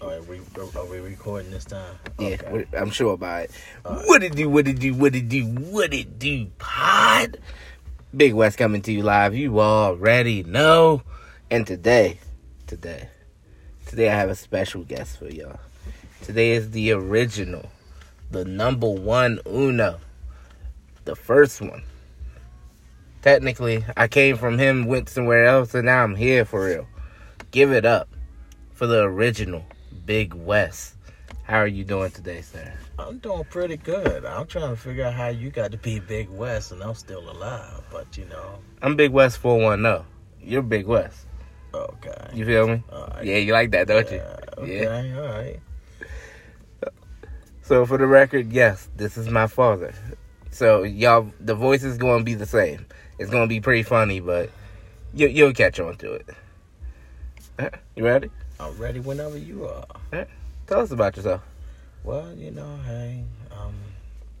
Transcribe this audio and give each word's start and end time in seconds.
Right, 0.00 0.26
we, 0.26 0.40
are 0.58 0.84
we 0.86 0.98
recording 0.98 1.50
this 1.50 1.64
time? 1.64 1.94
Yeah, 2.18 2.36
Okay. 2.46 2.66
I'm 2.76 2.90
sure 2.90 3.14
about 3.14 3.44
it. 3.44 3.50
What 3.84 4.22
it 4.22 4.34
do? 4.34 4.50
What 4.50 4.68
it 4.68 4.78
do? 4.78 4.94
What 4.94 5.14
it 5.14 5.28
do? 5.28 5.44
What 5.44 5.94
it 5.94 6.18
do? 6.18 6.46
Pod. 6.58 7.38
Big 8.14 8.34
Wes 8.34 8.54
coming 8.56 8.82
to 8.82 8.92
you 8.92 9.02
live. 9.02 9.34
You 9.34 9.60
already 9.60 10.42
know. 10.42 11.02
And 11.50 11.66
today, 11.66 12.18
today, 12.66 13.08
today 13.86 14.08
I 14.10 14.14
have 14.14 14.30
a 14.30 14.34
special 14.34 14.82
guest 14.84 15.18
for 15.18 15.28
y'all. 15.28 15.58
Today 16.22 16.52
is 16.52 16.70
the 16.70 16.92
original, 16.92 17.70
the 18.30 18.44
number 18.44 18.88
one 18.88 19.40
Uno, 19.46 20.00
the 21.04 21.16
first 21.16 21.60
one. 21.60 21.82
Technically, 23.22 23.84
I 23.96 24.08
came 24.08 24.36
from 24.36 24.58
him, 24.58 24.86
went 24.86 25.08
somewhere 25.08 25.46
else, 25.46 25.74
and 25.74 25.86
now 25.86 26.02
I'm 26.02 26.14
here 26.14 26.44
for 26.44 26.66
real. 26.66 26.86
Give 27.50 27.72
it 27.72 27.84
up 27.84 28.08
for 28.72 28.86
the 28.86 29.02
original 29.02 29.64
Big 30.04 30.34
Wes. 30.34 30.94
How 31.44 31.58
are 31.58 31.66
you 31.66 31.84
doing 31.84 32.10
today, 32.10 32.40
sir? 32.40 32.72
I'm 32.98 33.18
doing 33.18 33.44
pretty 33.44 33.76
good. 33.76 34.24
I'm 34.24 34.46
trying 34.46 34.70
to 34.70 34.76
figure 34.76 35.04
out 35.04 35.14
how 35.14 35.28
you 35.28 35.50
got 35.50 35.72
to 35.72 35.78
be 35.78 36.00
Big 36.00 36.28
Wes 36.30 36.70
and 36.70 36.82
I'm 36.82 36.94
still 36.94 37.28
alive. 37.30 37.82
But 37.90 38.16
you 38.16 38.24
know, 38.26 38.58
I'm 38.82 38.96
Big 38.96 39.10
Wes 39.12 39.36
410. 39.36 40.06
You're 40.40 40.62
Big 40.62 40.86
Wes. 40.86 41.26
okay. 41.74 42.30
You 42.32 42.44
feel 42.44 42.68
me? 42.68 42.82
Right. 42.90 43.24
Yeah, 43.24 43.36
you 43.36 43.52
like 43.52 43.70
that, 43.72 43.88
don't 43.88 44.10
you? 44.10 44.22
Yeah, 44.66 45.12
all 45.16 45.28
right. 45.28 45.60
So 47.62 47.86
for 47.86 47.96
the 47.96 48.06
record, 48.06 48.52
yes, 48.52 48.90
this 48.94 49.16
is 49.16 49.28
my 49.28 49.46
father. 49.46 49.94
So 50.50 50.82
y'all, 50.82 51.32
the 51.40 51.54
voice 51.54 51.82
is 51.82 51.96
going 51.96 52.18
to 52.20 52.24
be 52.24 52.34
the 52.34 52.46
same. 52.46 52.86
It's 53.18 53.30
going 53.30 53.44
to 53.44 53.48
be 53.48 53.60
pretty 53.60 53.82
funny, 53.82 54.20
but 54.20 54.50
you, 55.14 55.28
you'll 55.28 55.54
catch 55.54 55.80
on 55.80 55.96
to 55.96 56.12
it. 56.12 56.28
You 57.96 58.04
ready? 58.04 58.30
I'm 58.60 58.76
ready 58.78 59.00
whenever 59.00 59.36
you 59.36 59.66
are. 59.66 60.26
Tell 60.66 60.80
us 60.80 60.90
about 60.90 61.16
yourself. 61.16 61.42
Well, 62.04 62.32
you 62.34 62.50
know, 62.50 62.78
hey, 62.86 63.24
um, 63.50 63.74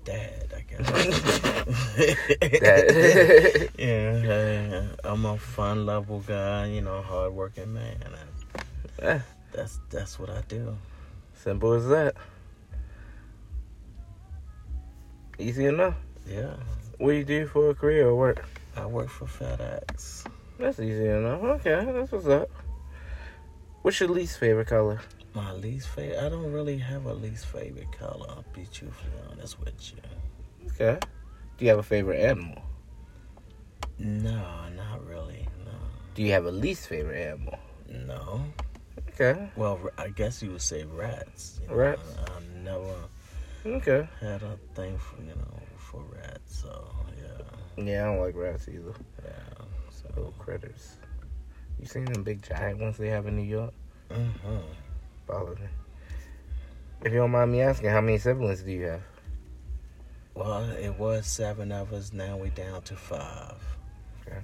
dad, 0.04 0.52
I 0.56 0.60
guess. 0.60 0.86
Dad. 2.60 3.70
yeah, 3.78 4.20
hey, 4.20 4.88
I'm 5.02 5.24
a 5.24 5.36
fun, 5.38 5.86
lovable 5.86 6.20
guy. 6.20 6.66
You 6.66 6.82
know, 6.82 7.02
hardworking 7.02 7.72
man. 7.74 7.96
And 8.04 8.14
Eh, 9.00 9.18
that's 9.52 9.80
that's 9.90 10.18
what 10.18 10.30
I 10.30 10.42
do. 10.48 10.76
Simple 11.34 11.72
as 11.72 11.88
that. 11.88 12.14
Easy 15.38 15.66
enough. 15.66 15.96
Yeah, 16.26 16.54
What 16.98 17.10
do 17.10 17.16
you 17.16 17.24
do 17.24 17.46
for 17.46 17.70
a 17.70 17.74
career 17.74 18.08
or 18.08 18.14
work? 18.14 18.46
I 18.76 18.86
work 18.86 19.08
for 19.08 19.26
FedEx. 19.26 20.24
That's 20.58 20.78
easy 20.80 21.06
enough. 21.08 21.42
Okay, 21.42 21.84
that's 21.92 22.12
what's 22.12 22.26
up. 22.26 22.48
What's 23.84 24.00
your 24.00 24.08
least 24.08 24.38
favorite 24.38 24.68
color? 24.68 25.02
My 25.34 25.52
least 25.52 25.88
favorite. 25.88 26.18
I 26.18 26.30
don't 26.30 26.50
really 26.50 26.78
have 26.78 27.04
a 27.04 27.12
least 27.12 27.44
favorite 27.44 27.92
color. 27.92 28.24
I'll 28.30 28.42
be 28.54 28.64
truthfully 28.72 29.12
honest 29.30 29.60
with 29.60 29.74
you. 29.92 29.98
Okay. 30.68 30.98
Do 31.58 31.64
you 31.66 31.68
have 31.68 31.80
a 31.80 31.82
favorite 31.82 32.18
animal? 32.18 32.62
No, 33.98 34.40
not 34.74 35.06
really. 35.06 35.46
No. 35.66 35.72
Do 36.14 36.22
you 36.22 36.32
have 36.32 36.46
a 36.46 36.50
least 36.50 36.88
favorite 36.88 37.20
animal? 37.20 37.58
No. 37.90 38.42
Okay. 39.10 39.50
Well, 39.54 39.78
I 39.98 40.08
guess 40.08 40.42
you 40.42 40.52
would 40.52 40.62
say 40.62 40.84
rats. 40.84 41.60
You 41.60 41.68
know, 41.68 41.74
Rats? 41.74 42.16
I, 42.26 42.32
I 42.38 42.40
never 42.62 42.94
Okay. 43.66 44.08
had 44.18 44.42
a 44.44 44.56
thing 44.74 44.96
for 44.96 45.20
you 45.20 45.34
know 45.34 45.60
for 45.76 46.02
rats. 46.10 46.62
So 46.62 46.88
yeah, 47.20 47.84
Yeah, 47.84 48.02
I 48.04 48.06
don't 48.06 48.20
like 48.24 48.34
rats 48.34 48.66
either. 48.66 48.94
yeah. 49.22 49.64
So. 49.90 50.08
Little 50.16 50.32
critters. 50.38 50.96
You 51.80 51.86
seen 51.86 52.04
them 52.06 52.22
big 52.22 52.42
giant 52.42 52.78
ones 52.80 52.96
they 52.96 53.08
have 53.08 53.26
in 53.26 53.36
New 53.36 53.42
York? 53.42 53.72
hmm 54.10 54.56
Bother 55.26 55.54
me. 55.54 55.66
If 57.04 57.12
you 57.12 57.18
don't 57.18 57.30
mind 57.30 57.52
me 57.52 57.60
asking, 57.60 57.90
how 57.90 58.00
many 58.00 58.18
siblings 58.18 58.62
do 58.62 58.72
you 58.72 58.84
have? 58.86 59.02
Well, 60.34 60.70
it 60.70 60.98
was 60.98 61.26
seven 61.26 61.70
of 61.72 61.92
us. 61.92 62.12
Now 62.12 62.36
we're 62.36 62.48
down 62.50 62.82
to 62.82 62.96
five. 62.96 63.56
Okay. 64.26 64.38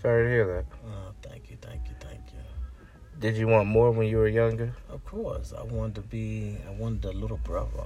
Sorry 0.00 0.24
to 0.24 0.30
hear 0.30 0.46
that. 0.56 0.64
Oh, 0.86 1.12
thank 1.22 1.50
you, 1.50 1.56
thank 1.60 1.82
you, 1.88 1.94
thank 2.00 2.20
you. 2.32 2.38
Did 3.18 3.36
you 3.36 3.48
want 3.48 3.68
more 3.68 3.90
when 3.90 4.06
you 4.06 4.18
were 4.18 4.28
younger? 4.28 4.72
Of 4.88 5.04
course, 5.04 5.52
I 5.56 5.62
wanted 5.64 5.96
to 5.96 6.00
be. 6.02 6.56
I 6.68 6.70
wanted 6.72 7.04
a 7.04 7.12
little 7.12 7.36
brother, 7.38 7.82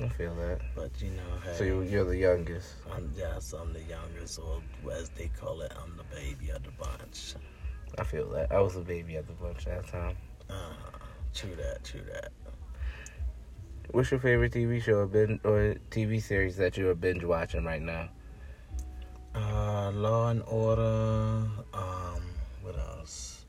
I 0.00 0.08
feel 0.08 0.34
that. 0.36 0.60
but 0.74 0.90
you 1.02 1.10
know, 1.10 1.22
hey, 1.44 1.54
So 1.58 1.64
you- 1.64 1.82
you're 1.82 2.04
the 2.06 2.16
youngest. 2.16 2.74
I'm 2.90 3.12
yes, 3.14 3.52
I'm 3.52 3.72
the 3.74 3.82
youngest, 3.82 4.38
or 4.38 4.62
as 4.90 5.10
they 5.10 5.28
call 5.38 5.60
it, 5.60 5.72
I'm 5.82 5.94
the 5.98 6.04
baby 6.04 6.48
of 6.50 6.62
the 6.64 6.70
bunch. 6.72 7.34
I 7.98 8.04
feel 8.04 8.28
that. 8.30 8.52
I 8.52 8.60
was 8.60 8.76
a 8.76 8.80
baby 8.80 9.16
at 9.16 9.26
the 9.26 9.32
bunch 9.34 9.64
that 9.66 9.86
time. 9.88 10.16
Uh, 10.48 10.54
true 11.34 11.54
that, 11.56 11.84
true 11.84 12.02
that. 12.12 12.32
What's 13.90 14.10
your 14.10 14.20
favorite 14.20 14.52
TV 14.52 14.82
show 14.82 15.00
or, 15.00 15.04
or 15.44 15.74
TV 15.90 16.22
series 16.22 16.56
that 16.56 16.76
you're 16.76 16.94
binge 16.94 17.24
watching 17.24 17.64
right 17.64 17.82
now? 17.82 18.08
Uh, 19.34 19.90
Law 19.92 20.28
and 20.28 20.42
Order. 20.46 21.46
Um, 21.74 22.22
what 22.62 22.78
else? 22.78 23.44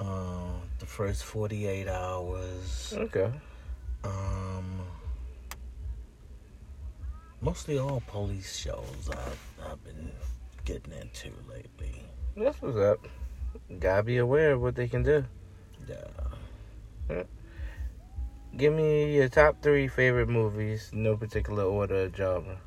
Uh, 0.00 0.58
the 0.78 0.86
first 0.86 1.24
48 1.24 1.88
hours. 1.88 2.94
Okay. 2.96 3.30
Um, 4.04 4.80
mostly 7.40 7.78
all 7.78 8.02
police 8.06 8.56
shows 8.56 9.10
I've, 9.10 9.70
I've 9.70 9.84
been 9.84 10.10
getting 10.64 10.92
into 10.92 11.30
lately. 11.48 12.05
That's 12.36 12.60
what's 12.60 12.76
up. 12.76 13.06
Gotta 13.80 14.02
be 14.02 14.18
aware 14.18 14.52
of 14.52 14.60
what 14.60 14.74
they 14.74 14.88
can 14.88 15.02
do. 15.02 15.24
Yeah. 15.88 17.22
Give 18.56 18.72
me 18.72 19.14
your 19.16 19.28
top 19.28 19.62
three 19.62 19.88
favorite 19.88 20.28
movies, 20.28 20.90
no 20.92 21.16
particular 21.16 21.64
order 21.64 22.04
or 22.04 22.10
genre. 22.14 22.58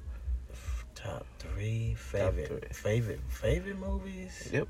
Top 0.96 1.26
three 1.40 1.96
favorite 1.96 2.48
three. 2.48 2.60
favorite 2.72 3.22
favorite 3.30 3.80
movies. 3.80 4.50
Yep. 4.52 4.68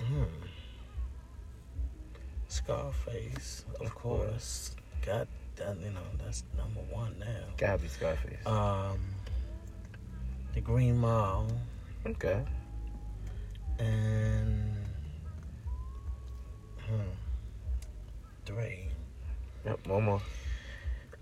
Hmm. 0.00 0.24
Scarface, 2.48 3.64
of, 3.80 3.86
Of 3.86 3.94
course. 3.94 4.76
Got 5.06 5.28
that. 5.56 5.76
You 5.80 5.90
know 5.90 6.00
that's 6.22 6.44
number 6.56 6.80
one 6.90 7.18
now. 7.18 7.26
Gotta 7.56 7.78
be 7.78 7.88
Scarface. 7.88 8.46
Um, 8.46 8.98
the 10.54 10.60
Green 10.60 10.98
Mile 10.98 11.46
okay. 12.06 12.42
and 13.78 14.76
hmm, 16.86 17.00
three. 18.44 18.88
Yep, 19.64 19.86
one 19.86 20.04
more. 20.04 20.22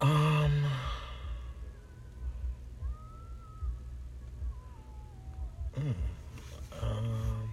Um. 0.01 0.65
hmm, 5.75 5.91
Um, 6.83 7.51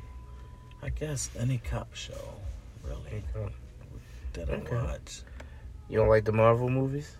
I 0.82 0.90
guess 0.90 1.30
any 1.38 1.58
cop 1.58 1.94
show, 1.94 2.14
really, 2.84 3.24
Okay. 3.36 3.54
that 4.34 4.50
I 4.50 4.54
Okay. 4.54 4.76
watch. 4.76 5.22
You 5.90 5.98
don't 5.98 6.10
like 6.10 6.26
the 6.26 6.32
Marvel 6.32 6.70
movies? 6.70 7.18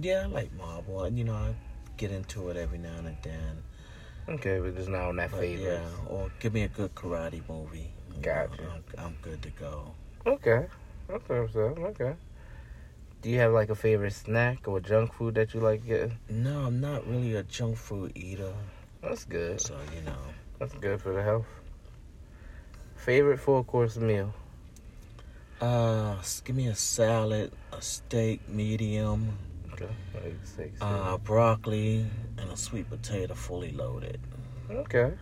Yeah, 0.00 0.22
I 0.22 0.26
like 0.26 0.52
Marvel. 0.52 1.08
You 1.08 1.24
know, 1.24 1.34
I 1.34 1.54
get 1.96 2.10
into 2.10 2.50
it 2.50 2.56
every 2.56 2.78
now 2.78 2.96
and 2.98 3.16
then. 3.22 3.62
Okay, 4.28 4.58
but 4.58 4.76
it's 4.78 4.88
not 4.88 5.08
on 5.08 5.16
that 5.16 5.30
favorite. 5.30 5.80
yeah, 5.80 6.06
or 6.06 6.30
give 6.38 6.52
me 6.52 6.62
a 6.64 6.68
good 6.68 6.94
karate 6.94 7.40
movie. 7.48 7.90
you 8.10 8.16
know, 8.16 8.20
Gotcha. 8.20 8.62
I'm, 8.98 9.04
I'm 9.06 9.16
good 9.22 9.40
to 9.42 9.50
go. 9.50 9.92
Okay. 10.26 10.66
Okay, 11.10 11.52
so 11.52 11.60
okay. 11.60 12.14
Do 13.22 13.30
you 13.30 13.38
have 13.38 13.52
like 13.52 13.70
a 13.70 13.74
favorite 13.74 14.12
snack 14.12 14.68
or 14.68 14.80
junk 14.80 15.14
food 15.14 15.34
that 15.36 15.54
you 15.54 15.60
like 15.60 15.84
getting? 15.86 16.18
No, 16.28 16.66
I'm 16.66 16.80
not 16.80 17.06
really 17.06 17.34
a 17.34 17.42
junk 17.42 17.76
food 17.76 18.12
eater, 18.14 18.52
That's 19.02 19.24
good. 19.24 19.60
so 19.60 19.76
you 19.94 20.02
know. 20.02 20.18
That's 20.58 20.74
good 20.74 21.00
for 21.00 21.12
the 21.12 21.22
health. 21.22 21.46
Favorite 22.96 23.38
four 23.40 23.64
course 23.64 23.96
meal? 23.96 24.34
Uh, 25.60 26.16
give 26.44 26.54
me 26.54 26.66
a 26.68 26.74
salad, 26.74 27.52
a 27.72 27.80
steak, 27.82 28.48
medium, 28.48 29.36
Okay. 29.80 30.34
Six, 30.42 30.80
uh, 30.80 31.18
broccoli, 31.18 32.04
and 32.38 32.50
a 32.50 32.56
sweet 32.56 32.90
potato, 32.90 33.34
fully 33.34 33.70
loaded. 33.72 34.20
Okay. 34.70 35.12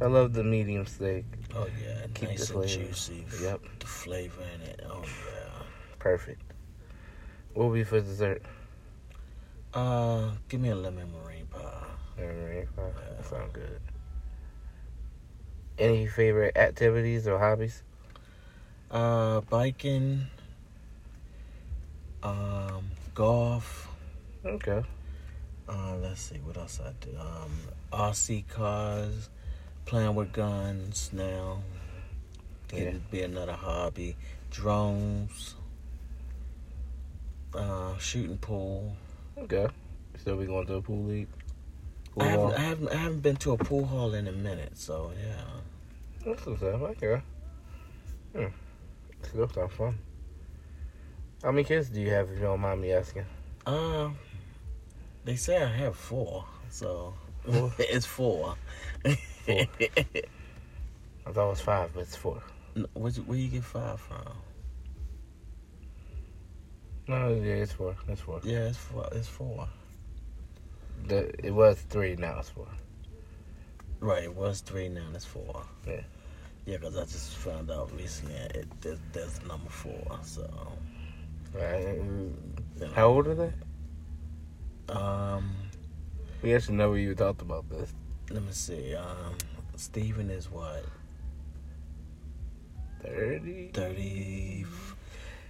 I 0.00 0.06
love 0.06 0.32
the 0.32 0.42
medium 0.42 0.86
steak. 0.86 1.24
Oh 1.54 1.68
yeah, 1.80 2.06
Keep 2.14 2.30
nice 2.30 2.50
and 2.50 2.66
juicy. 2.66 3.24
Yep. 3.40 3.60
The 3.78 3.86
flavor 3.86 4.42
in 4.54 4.62
it. 4.62 4.80
Oh 4.88 5.02
yeah. 5.02 5.62
Perfect. 6.00 6.42
What 7.52 7.66
will 7.66 7.74
be 7.74 7.84
for 7.84 8.00
dessert? 8.00 8.42
Uh, 9.72 10.30
give 10.48 10.60
me 10.60 10.70
a 10.70 10.74
lemon 10.74 11.08
meringue 11.12 11.46
pie. 11.46 11.84
Alright, 12.20 12.68
That 12.76 13.24
sounds 13.24 13.52
good. 13.52 13.80
Any 15.78 16.06
favorite 16.06 16.56
activities 16.56 17.26
or 17.26 17.38
hobbies? 17.38 17.82
Uh, 18.90 19.40
biking. 19.42 20.26
Um, 22.22 22.90
golf. 23.14 23.83
Okay. 24.44 24.82
Uh, 25.68 25.96
let's 26.02 26.20
see 26.20 26.36
what 26.44 26.56
else 26.56 26.80
I 26.84 26.92
do. 27.00 27.10
Um, 27.18 27.50
RC 27.92 28.46
cars, 28.48 29.30
playing 29.86 30.14
with 30.14 30.32
guns 30.32 31.10
now. 31.12 31.62
It'd 32.72 32.92
Yeah. 32.94 32.98
be 33.10 33.22
another 33.22 33.52
hobby. 33.54 34.16
Drones. 34.50 35.54
Uh, 37.54 37.96
shooting 37.98 38.36
pool. 38.38 38.94
Okay. 39.38 39.68
So 40.24 40.36
we 40.36 40.46
going 40.46 40.66
to 40.66 40.74
a 40.74 40.82
pool 40.82 41.04
league? 41.04 41.28
Pool 42.14 42.22
I 42.22 42.26
haven't. 42.28 42.52
I 42.54 42.58
haven't 42.60 42.88
I 42.88 42.94
haven't 42.96 43.20
been 43.20 43.36
to 43.36 43.52
a 43.52 43.56
pool 43.56 43.86
hall 43.86 44.12
in 44.14 44.26
a 44.28 44.32
minute, 44.32 44.76
so 44.76 45.12
yeah. 45.16 45.44
That's 46.26 46.44
what's 46.46 46.62
up. 46.62 46.80
Okay. 46.82 47.22
Hmm. 48.34 48.44
Still 49.22 49.48
sounds 49.48 49.72
fun. 49.74 49.98
How 51.42 51.50
many 51.52 51.64
kids 51.64 51.88
do 51.90 52.00
you 52.00 52.10
have, 52.10 52.28
if 52.30 52.36
you 52.38 52.42
don't 52.44 52.60
mind 52.60 52.80
me 52.80 52.92
asking? 52.92 53.24
Um, 53.66 54.16
they 55.24 55.36
say 55.36 55.62
I 55.62 55.66
have 55.66 55.96
four, 55.96 56.44
so 56.70 57.14
Four? 57.44 57.72
it's 57.78 58.06
four. 58.06 58.56
Four. 59.02 59.14
I 61.26 61.30
thought 61.32 61.46
it 61.46 61.50
was 61.50 61.60
five, 61.60 61.90
but 61.94 62.00
it's 62.00 62.16
four. 62.16 62.42
Where 62.94 63.12
where 63.12 63.38
you 63.38 63.48
get 63.48 63.64
five 63.64 64.00
from? 64.00 64.32
No, 67.06 67.28
yeah, 67.34 67.54
it's 67.54 67.72
four. 67.72 67.94
It's 68.08 68.20
four. 68.20 68.40
Yeah, 68.42 68.64
it's 68.68 68.78
four. 68.78 69.08
It's 69.12 69.28
four. 69.28 69.68
The, 71.06 71.46
it 71.46 71.50
was 71.52 71.78
three, 71.90 72.16
now 72.16 72.38
it's 72.38 72.48
four. 72.48 72.66
Right, 74.00 74.24
it 74.24 74.34
was 74.34 74.60
three, 74.60 74.88
now 74.88 75.04
it's 75.14 75.24
four. 75.26 75.62
Yeah. 75.86 76.00
Yeah, 76.64 76.78
because 76.78 76.96
I 76.96 77.02
just 77.02 77.36
found 77.36 77.70
out 77.70 77.90
recently 77.94 78.34
it, 78.34 78.66
there's 79.12 79.44
number 79.46 79.68
four. 79.68 80.18
So, 80.22 80.48
Right. 81.52 81.82
you 81.96 82.34
know. 82.80 82.88
How 82.94 83.08
old 83.08 83.26
are 83.26 83.34
they? 83.34 83.52
Um, 84.88 85.50
We 86.42 86.54
actually 86.54 86.76
never 86.76 86.96
even 86.96 87.16
talked 87.16 87.42
about 87.42 87.68
this. 87.70 87.92
let 88.30 88.42
me 88.42 88.52
see. 88.52 88.94
Um, 88.94 89.34
Steven 89.76 90.30
is 90.30 90.50
what 90.50 90.84
30? 93.02 93.70
thirty. 93.72 94.64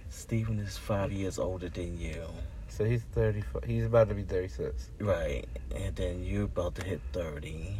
Steven 0.09 0.59
is 0.59 0.77
five 0.77 1.11
years 1.11 1.37
older 1.39 1.69
than 1.69 1.99
you. 1.99 2.23
So 2.69 2.83
he's 2.85 3.03
30. 3.13 3.43
He's 3.65 3.85
about 3.85 4.09
to 4.09 4.15
be 4.15 4.23
36. 4.23 4.89
Right, 4.99 5.45
and 5.75 5.95
then 5.95 6.23
you're 6.23 6.43
about 6.45 6.75
to 6.75 6.83
hit 6.85 6.99
30. 7.13 7.77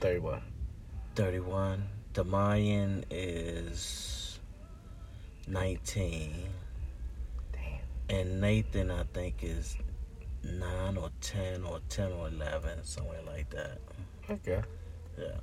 31. 0.00 0.40
31. 1.14 1.84
Demayan 2.12 3.04
is 3.10 4.38
19. 5.46 6.32
Damn. 7.52 7.62
And 8.18 8.40
Nathan, 8.40 8.90
I 8.90 9.04
think, 9.12 9.36
is 9.42 9.76
9 10.44 10.96
or 10.96 11.10
10 11.20 11.64
or 11.64 11.80
10 11.88 12.12
or 12.12 12.28
11, 12.28 12.84
somewhere 12.84 13.20
like 13.26 13.50
that. 13.50 13.78
Okay. 14.30 14.62
Yeah. 15.18 15.38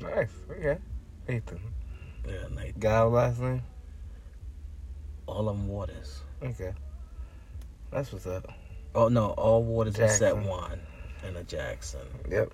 Nice. 0.00 0.30
Okay. 0.50 0.78
Nathan. 1.28 1.60
Yeah, 2.26 2.48
Nathan. 2.50 2.80
Guy 2.80 3.02
last 3.02 3.40
name? 3.40 3.62
All 5.26 5.48
of 5.48 5.56
them 5.56 5.68
waters. 5.68 6.22
Okay. 6.42 6.72
That's 7.90 8.12
what's 8.12 8.26
up. 8.26 8.52
Oh, 8.94 9.08
no, 9.08 9.30
all 9.30 9.62
waters 9.62 9.98
except 9.98 10.36
Jackson. 10.36 10.44
one. 10.44 10.80
And 11.24 11.36
a 11.36 11.44
Jackson. 11.44 12.06
Yep. 12.28 12.52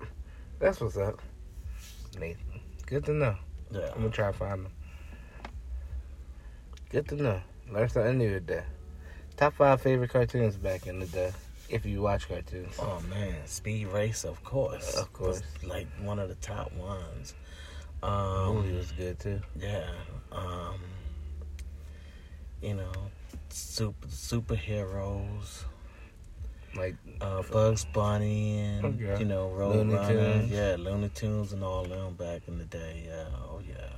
That's 0.59 0.81
what's 0.81 0.97
up. 0.97 1.21
Nathan. 2.19 2.59
Good 2.85 3.05
to 3.05 3.13
know. 3.13 3.35
Yeah. 3.71 3.91
I'm 3.95 4.01
gonna 4.01 4.09
try 4.09 4.31
to 4.31 4.37
find 4.37 4.65
them. 4.65 4.71
Good 6.89 7.07
to 7.09 7.15
know. 7.15 7.41
Learn 7.71 7.89
something 7.89 8.17
new 8.17 8.29
today. 8.29 8.63
Top 9.37 9.53
five 9.53 9.81
favorite 9.81 10.09
cartoons 10.09 10.55
back 10.57 10.87
in 10.87 10.99
the 10.99 11.05
day. 11.05 11.31
If 11.69 11.85
you 11.85 12.01
watch 12.01 12.27
cartoons. 12.27 12.75
Oh, 12.79 13.01
man. 13.09 13.35
Speed 13.45 13.87
Race, 13.87 14.23
of 14.23 14.43
course. 14.43 14.95
Of 14.95 15.11
course. 15.13 15.41
Was, 15.61 15.69
like 15.69 15.87
one 16.01 16.17
of 16.17 16.29
the 16.29 16.35
top 16.35 16.71
ones. 16.73 17.35
The 18.01 18.07
Um, 18.07 18.55
movie 18.55 18.73
was 18.75 18.91
good 18.93 19.19
too. 19.19 19.41
Yeah. 19.59 19.89
Um 20.31 20.75
you 22.61 22.73
know, 22.73 22.91
super 23.49 24.07
superheroes. 24.07 25.63
Like 26.75 26.95
Uh 27.21 27.43
Bugs 27.51 27.85
Bunny 27.93 28.59
and 28.59 28.85
Okay. 29.01 29.19
you 29.19 29.25
know, 29.25 29.49
Looney 29.49 29.93
Roadrunner. 29.93 30.07
Tunes. 30.39 30.51
Yeah, 30.51 30.75
Looney 30.79 31.09
Tunes 31.09 31.53
and 31.53 31.63
all 31.63 31.83
them 31.83 32.13
back 32.15 32.47
in 32.47 32.57
the 32.59 32.65
day, 32.65 33.03
yeah. 33.07 33.25
Oh 33.43 33.61
yeah. 33.67 33.89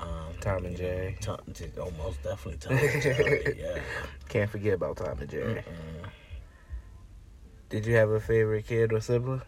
Um, 0.00 0.34
Tom 0.40 0.64
and 0.64 0.76
Jerry. 0.76 1.16
Tom, 1.20 1.38
oh, 1.78 1.92
most 1.98 2.22
definitely 2.22 2.56
Tom 2.58 2.76
and 2.76 3.02
Jerry, 3.02 3.58
yeah. 3.58 3.80
can't 4.28 4.50
forget 4.50 4.74
about 4.74 4.96
Tom 4.96 5.18
and 5.18 5.28
Jerry. 5.28 5.54
Mm-mm. 5.54 6.08
Did 7.68 7.86
you 7.86 7.94
have 7.94 8.10
a 8.10 8.20
favorite 8.20 8.66
kid 8.66 8.92
or 8.92 9.00
sibling? 9.00 9.42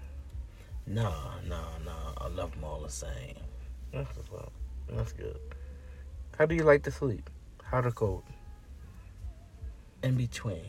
No, 0.87 1.12
no, 1.49 1.60
no. 1.84 1.93
I 2.19 2.28
love 2.28 2.52
them 2.52 2.64
all 2.64 2.81
the 2.81 2.90
same. 2.90 3.34
That's 3.93 4.16
what's 4.16 4.32
up. 4.32 4.52
That's 4.88 5.12
good. 5.12 5.38
How 6.38 6.46
do 6.46 6.54
you 6.54 6.62
like 6.62 6.82
to 6.84 6.90
sleep? 6.90 7.28
Hot 7.64 7.87
or 7.87 7.90
cold? 7.90 8.22
In 10.02 10.16
between. 10.16 10.64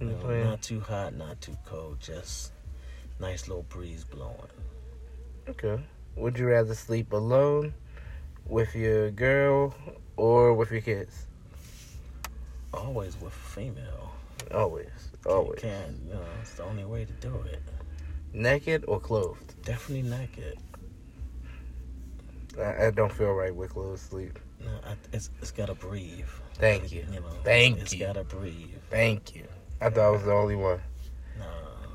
In 0.00 0.08
know, 0.08 0.14
between? 0.16 0.44
not 0.44 0.62
too 0.62 0.80
hot, 0.80 1.14
not 1.14 1.40
too 1.40 1.56
cold, 1.64 1.98
just 2.00 2.52
nice 3.20 3.48
little 3.48 3.64
breeze 3.64 4.04
blowing. 4.04 4.36
Okay. 5.48 5.82
Would 6.16 6.38
you 6.38 6.48
rather 6.48 6.74
sleep 6.74 7.12
alone 7.12 7.74
with 8.48 8.74
your 8.74 9.10
girl 9.10 9.74
or 10.16 10.54
with 10.54 10.70
your 10.70 10.80
kids? 10.80 11.26
Always 12.72 13.20
with 13.20 13.32
female. 13.32 14.12
Always. 14.52 14.86
You 15.24 15.30
Always. 15.32 15.60
can't, 15.60 15.96
you 16.06 16.14
know, 16.14 16.20
it's 16.40 16.54
the 16.54 16.64
only 16.64 16.84
way 16.84 17.04
to 17.04 17.12
do 17.14 17.34
it. 17.50 17.62
Naked 18.32 18.84
or 18.88 19.00
clothed? 19.00 19.54
Definitely 19.62 20.08
naked. 20.08 20.58
I, 22.58 22.86
I 22.86 22.90
don't 22.90 23.12
feel 23.12 23.32
right 23.32 23.54
with 23.54 23.70
clothed 23.70 24.00
sleep. 24.00 24.38
No, 24.60 24.70
I, 24.86 24.96
it's 25.12 25.30
it's 25.40 25.50
gotta 25.52 25.74
breathe. 25.74 26.26
Thank 26.54 26.90
you. 26.92 27.04
You 27.12 27.20
know, 27.20 27.26
Thank 27.44 27.78
it's, 27.78 27.92
you. 27.94 28.04
It's 28.04 28.06
gotta 28.14 28.24
breathe. 28.24 28.74
Thank 28.90 29.34
you. 29.34 29.44
I 29.80 29.90
thought 29.90 30.06
I 30.06 30.10
was 30.10 30.24
the 30.24 30.32
only 30.32 30.56
one. 30.56 30.80
No, 31.38 31.44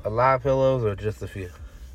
A 0.06 0.10
lot 0.10 0.36
of 0.36 0.42
pillows 0.42 0.84
or 0.84 0.94
just 0.96 1.22
a 1.22 1.28
few? 1.28 1.50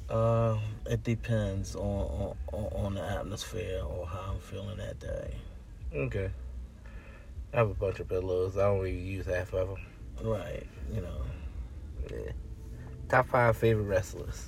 Uh, 0.09 0.57
it 0.87 1.03
depends 1.03 1.75
on, 1.75 2.35
on 2.51 2.63
on 2.85 2.93
the 2.95 3.01
atmosphere 3.03 3.81
or 3.83 4.07
how 4.07 4.31
I'm 4.33 4.39
feeling 4.39 4.77
that 4.77 4.99
day. 4.99 5.35
Okay. 5.93 6.29
I 7.53 7.57
have 7.57 7.69
a 7.69 7.73
bunch 7.73 7.99
of 7.99 8.07
pillows. 8.07 8.57
I 8.57 8.61
don't 8.67 8.85
use 8.87 9.25
half 9.25 9.53
of 9.53 9.69
them. 9.69 9.77
Right. 10.21 10.65
You 10.93 11.01
know, 11.01 11.21
Yeah. 12.11 12.31
Top 13.07 13.27
five 13.27 13.57
favorite 13.57 13.85
wrestlers, 13.85 14.47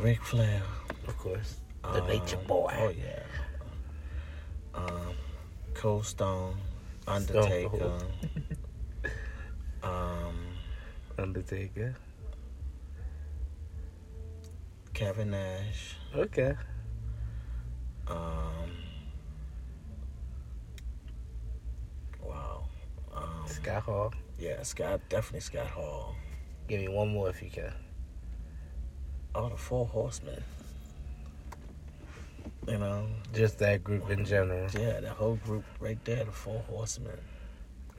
Ric 0.00 0.20
Flair. 0.22 0.62
of 1.06 1.16
course. 1.18 1.56
The 1.82 2.00
Nature 2.06 2.38
um, 2.38 2.44
Boy. 2.46 2.74
Oh 2.78 2.88
yeah. 2.90 3.22
Um, 4.74 5.14
Cold 5.74 6.06
Stone, 6.06 6.56
Stone 7.02 7.14
Undertaker. 7.16 7.68
Cold. 7.68 8.04
um, 9.82 10.36
Undertaker. 11.18 11.94
Kevin 15.02 15.32
Nash. 15.32 15.96
Okay. 16.14 16.54
Um, 18.06 18.70
wow. 22.22 22.62
Um, 23.12 23.42
Scott 23.46 23.82
Hall. 23.82 24.14
yeah, 24.38 24.62
Scott, 24.62 25.00
definitely 25.08 25.40
Scott 25.40 25.66
Hall. 25.66 26.14
Give 26.68 26.80
me 26.82 26.86
one 26.86 27.08
more 27.08 27.28
if 27.30 27.42
you 27.42 27.50
can. 27.50 27.72
Oh, 29.34 29.48
the 29.48 29.56
Four 29.56 29.86
Horsemen. 29.86 30.40
You 32.68 32.78
know, 32.78 33.08
Just 33.34 33.58
that 33.58 33.82
group 33.82 34.08
in 34.08 34.24
general. 34.24 34.70
yeah, 34.78 35.00
the 35.00 35.10
whole 35.10 35.34
group 35.34 35.64
right 35.80 35.98
there, 36.04 36.24
the 36.24 36.30
Four 36.30 36.62
Horsemen. 36.70 37.18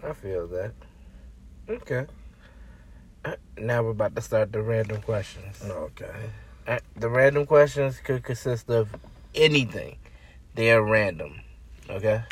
I 0.01 0.13
feel 0.13 0.47
that. 0.47 0.71
Okay. 1.69 2.05
Uh, 3.25 3.35
Now 3.57 3.83
we're 3.83 3.89
about 3.89 4.15
to 4.15 4.21
start 4.21 4.53
the 4.53 4.61
random 4.61 5.01
questions. 5.01 5.61
Okay. 5.65 6.29
Uh, 6.67 6.79
The 6.95 7.09
random 7.09 7.45
questions 7.45 7.99
could 7.99 8.23
consist 8.23 8.69
of 8.69 8.89
anything. 9.35 9.97
They 10.55 10.71
are 10.71 10.81
random. 10.83 11.41
Okay? 11.89 12.23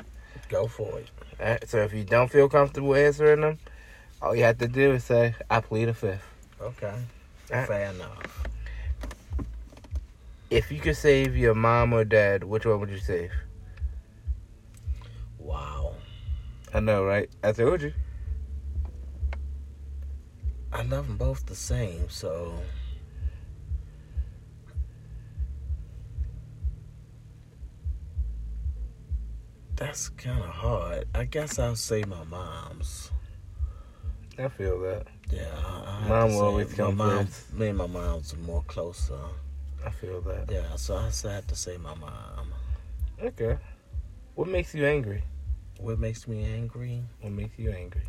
Go 0.49 0.67
for 0.67 0.99
it. 0.99 1.09
Alright, 1.39 1.67
so 1.67 1.79
if 1.79 1.93
you 1.93 2.03
don't 2.03 2.31
feel 2.31 2.47
comfortable 2.47 2.95
answering 2.95 3.41
them, 3.41 3.57
all 4.21 4.35
you 4.35 4.43
have 4.43 4.59
to 4.59 4.67
do 4.67 4.93
is 4.93 5.03
say, 5.03 5.35
I 5.49 5.59
plead 5.61 5.89
a 5.89 5.93
fifth. 5.93 6.23
Okay. 6.61 6.93
Uh, 7.51 7.65
Fair 7.65 7.91
enough. 7.91 8.47
If 10.49 10.71
you 10.71 10.79
could 10.79 10.97
save 10.97 11.35
your 11.35 11.55
mom 11.55 11.93
or 11.93 12.03
dad, 12.05 12.43
which 12.43 12.65
one 12.65 12.79
would 12.79 12.89
you 12.89 12.99
save? 12.99 13.31
Wow. 15.39 15.95
I 16.73 16.79
know, 16.79 17.03
right? 17.03 17.29
I 17.43 17.51
told 17.51 17.81
you. 17.81 17.93
I 20.71 20.83
love 20.83 21.07
them 21.07 21.17
both 21.17 21.45
the 21.45 21.55
same, 21.55 22.09
so. 22.09 22.53
That's 29.81 30.09
kind 30.09 30.39
of 30.39 30.45
hard. 30.49 31.05
I 31.15 31.25
guess 31.25 31.57
I'll 31.57 31.75
say 31.75 32.03
my 32.03 32.23
mom's. 32.25 33.09
I 34.37 34.47
feel 34.47 34.79
that. 34.81 35.07
Yeah, 35.31 35.43
I, 35.65 36.01
I 36.05 36.07
Mom 36.07 36.29
will 36.33 36.41
always 36.41 36.69
my 36.71 36.77
come 36.77 36.97
mom, 36.97 37.25
first. 37.25 37.53
Me 37.53 37.67
and 37.69 37.77
my 37.79 37.87
mom's 37.87 38.33
are 38.33 38.37
more 38.37 38.63
closer. 38.67 39.17
I 39.85 39.89
feel 39.89 40.21
that. 40.21 40.51
Yeah, 40.51 40.75
so 40.75 40.95
I 40.97 41.07
s- 41.07 41.25
I 41.25 41.33
had 41.33 41.47
to 41.47 41.55
say 41.55 41.77
my 41.77 41.95
mom. 41.95 42.53
Okay. 43.21 43.57
What 44.35 44.47
makes 44.47 44.75
you 44.75 44.85
angry? 44.85 45.23
What 45.79 45.97
makes 45.99 46.27
me 46.27 46.45
angry? 46.45 47.03
What 47.21 47.33
makes 47.33 47.57
you 47.57 47.71
angry? 47.71 48.07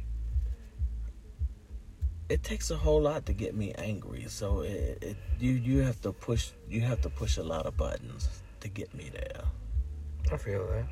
It 2.28 2.42
takes 2.42 2.70
a 2.70 2.76
whole 2.76 3.00
lot 3.00 3.24
to 3.26 3.32
get 3.32 3.54
me 3.54 3.72
angry. 3.78 4.26
So 4.28 4.60
it, 4.60 4.98
it 5.02 5.16
you 5.40 5.52
you 5.52 5.78
have 5.80 6.00
to 6.02 6.12
push 6.12 6.50
you 6.68 6.82
have 6.82 7.00
to 7.02 7.10
push 7.10 7.38
a 7.38 7.42
lot 7.42 7.64
of 7.66 7.76
buttons 7.78 8.28
to 8.60 8.68
get 8.68 8.92
me 8.94 9.10
there. 9.10 9.44
I 10.30 10.36
feel 10.36 10.66
that. 10.68 10.86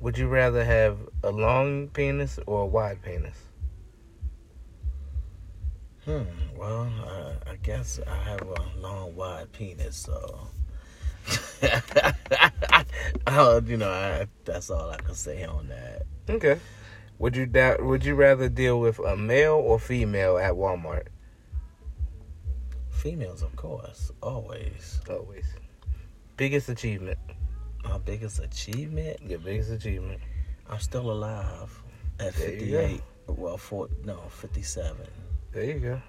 Would 0.00 0.16
you 0.16 0.28
rather 0.28 0.64
have 0.64 0.98
a 1.22 1.30
long 1.30 1.88
penis 1.88 2.38
or 2.46 2.62
a 2.62 2.66
wide 2.66 3.02
penis? 3.02 3.36
Hmm. 6.06 6.22
Well, 6.56 6.90
I, 7.06 7.50
I 7.50 7.56
guess 7.62 8.00
I 8.06 8.16
have 8.16 8.40
a 8.40 8.80
long, 8.80 9.14
wide 9.14 9.52
penis, 9.52 9.96
so. 9.96 10.48
I, 13.26 13.60
you 13.66 13.76
know, 13.76 13.90
I, 13.90 14.26
that's 14.44 14.70
all 14.70 14.90
I 14.90 14.96
can 14.96 15.14
say 15.14 15.44
on 15.44 15.68
that. 15.68 16.06
Okay. 16.28 16.58
Would 17.18 17.36
you 17.36 17.44
da- 17.44 17.76
Would 17.82 18.02
you 18.06 18.14
rather 18.14 18.48
deal 18.48 18.80
with 18.80 18.98
a 18.98 19.14
male 19.14 19.56
or 19.56 19.78
female 19.78 20.38
at 20.38 20.54
Walmart? 20.54 21.08
Females, 22.88 23.42
of 23.42 23.54
course, 23.56 24.10
always. 24.22 25.00
Always. 25.10 25.44
Biggest 26.38 26.70
achievement. 26.70 27.18
My 27.84 27.98
biggest 27.98 28.40
achievement, 28.40 29.18
Your 29.22 29.38
biggest 29.38 29.70
achievement. 29.70 30.20
I'm 30.68 30.80
still 30.80 31.10
alive 31.10 31.82
at 32.18 32.34
There 32.34 32.48
58. 32.48 33.02
Well, 33.28 33.56
four, 33.56 33.88
no, 34.04 34.18
57. 34.28 34.96
There 35.52 35.64
you 35.64 35.78
go. 35.78 36.02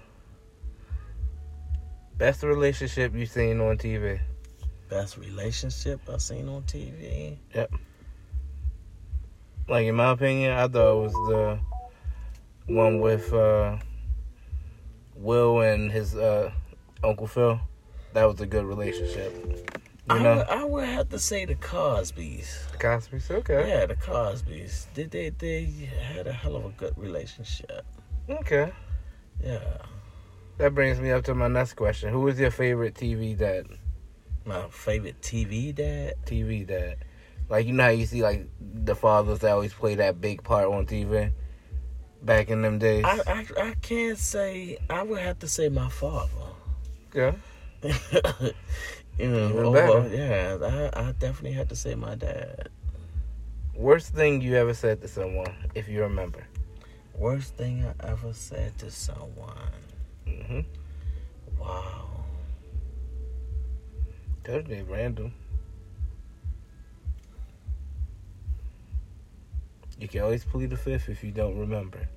Best 2.18 2.42
relationship 2.42 3.14
you've 3.14 3.30
seen 3.30 3.60
on 3.60 3.78
TV. 3.78 4.20
Best 4.88 5.16
relationship 5.16 6.00
I've 6.08 6.22
seen 6.22 6.48
on 6.48 6.62
TV. 6.62 7.36
Yep. 7.54 7.72
Like 9.68 9.86
in 9.86 9.94
my 9.94 10.10
opinion, 10.10 10.52
I 10.52 10.68
thought 10.68 10.98
it 10.98 11.02
was 11.02 11.12
the 11.12 11.58
one 12.66 13.00
with 13.00 13.32
uh, 13.32 13.78
Will 15.16 15.60
and 15.60 15.90
his 15.90 16.14
uh, 16.14 16.52
Uncle 17.02 17.26
Phil. 17.26 17.60
That 18.12 18.24
was 18.24 18.40
a 18.40 18.46
good 18.46 18.64
relationship. 18.64 19.71
You 20.10 20.16
I, 20.16 20.36
would, 20.36 20.46
I 20.48 20.64
would 20.64 20.84
have 20.88 21.08
to 21.10 21.18
say 21.18 21.44
the 21.44 21.54
Cosbys. 21.54 22.70
The 22.72 22.78
Cosby's 22.78 23.30
okay. 23.30 23.68
Yeah, 23.68 23.86
the 23.86 23.94
Cosbys. 23.94 24.86
They, 24.94 25.04
they, 25.04 25.30
they 25.30 25.64
had 25.64 26.26
a 26.26 26.32
hell 26.32 26.56
of 26.56 26.64
a 26.64 26.70
good 26.70 26.94
relationship. 26.96 27.86
Okay. 28.28 28.72
Yeah. 29.42 29.78
That 30.58 30.74
brings 30.74 30.98
me 31.00 31.12
up 31.12 31.24
to 31.24 31.34
my 31.34 31.48
next 31.48 31.74
question. 31.74 32.12
Who 32.12 32.26
is 32.28 32.38
your 32.38 32.50
favorite 32.50 32.94
TV 32.94 33.38
dad? 33.38 33.66
My 34.44 34.66
favorite 34.70 35.20
TV 35.22 35.74
dad. 35.74 36.14
TV 36.26 36.66
dad. 36.66 37.04
Like 37.48 37.66
you 37.66 37.72
know 37.72 37.84
how 37.84 37.90
you 37.90 38.06
see 38.06 38.22
like 38.22 38.48
the 38.60 38.94
fathers 38.94 39.40
that 39.40 39.52
always 39.52 39.72
play 39.72 39.94
that 39.96 40.20
big 40.20 40.42
part 40.42 40.68
on 40.68 40.86
TV 40.86 41.32
back 42.22 42.48
in 42.48 42.62
them 42.62 42.78
days. 42.78 43.04
I, 43.04 43.20
I 43.26 43.46
I 43.60 43.74
can't 43.82 44.18
say. 44.18 44.78
I 44.88 45.02
would 45.02 45.20
have 45.20 45.38
to 45.40 45.48
say 45.48 45.68
my 45.68 45.88
father. 45.88 46.30
yeah. 47.14 47.32
you 49.18 49.28
know, 49.28 49.70
well, 49.70 50.08
yeah. 50.08 50.90
I, 50.94 51.08
I 51.08 51.12
definitely 51.12 51.52
had 51.52 51.68
to 51.68 51.76
say 51.76 51.94
my 51.94 52.14
dad. 52.14 52.68
Worst 53.74 54.14
thing 54.14 54.40
you 54.40 54.56
ever 54.56 54.74
said 54.74 55.00
to 55.02 55.08
someone, 55.08 55.54
if 55.74 55.88
you 55.88 56.02
remember. 56.02 56.46
Worst 57.14 57.54
thing 57.56 57.84
I 57.84 58.08
ever 58.08 58.32
said 58.32 58.78
to 58.78 58.90
someone. 58.90 59.56
Mm-hmm. 60.26 60.60
Wow. 61.58 62.24
Totally 64.44 64.82
random. 64.82 65.32
You 69.98 70.08
can 70.08 70.22
always 70.22 70.44
plead 70.44 70.70
the 70.70 70.76
fifth 70.76 71.08
if 71.08 71.22
you 71.22 71.30
don't 71.30 71.56
remember. 71.56 72.08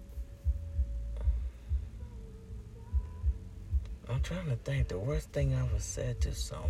I'm 4.10 4.22
trying 4.22 4.48
to 4.48 4.56
think. 4.58 4.88
The 4.88 5.00
worst 5.00 5.32
thing 5.32 5.54
I 5.56 5.60
ever 5.60 5.80
said 5.80 6.22
to 6.22 6.34
someone. 6.34 6.70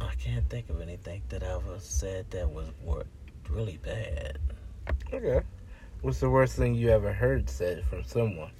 I 0.00 0.14
can't 0.14 0.48
think 0.48 0.70
of 0.70 0.80
anything 0.80 1.22
that 1.30 1.42
I 1.42 1.54
ever 1.54 1.78
said 1.78 2.30
that 2.30 2.48
was 2.48 2.68
really 3.48 3.78
bad. 3.78 4.38
Okay. 5.12 5.40
What's 6.02 6.20
the 6.20 6.30
worst 6.30 6.56
thing 6.56 6.74
you 6.74 6.90
ever 6.90 7.12
heard 7.12 7.48
said 7.50 7.84
from 7.84 8.04
someone? 8.04 8.50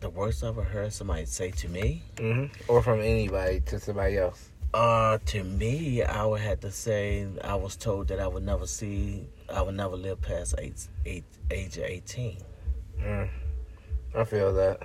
The 0.00 0.10
worst 0.10 0.44
I 0.44 0.48
ever 0.48 0.62
heard 0.62 0.92
somebody 0.92 1.24
say 1.24 1.52
to 1.52 1.68
me. 1.68 2.02
Mm-hmm. 2.16 2.70
Or 2.70 2.82
from 2.82 3.00
anybody 3.00 3.60
to 3.60 3.80
somebody 3.80 4.18
else. 4.18 4.50
Uh, 4.74 5.18
to 5.26 5.42
me, 5.44 6.02
I 6.02 6.24
would 6.26 6.40
have 6.40 6.60
to 6.60 6.70
say 6.70 7.26
I 7.42 7.54
was 7.54 7.76
told 7.76 8.08
that 8.08 8.20
I 8.20 8.26
would 8.26 8.42
never 8.44 8.66
see, 8.66 9.26
I 9.52 9.62
would 9.62 9.74
never 9.76 9.96
live 9.96 10.20
past 10.20 10.54
eight, 10.58 10.86
eight, 11.06 11.24
age 11.50 11.78
of 11.78 11.84
eighteen. 11.84 12.38
Mm. 13.00 13.28
I 14.14 14.24
feel 14.24 14.52
that. 14.54 14.80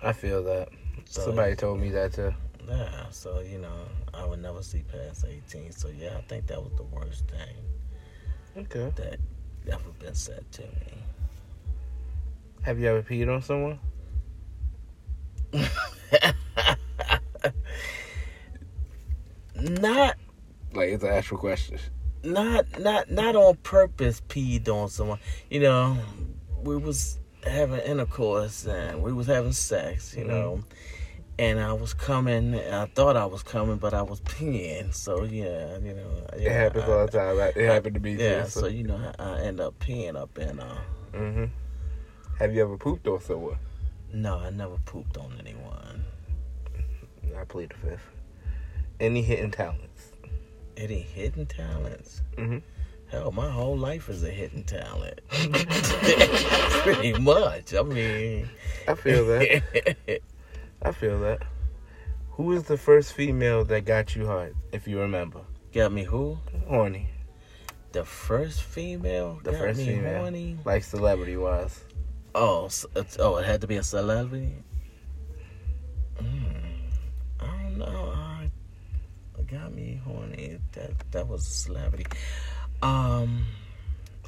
I 0.00 0.12
feel 0.12 0.42
that. 0.44 0.68
So, 1.06 1.22
Somebody 1.22 1.56
told 1.56 1.80
me 1.80 1.90
that 1.90 2.12
too. 2.12 2.32
Yeah, 2.68 3.08
so 3.10 3.40
you 3.40 3.58
know, 3.58 3.88
I 4.14 4.24
would 4.24 4.40
never 4.40 4.62
see 4.62 4.82
past 4.92 5.24
eighteen. 5.26 5.72
So 5.72 5.88
yeah, 5.88 6.16
I 6.18 6.20
think 6.22 6.46
that 6.46 6.62
was 6.62 6.72
the 6.76 6.84
worst 6.84 7.24
thing 7.28 7.56
Okay. 8.64 8.92
that 8.96 9.18
ever 9.70 9.90
been 9.98 10.14
said 10.14 10.44
to 10.52 10.62
me. 10.62 11.02
Have 12.62 12.78
you 12.78 12.86
ever 12.88 13.02
peed 13.02 13.32
on 13.32 13.42
someone? 13.42 13.80
not, 19.62 20.16
Like 20.74 20.88
it's 20.90 21.04
an 21.04 21.10
actual 21.10 21.38
question. 21.38 21.78
not, 22.24 22.66
not, 22.80 23.10
not 23.10 23.36
on 23.36 23.56
purpose. 23.56 24.20
Peed 24.28 24.68
on 24.68 24.88
someone. 24.88 25.18
You 25.50 25.60
know, 25.60 25.98
we 26.62 26.76
was 26.76 27.18
having 27.44 27.80
intercourse 27.80 28.66
and 28.66 29.02
we 29.02 29.12
was 29.12 29.26
having 29.26 29.52
sex. 29.52 30.14
You 30.16 30.24
Mhm. 30.24 30.28
know. 30.28 30.60
And 31.38 31.58
I 31.58 31.72
was 31.72 31.94
coming. 31.94 32.54
I 32.54 32.84
thought 32.94 33.16
I 33.16 33.24
was 33.24 33.42
coming, 33.42 33.78
but 33.78 33.94
I 33.94 34.02
was 34.02 34.20
peeing. 34.20 34.94
So 34.94 35.24
yeah, 35.24 35.78
you 35.78 35.94
know, 35.94 36.26
It 36.34 36.42
yeah, 36.42 36.52
happens 36.52 36.84
I- 36.84 36.92
all 36.92 37.06
the 37.06 37.12
time. 37.12 37.38
It 37.40 37.56
happened 37.66 37.94
to 37.94 38.00
me 38.00 38.14
Yeah, 38.16 38.42
too. 38.44 38.50
so 38.50 38.66
you 38.66 38.84
know, 38.84 39.12
I 39.18 39.24
I 39.24 39.40
end 39.40 39.58
up 39.60 39.78
peeing 39.80 40.14
up 40.14 40.38
in. 40.38 40.60
Uh, 40.60 40.78
hmm 41.12 41.44
Have 42.38 42.54
you 42.54 42.62
ever 42.62 42.76
pooped 42.76 43.06
on 43.08 43.20
someone? 43.20 43.56
no, 44.12 44.38
I 44.38 44.50
never 44.50 44.76
pooped 44.84 45.16
on 45.16 45.32
anyone. 45.40 46.04
I 47.36 47.44
plead 47.44 47.70
the 47.70 47.76
fifth. 47.90 48.06
Any 49.02 49.20
hidden 49.20 49.50
talents? 49.50 50.12
Any 50.76 51.00
hidden 51.00 51.46
talents? 51.46 52.22
Mhm. 52.36 52.62
Hell, 53.08 53.32
my 53.32 53.50
whole 53.50 53.76
life 53.76 54.08
is 54.08 54.22
a 54.22 54.30
hidden 54.30 54.62
talent. 54.62 55.20
Pretty 56.84 57.12
much. 57.14 57.74
I 57.74 57.82
mean, 57.82 58.48
I 58.86 58.94
feel 58.94 59.26
that. 59.26 60.20
I 60.82 60.92
feel 60.92 61.18
that. 61.18 61.42
Who 62.30 62.52
is 62.52 62.62
the 62.62 62.76
first 62.76 63.12
female 63.12 63.64
that 63.64 63.84
got 63.86 64.14
you 64.14 64.24
hard, 64.26 64.54
if 64.70 64.86
you 64.86 65.00
remember? 65.00 65.40
got 65.74 65.90
me 65.90 66.04
who? 66.04 66.38
Horny. 66.68 67.08
The 67.90 68.04
first 68.04 68.62
female. 68.62 69.40
The 69.42 69.50
got 69.50 69.60
first 69.60 69.78
me 69.80 69.86
female. 69.86 70.18
horny. 70.20 70.58
Like 70.64 70.84
celebrity 70.84 71.36
wise. 71.36 71.82
Oh, 72.36 72.70
oh, 73.18 73.36
it 73.38 73.46
had 73.46 73.60
to 73.62 73.66
be 73.66 73.78
a 73.78 73.82
celebrity. 73.82 74.54
Mm, 76.18 76.54
I 77.40 77.46
don't 77.46 77.78
know. 77.78 78.21
Got 79.52 79.74
me 79.74 80.00
horny. 80.04 80.58
That 80.72 81.10
that 81.10 81.28
was 81.28 81.46
a 81.46 81.50
celebrity. 81.50 82.06
Um. 82.82 83.44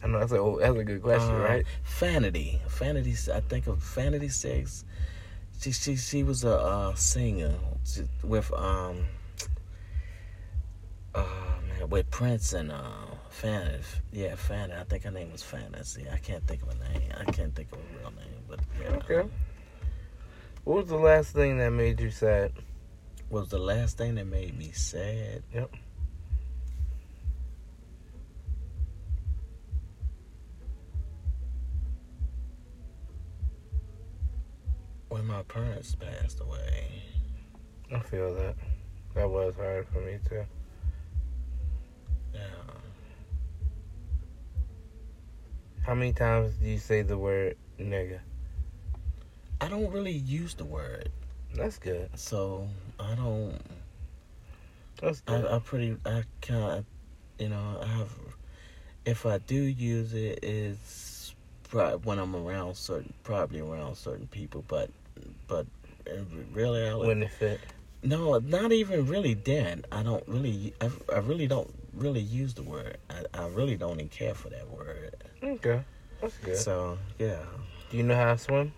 I 0.03 0.07
know 0.07 0.19
that's 0.21 0.33
a 0.33 0.57
that's 0.61 0.79
a 0.79 0.85
good 0.85 1.03
question, 1.03 1.35
Uh, 1.35 1.39
right? 1.39 1.65
Vanity, 1.99 2.61
Vanity. 2.69 3.15
I 3.33 3.41
think 3.41 3.67
of 3.67 3.79
Vanity 3.79 4.29
Six. 4.29 4.85
She 5.59 5.73
she 5.73 5.97
she 5.97 6.23
was 6.23 6.45
a 6.45 6.59
uh, 6.59 6.95
singer 6.95 7.55
with 8.23 8.53
um. 8.53 9.07
Uh 11.15 11.25
man, 11.69 11.89
with 11.89 12.11
Prince 12.11 12.53
and 12.53 12.71
uh 12.71 13.07
Fanny. 13.31 13.79
Yeah, 14.13 14.35
Fanny. 14.35 14.75
I 14.75 14.85
think 14.85 15.05
her 15.05 15.11
name 15.11 15.33
was 15.33 15.43
Fantasy. 15.43 16.05
I 16.13 16.19
can't 16.19 16.47
think 16.47 16.61
of 16.63 16.69
a 16.69 16.75
name. 16.75 17.11
I 17.17 17.25
can't 17.33 17.55
think 17.55 17.73
of 17.73 17.79
a 17.79 17.99
real 17.99 18.11
name, 18.11 18.43
but 18.47 18.61
yeah. 18.83 18.97
Okay. 18.97 19.29
What 20.65 20.77
was 20.77 20.89
the 20.89 20.97
last 20.97 21.33
thing 21.33 21.57
that 21.59 21.71
made 21.71 21.99
you 22.01 22.11
sad? 22.11 22.53
Was 23.35 23.49
the 23.49 23.59
last 23.59 23.99
thing 23.99 24.15
that 24.15 24.27
made 24.29 24.57
me 24.57 24.71
sad. 24.71 25.43
Yep. 25.53 25.75
When 35.09 35.27
my 35.27 35.43
parents 35.43 35.97
passed 35.97 36.41
away. 36.41 37.03
I 37.93 37.99
feel 37.99 38.37
that. 38.37 38.55
That 39.17 39.29
was 39.29 39.57
hard 39.57 39.89
for 39.89 39.99
me 39.99 40.19
too. 40.29 40.45
Yeah. 42.33 42.41
How 45.85 45.95
many 45.95 46.13
times 46.13 46.55
do 46.55 46.69
you 46.69 46.79
say 46.79 47.03
the 47.03 47.19
word 47.19 47.57
nigga? 47.81 48.21
I 49.61 49.67
don't 49.67 49.91
really 49.91 50.13
use 50.13 50.55
the 50.55 50.65
word, 50.65 51.11
That's 51.55 51.79
good. 51.79 52.11
so 52.19 52.69
I 52.99 53.15
don't. 53.15 53.59
That's 55.01 55.21
good. 55.21 55.47
I, 55.47 55.57
I 55.57 55.59
pretty. 55.61 55.97
I 56.05 56.25
kind 56.41 56.79
of, 56.79 56.85
you 57.39 57.49
know, 57.49 57.79
I 57.83 57.87
have. 57.87 58.11
If 59.05 59.27
I 59.27 59.39
do 59.39 59.57
use 59.57 60.15
it, 60.15 60.43
it's 60.43 61.35
probably 61.69 61.99
when 62.05 62.19
I'm 62.19 62.35
around 62.35 62.77
certain, 62.77 63.13
probably 63.23 63.61
around 63.61 63.97
certain 63.97 64.27
people, 64.29 64.65
but, 64.67 64.91
but 65.47 65.67
uh, 66.09 66.21
really, 66.53 66.89
I 66.89 66.95
when 66.95 67.23
it 67.23 67.31
fit. 67.31 67.61
No, 68.03 68.39
not 68.39 68.73
even 68.73 69.07
really 69.07 69.35
then. 69.35 69.85
I 69.91 70.03
don't 70.03 70.27
really, 70.29 70.75
I, 70.81 70.91
I 71.13 71.19
really 71.19 71.47
don't 71.47 71.73
really 71.95 72.21
use 72.21 72.55
the 72.55 72.63
word. 72.63 72.99
I, 73.11 73.25
I 73.43 73.47
really 73.49 73.77
don't 73.77 73.95
even 73.95 74.09
care 74.09 74.35
for 74.35 74.51
that 74.51 74.71
word. 74.71 75.17
Okay. 75.43 75.83
That's 76.21 76.37
good. 76.39 76.57
So, 76.57 76.99
yeah, 77.19 77.41
do 77.91 77.97
you 77.97 78.03
know 78.03 78.15
how 78.15 78.33
to 78.33 78.39
swim? 78.39 78.73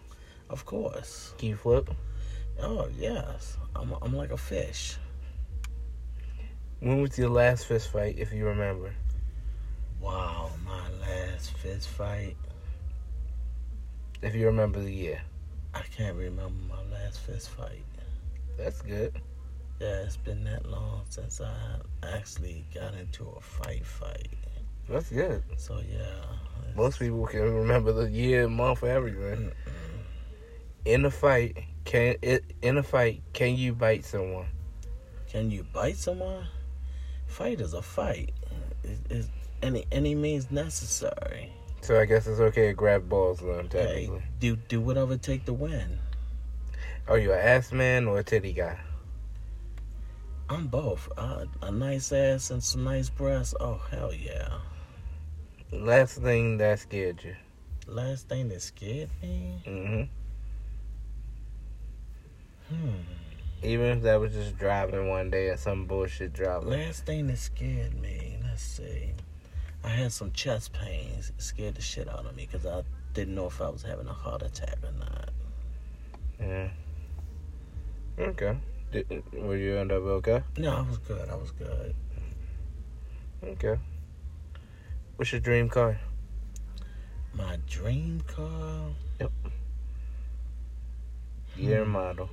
of 0.49 0.65
course. 0.65 1.35
Can 1.39 1.49
you 1.51 1.57
flip? 1.57 1.91
Oh, 2.61 2.89
yes. 2.99 3.57
I'm, 3.75 3.95
I'm 4.03 4.17
like 4.17 4.31
a 4.31 4.37
fish. 4.37 4.97
When 6.81 7.01
was 7.01 7.19
your 7.19 7.31
last 7.31 7.67
fist 7.67 7.91
fight, 7.91 8.19
if 8.19 8.33
you 8.33 8.47
remember? 8.47 8.95
Wow, 10.01 10.51
my 10.65 10.89
last 11.01 11.53
fist 11.53 11.89
fight. 11.89 12.37
If 14.23 14.35
you 14.35 14.47
remember 14.47 14.81
the 14.81 14.91
year. 14.91 15.21
I 15.75 15.83
can't 15.83 16.17
remember 16.17 16.55
my 16.69 16.83
last 16.97 17.21
fist 17.21 17.51
fight. 17.51 17.85
That's 18.57 18.81
good. 18.83 19.13
Yeah, 19.81 20.03
it's 20.05 20.17
been 20.17 20.45
that 20.45 20.65
long 20.71 21.03
since 21.11 21.41
I 21.41 21.53
actually 22.03 22.65
got 22.75 22.95
into 22.95 23.29
a 23.29 23.41
fight 23.41 23.85
fight. 23.85 24.29
That's 24.89 25.11
good. 25.11 25.43
So, 25.59 25.81
yeah. 25.91 26.23
Most 26.75 26.99
people 26.99 27.27
can 27.27 27.55
remember 27.55 27.93
the 27.93 28.09
year, 28.11 28.49
month, 28.49 28.85
everything. 28.85 29.51
Mm-mm. 29.51 29.53
In 30.85 31.05
a 31.05 31.11
fight, 31.11 31.59
can 31.87 32.17
it 32.21 32.45
in 32.61 32.77
a 32.77 32.83
fight, 32.83 33.23
can 33.33 33.57
you 33.57 33.73
bite 33.73 34.05
someone? 34.05 34.47
Can 35.29 35.51
you 35.51 35.65
bite 35.73 35.97
someone? 35.97 36.47
Fight 37.27 37.61
is 37.61 37.73
a 37.73 37.81
fight. 37.83 38.33
It, 38.85 38.99
it's 39.09 39.29
any 39.63 39.87
any 39.91 40.15
means 40.15 40.51
necessary. 40.51 41.53
So 41.81 41.99
I 42.01 42.05
guess 42.05 42.27
it's 42.27 42.41
okay 42.41 42.69
to 42.69 42.73
grab 42.75 43.09
balls 43.09 43.39
then, 43.41 43.69
Hey, 43.71 44.07
technically. 44.09 44.23
do 44.41 44.57
do 44.57 44.81
whatever 44.81 45.15
it 45.15 45.23
take 45.23 45.45
to 45.47 45.53
win. 45.53 45.99
Are 47.09 47.19
you 47.19 47.33
an 47.33 47.39
ass 47.39 47.73
man 47.73 48.07
or 48.09 48.19
a 48.19 48.25
titty 48.25 48.53
guy? 48.53 48.79
I'm 50.49 50.67
both. 50.69 51.09
Uh, 51.17 51.47
a 51.63 51.71
nice 51.71 52.13
ass 52.13 52.51
and 52.51 52.63
some 52.63 52.85
nice 52.85 53.09
breasts. 53.09 53.55
Oh 53.61 53.81
hell 53.91 54.13
yeah. 54.13 54.49
Last 55.73 56.19
thing 56.19 56.59
that 56.59 56.79
scared 56.81 57.23
you. 57.25 57.35
Last 57.87 58.29
thing 58.29 58.49
that 58.49 58.63
scared 58.63 59.11
me. 59.23 59.63
hmm 59.65 60.03
Hmm. 62.69 62.97
Even 63.63 63.87
if 63.87 64.03
that 64.03 64.21
was 64.21 64.33
just 64.33 64.59
driving 64.59 65.09
one 65.09 65.31
day 65.31 65.49
or 65.49 65.57
some 65.57 65.87
bullshit 65.87 66.33
driving. 66.33 66.69
Last 66.69 67.07
thing 67.07 67.27
that 67.29 67.39
scared 67.39 68.01
me. 68.01 68.39
Let's 68.43 68.63
see. 68.63 69.13
I 69.85 69.89
had 69.89 70.13
some 70.13 70.33
chest 70.33 70.73
pains. 70.73 71.31
It 71.31 71.41
scared 71.43 71.77
the 71.77 71.81
shit 71.83 72.09
out 72.09 72.27
of 72.27 72.35
me 72.37 72.47
because 72.51 72.67
I 72.67 72.83
didn't 73.15 73.35
know 73.35 73.47
if 73.47 73.61
I 73.61 73.69
was 73.69 73.83
having 73.83 74.07
a 74.09 74.13
heart 74.13 74.43
attack 74.43 74.79
or 74.83 74.93
not. 74.99 75.31
Yeah. 76.41 76.69
Okay. 78.19 78.57
Did, 78.93 79.23
were 79.33 79.57
you 79.57 79.77
end 79.77 79.93
up 79.93 80.03
okay? 80.03 80.43
No, 80.59 80.75
I 80.77 80.81
was 80.83 80.99
good. 80.99 81.29
I 81.29 81.35
was 81.37 81.51
good. 81.53 81.95
Okay. 83.45 83.79
What's 85.17 85.33
your 85.33 85.41
dream 85.41 85.69
car? 85.69 85.99
My 87.35 87.59
dream 87.67 88.23
car. 88.27 88.91
Yep. 89.21 89.33
Year 91.57 91.85
Hmm. 91.85 91.91
model. 91.91 92.31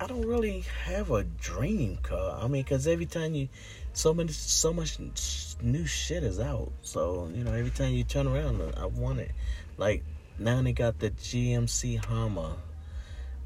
I 0.00 0.06
don't 0.06 0.26
really 0.26 0.64
have 0.84 1.10
a 1.10 1.24
dream 1.24 1.98
car. 2.02 2.38
I 2.42 2.48
mean, 2.48 2.62
because 2.62 2.86
every 2.86 3.06
time 3.06 3.34
you, 3.34 3.48
so 3.92 4.12
many, 4.12 4.32
so 4.32 4.72
much 4.72 4.98
new 5.62 5.86
shit 5.86 6.22
is 6.24 6.40
out. 6.40 6.72
So 6.82 7.30
you 7.34 7.44
know, 7.44 7.52
every 7.52 7.70
time 7.70 7.92
you 7.92 8.04
turn 8.04 8.26
around, 8.26 8.60
I 8.76 8.86
want 8.86 9.20
it. 9.20 9.30
Like 9.76 10.02
now 10.38 10.60
they 10.62 10.72
got 10.72 10.98
the 10.98 11.10
GMC 11.10 12.04
Hummer, 12.04 12.56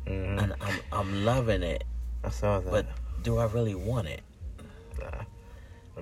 hmm 0.06 0.38
and 0.38 0.54
I'm 0.60 0.80
I'm 0.90 1.24
loving 1.24 1.62
it. 1.62 1.84
I 2.24 2.30
saw 2.30 2.60
that. 2.60 2.70
But 2.70 2.86
do 3.22 3.38
I 3.38 3.46
really 3.46 3.74
want 3.74 4.08
it? 4.08 4.22
Nah. 4.98 5.24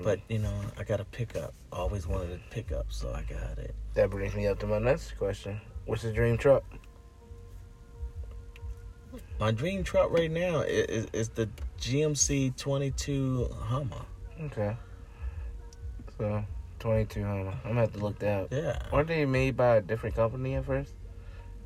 But 0.02 0.20
you 0.28 0.38
know, 0.38 0.54
I 0.78 0.84
got 0.84 1.00
a 1.00 1.04
pickup. 1.04 1.54
Always 1.72 2.06
wanted 2.06 2.32
a 2.32 2.54
pickup, 2.54 2.86
so 2.90 3.12
I 3.12 3.22
got 3.22 3.58
it. 3.58 3.74
that 3.94 4.10
brings 4.10 4.34
me 4.34 4.46
up 4.46 4.58
to 4.60 4.66
my 4.66 4.78
next 4.78 5.12
question. 5.18 5.60
What's 5.86 6.04
your 6.04 6.12
dream 6.12 6.36
truck? 6.36 6.64
My 9.38 9.50
dream 9.50 9.84
truck 9.84 10.10
right 10.10 10.30
now 10.30 10.60
is, 10.60 11.06
is, 11.12 11.28
the 11.30 11.48
GMC 11.80 12.56
22 12.56 13.48
Hummer. 13.62 14.02
Okay. 14.44 14.76
So, 16.18 16.44
22 16.78 17.22
Hummer. 17.24 17.54
I'm 17.64 17.70
gonna 17.70 17.80
have 17.80 17.92
to 17.92 17.98
look 17.98 18.18
that 18.20 18.44
up. 18.44 18.48
Yeah. 18.52 18.78
Weren't 18.92 19.08
they 19.08 19.24
made 19.26 19.56
by 19.56 19.76
a 19.76 19.80
different 19.80 20.16
company 20.16 20.54
at 20.54 20.64
first? 20.64 20.92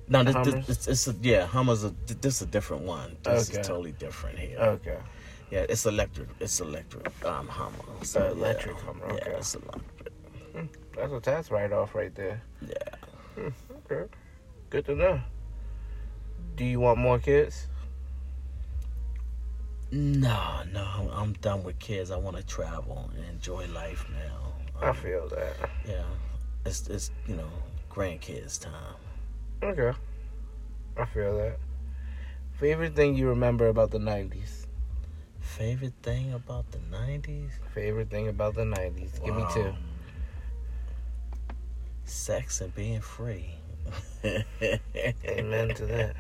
No, 0.09 0.25
this, 0.25 0.35
Hummers? 0.35 0.67
this, 0.67 0.69
it's, 0.69 0.89
it's 0.89 1.09
a, 1.09 1.15
yeah, 1.23 1.47
Hummer's 1.47 1.85
a 1.85 1.95
this 2.21 2.37
is 2.37 2.43
a 2.43 2.47
different 2.47 2.83
one. 2.83 3.17
This 3.23 3.49
Okay. 3.51 3.61
is 3.61 3.67
totally 3.67 3.93
different 3.93 4.39
here. 4.39 4.59
Okay. 4.59 4.99
Yeah, 5.51 5.67
it's 5.69 5.87
electric. 5.87 6.29
It's 6.41 6.61
electric. 6.61 7.07
Um, 7.25 7.47
Hummer. 7.49 7.77
So, 8.03 8.27
electric 8.31 8.77
yeah. 8.77 8.83
Hummer, 8.85 9.07
Yeah, 9.09 9.15
okay. 9.15 9.31
it's 9.33 9.55
electric. 9.55 10.13
That's 10.97 11.13
a 11.13 11.21
tax 11.21 11.51
write 11.51 11.73
off 11.73 11.95
right 11.95 12.15
there. 12.15 12.43
Yeah. 12.61 13.47
Okay. 13.91 14.11
Good 14.71 14.85
to 14.87 14.95
know. 14.95 15.21
Do 16.57 16.65
you 16.65 16.81
want 16.81 16.99
more 16.99 17.19
kids? 17.19 17.67
No, 19.93 20.63
no, 20.73 20.85
I'm, 20.85 21.09
I'm 21.09 21.33
done 21.35 21.65
with 21.65 21.79
kids. 21.79 22.11
I 22.11 22.17
want 22.17 22.37
to 22.37 22.43
travel 22.45 23.11
and 23.15 23.25
enjoy 23.25 23.67
life 23.69 24.07
now. 24.13 24.53
I 24.81 24.91
Um, 24.91 24.97
feel 24.97 25.29
that. 25.29 25.57
yeah, 25.87 26.05
it's 26.65 26.89
it's 26.89 27.11
you 27.27 27.37
know 27.37 27.51
grandkids 27.91 28.61
time. 28.61 28.97
Okay. 29.63 29.93
I 30.97 31.05
feel 31.07 31.37
that. 31.39 31.59
Favorite 32.59 32.95
thing 32.95 33.15
you 33.15 33.29
remember 33.29 33.69
about 33.69 33.91
the 33.91 33.99
90s? 33.99 34.67
Favorite 35.41 35.95
thing 36.03 36.33
about 36.35 36.71
the 36.71 36.79
'90s? 36.79 37.51
Favorite 37.75 38.11
thing 38.11 38.29
about 38.29 38.55
the 38.55 38.65
90s? 38.65 39.25
Give 39.25 39.35
me 39.35 39.45
two. 39.53 39.75
Sex 42.05 42.61
and 42.61 42.75
being 42.75 43.01
free. 43.01 43.60
Amen 45.25 45.75
to 45.75 45.87
that. 45.87 46.17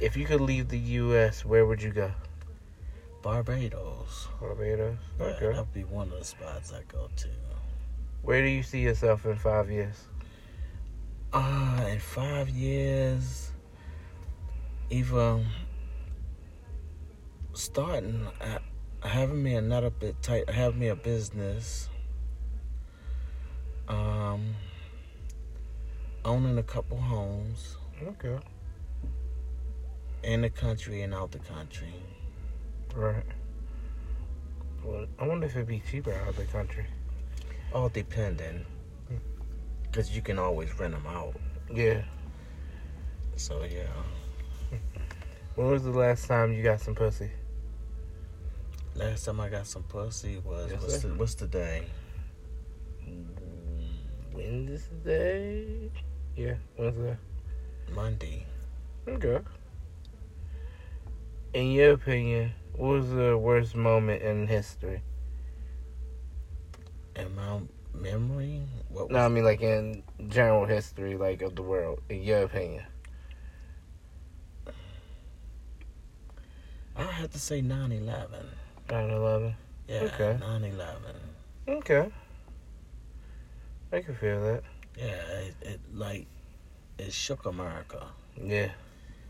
If 0.00 0.16
you 0.16 0.26
could 0.26 0.40
leave 0.40 0.68
the 0.68 0.78
U.S., 0.78 1.44
where 1.44 1.66
would 1.66 1.82
you 1.82 1.90
go? 1.90 2.10
Barbados. 3.22 4.28
Barbados. 4.40 4.98
Yeah, 5.18 5.24
Okay. 5.26 5.46
that'd 5.52 5.72
be 5.72 5.84
one 5.84 6.12
of 6.12 6.18
the 6.18 6.24
spots 6.24 6.72
I 6.72 6.82
go 6.88 7.08
to. 7.16 7.28
Where 8.22 8.42
do 8.42 8.48
you 8.48 8.62
see 8.62 8.80
yourself 8.80 9.24
in 9.24 9.36
five 9.36 9.70
years? 9.70 10.04
Uh, 11.32 11.84
in 11.88 11.98
five 11.98 12.48
years, 12.48 13.52
either 14.90 15.44
starting, 17.54 18.26
uh, 18.40 18.58
having 19.02 19.42
me 19.42 19.54
another 19.54 19.90
bit 19.90 20.20
tight, 20.22 20.48
having 20.48 20.78
me 20.78 20.88
a 20.88 20.96
business, 20.96 21.88
um, 23.88 24.54
owning 26.24 26.58
a 26.58 26.62
couple 26.62 26.96
homes 26.98 27.76
Okay. 28.02 28.38
in 30.22 30.40
the 30.42 30.50
country 30.50 31.02
and 31.02 31.14
out 31.14 31.30
the 31.30 31.38
country. 31.38 31.92
Right. 32.94 33.24
Well, 34.82 35.06
I 35.18 35.26
wonder 35.26 35.46
if 35.46 35.56
it'd 35.56 35.68
be 35.68 35.82
cheaper 35.90 36.12
out 36.12 36.28
of 36.28 36.36
the 36.36 36.44
country. 36.44 36.86
All 37.72 37.88
depending, 37.88 38.64
because 39.82 40.14
you 40.14 40.22
can 40.22 40.38
always 40.38 40.78
rent 40.78 40.94
them 40.94 41.06
out. 41.06 41.34
Yeah. 41.72 42.02
So 43.36 43.64
yeah. 43.64 43.86
When 45.56 45.70
was 45.70 45.82
the 45.84 45.90
last 45.90 46.26
time 46.26 46.52
you 46.52 46.62
got 46.62 46.80
some 46.80 46.94
pussy? 46.94 47.30
Last 48.94 49.24
time 49.24 49.40
I 49.40 49.48
got 49.48 49.66
some 49.66 49.82
pussy 49.84 50.38
was 50.44 50.70
Yes, 50.70 50.82
what's, 50.82 50.98
the, 51.00 51.08
what's 51.14 51.34
the 51.34 51.46
day? 51.48 51.84
Wednesday? 54.32 55.90
Yeah, 56.36 56.54
Wednesday. 56.78 57.16
Monday. 57.92 58.46
Okay. 59.06 59.40
In 61.52 61.70
your 61.70 61.92
opinion, 61.92 62.52
what 62.72 62.88
was 62.88 63.10
the 63.10 63.38
worst 63.38 63.76
moment 63.76 64.22
in 64.22 64.46
history? 64.48 65.02
In 67.14 67.32
my 67.36 67.60
memory, 67.94 68.62
what 68.88 69.08
was 69.08 69.14
No, 69.14 69.20
I 69.20 69.28
mean 69.28 69.44
like 69.44 69.60
in 69.60 70.02
general 70.28 70.66
history, 70.66 71.16
like 71.16 71.42
of 71.42 71.54
the 71.54 71.62
world. 71.62 72.00
In 72.08 72.22
your 72.22 72.42
opinion, 72.42 72.84
I 76.96 77.02
have 77.04 77.30
to 77.30 77.38
say 77.38 77.60
9/11. 77.62 78.46
9/11. 78.88 79.54
Yeah, 79.86 80.00
Okay. 80.02 80.38
9/11. 80.40 81.14
Okay. 81.68 82.12
I 83.92 84.00
can 84.00 84.14
feel 84.16 84.42
that. 84.42 84.64
Yeah, 84.96 85.04
it, 85.04 85.54
it 85.60 85.80
like 85.92 86.26
it 86.98 87.12
shook 87.12 87.46
America. 87.46 88.06
Yeah. 88.40 88.70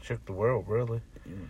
Shook 0.03 0.25
the 0.27 0.33
world, 0.33 0.67
really. 0.69 1.01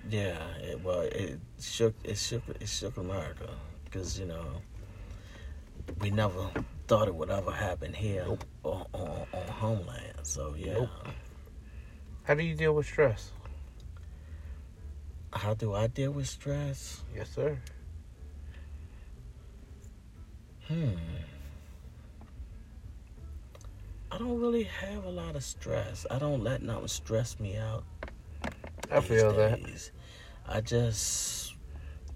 Yeah, 0.09 0.39
it, 0.59 0.81
well, 0.83 1.01
it 1.01 1.41
shook 1.61 1.95
it 2.05 2.17
shook 2.17 2.43
it 2.61 2.69
shook 2.69 2.97
America 2.97 3.51
because 3.85 4.19
you 4.19 4.27
know 4.27 4.63
we 6.01 6.11
never 6.11 6.51
thought 6.87 7.09
it 7.09 7.15
would 7.15 7.31
ever 7.31 7.51
happen 7.51 7.93
here 7.93 8.25
Nope. 8.27 8.45
on, 8.63 8.87
on 8.93 9.27
on 9.33 9.49
homeland. 9.49 10.15
So 10.23 10.55
yeah, 10.57 10.75
Nope. 10.75 10.91
How 12.23 12.35
do 12.35 12.43
you 12.45 12.55
deal 12.55 12.75
with 12.75 12.87
stress? 12.87 13.33
how 15.37 15.53
do 15.53 15.75
I 15.75 15.89
deal 15.89 16.13
with 16.13 16.29
stress? 16.29 17.03
Yes, 17.15 17.31
sir. 17.31 17.59
Hmm. 20.69 20.95
I 24.15 24.19
don't 24.19 24.41
really 24.41 24.65
have 24.65 25.05
a 25.05 25.11
lot 25.11 25.35
of 25.35 25.43
stress. 25.43 26.07
I 26.11 26.19
don't 26.19 26.45
let 26.45 26.63
nothing 26.63 26.87
stress 26.89 27.41
me 27.41 27.57
out. 27.57 27.85
I 28.91 29.01
feel 29.01 29.33
that. 29.33 29.61
I 30.47 30.61
just 30.61 31.45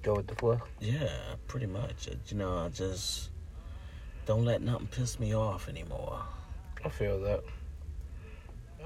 Go 0.02 0.14
with 0.14 0.28
the 0.28 0.34
flow. 0.36 0.60
Yeah, 0.80 1.10
pretty 1.48 1.66
much. 1.66 2.08
You 2.28 2.36
know, 2.36 2.56
I 2.58 2.68
just 2.68 3.30
don't 4.26 4.44
let 4.44 4.62
nothing 4.62 4.86
piss 4.86 5.18
me 5.18 5.34
off 5.34 5.68
anymore. 5.68 6.22
I 6.84 6.88
feel 6.88 7.20
that. 7.22 7.42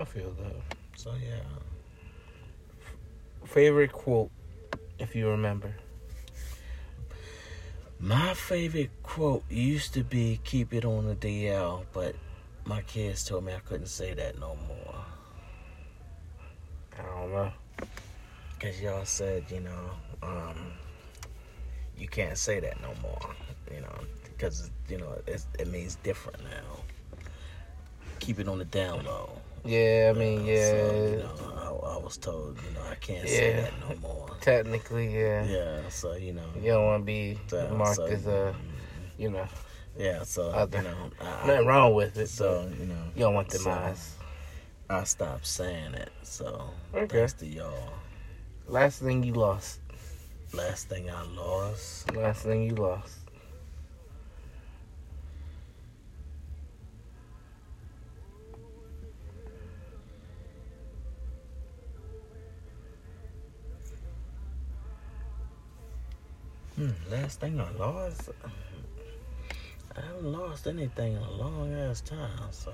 I 0.01 0.05
feel 0.05 0.31
that. 0.31 0.77
So 0.97 1.13
yeah. 1.23 1.43
Favorite 3.45 3.93
quote, 3.93 4.31
if 4.99 5.15
you 5.15 5.29
remember. 5.29 5.75
My 8.01 8.35
favorite 8.35 8.91
quote 9.03 9.45
used 9.51 9.95
to 9.95 10.03
be 10.03 10.41
keep 10.45 10.73
it 10.73 10.85
on 10.85 11.07
the 11.07 11.15
DL, 11.15 11.85
but 11.93 12.17
my 12.65 12.81
kids 12.83 13.25
told 13.25 13.45
me 13.45 13.53
I 13.55 13.59
couldn't 13.61 13.87
say 13.87 14.15
that 14.15 14.39
no 14.39 14.57
more. 14.69 14.95
I 16.99 17.03
don't 17.03 17.33
know. 17.33 17.53
Cause 18.61 18.81
y'all 18.81 19.05
said, 19.05 19.45
you 19.51 19.61
know, 19.61 19.91
um, 20.23 20.57
you 21.99 22.07
can't 22.07 22.39
say 22.39 22.61
that 22.61 22.81
no 22.81 22.93
more. 23.03 23.31
You 23.75 23.81
know, 23.81 23.99
because 24.25 24.71
you 24.89 24.99
know 24.99 25.17
it 25.27 25.69
means 25.69 25.97
different 25.97 26.43
now. 26.45 27.21
Keep 28.21 28.39
it 28.39 28.49
on 28.49 28.59
the 28.59 28.65
down 28.67 29.05
low. 29.05 29.31
Yeah, 29.65 30.13
I 30.15 30.19
mean, 30.19 30.41
Uh, 30.41 30.45
yeah. 30.45 30.71
So, 30.71 31.07
you 31.07 31.17
know, 31.19 31.53
I, 31.85 31.95
I 31.95 31.97
was 31.99 32.17
told, 32.17 32.59
you 32.69 32.75
know, 32.75 32.83
I 32.91 32.97
can't 32.97 33.29
say 33.29 33.53
that 33.55 33.73
no 33.89 33.97
more. 33.97 34.29
Technically, 34.41 35.17
yeah. 35.17 35.45
Yeah, 35.45 35.89
so 35.89 36.15
you 36.15 36.33
know. 36.33 36.43
You 36.57 36.73
don't 36.73 36.85
want 36.85 37.03
to 37.03 37.05
be 37.07 37.39
so- 37.49 37.69
marked 37.75 37.97
so, 37.97 38.05
as 38.07 38.27
a, 38.27 38.55
you 39.19 39.31
know, 39.31 39.47
Yeah, 39.99 40.23
so 40.23 40.51
Other- 40.51 40.79
you 40.79 40.85
know, 40.85 41.11
I, 41.21 41.47
nothing 41.47 41.67
wrong 41.67 41.95
with 41.95 42.17
it. 42.19 42.29
so 42.29 42.69
you 42.79 42.87
know, 42.87 42.95
you 43.15 43.21
don't 43.21 43.35
want 43.35 43.49
the 43.51 43.59
so- 43.59 43.71
eyes. 43.71 44.15
I 44.91 45.05
stopped 45.05 45.47
saying 45.47 45.95
it. 45.95 46.11
So 46.23 46.69
Okay. 46.95 47.07
thanks 47.19 47.33
to 47.35 47.47
y'all. 47.47 47.93
Last 48.69 49.01
thing 49.03 49.23
you 49.23 49.33
lost. 49.33 49.81
Last 50.53 50.89
thing 50.89 51.09
I 51.11 51.23
lost. 51.23 52.15
Last 52.15 52.43
thing 52.43 52.63
you 52.65 52.75
lost. 52.75 53.19
Hmm, 66.77 66.91
last 67.11 67.41
thing 67.41 67.61
I 67.61 67.71
lost. 67.73 68.31
I 69.97 70.01
haven't 70.01 70.33
lost 70.33 70.67
anything 70.67 71.13
in 71.15 71.23
a 71.23 71.31
long 71.33 71.73
ass 71.75 72.01
time. 72.01 72.31
So 72.51 72.73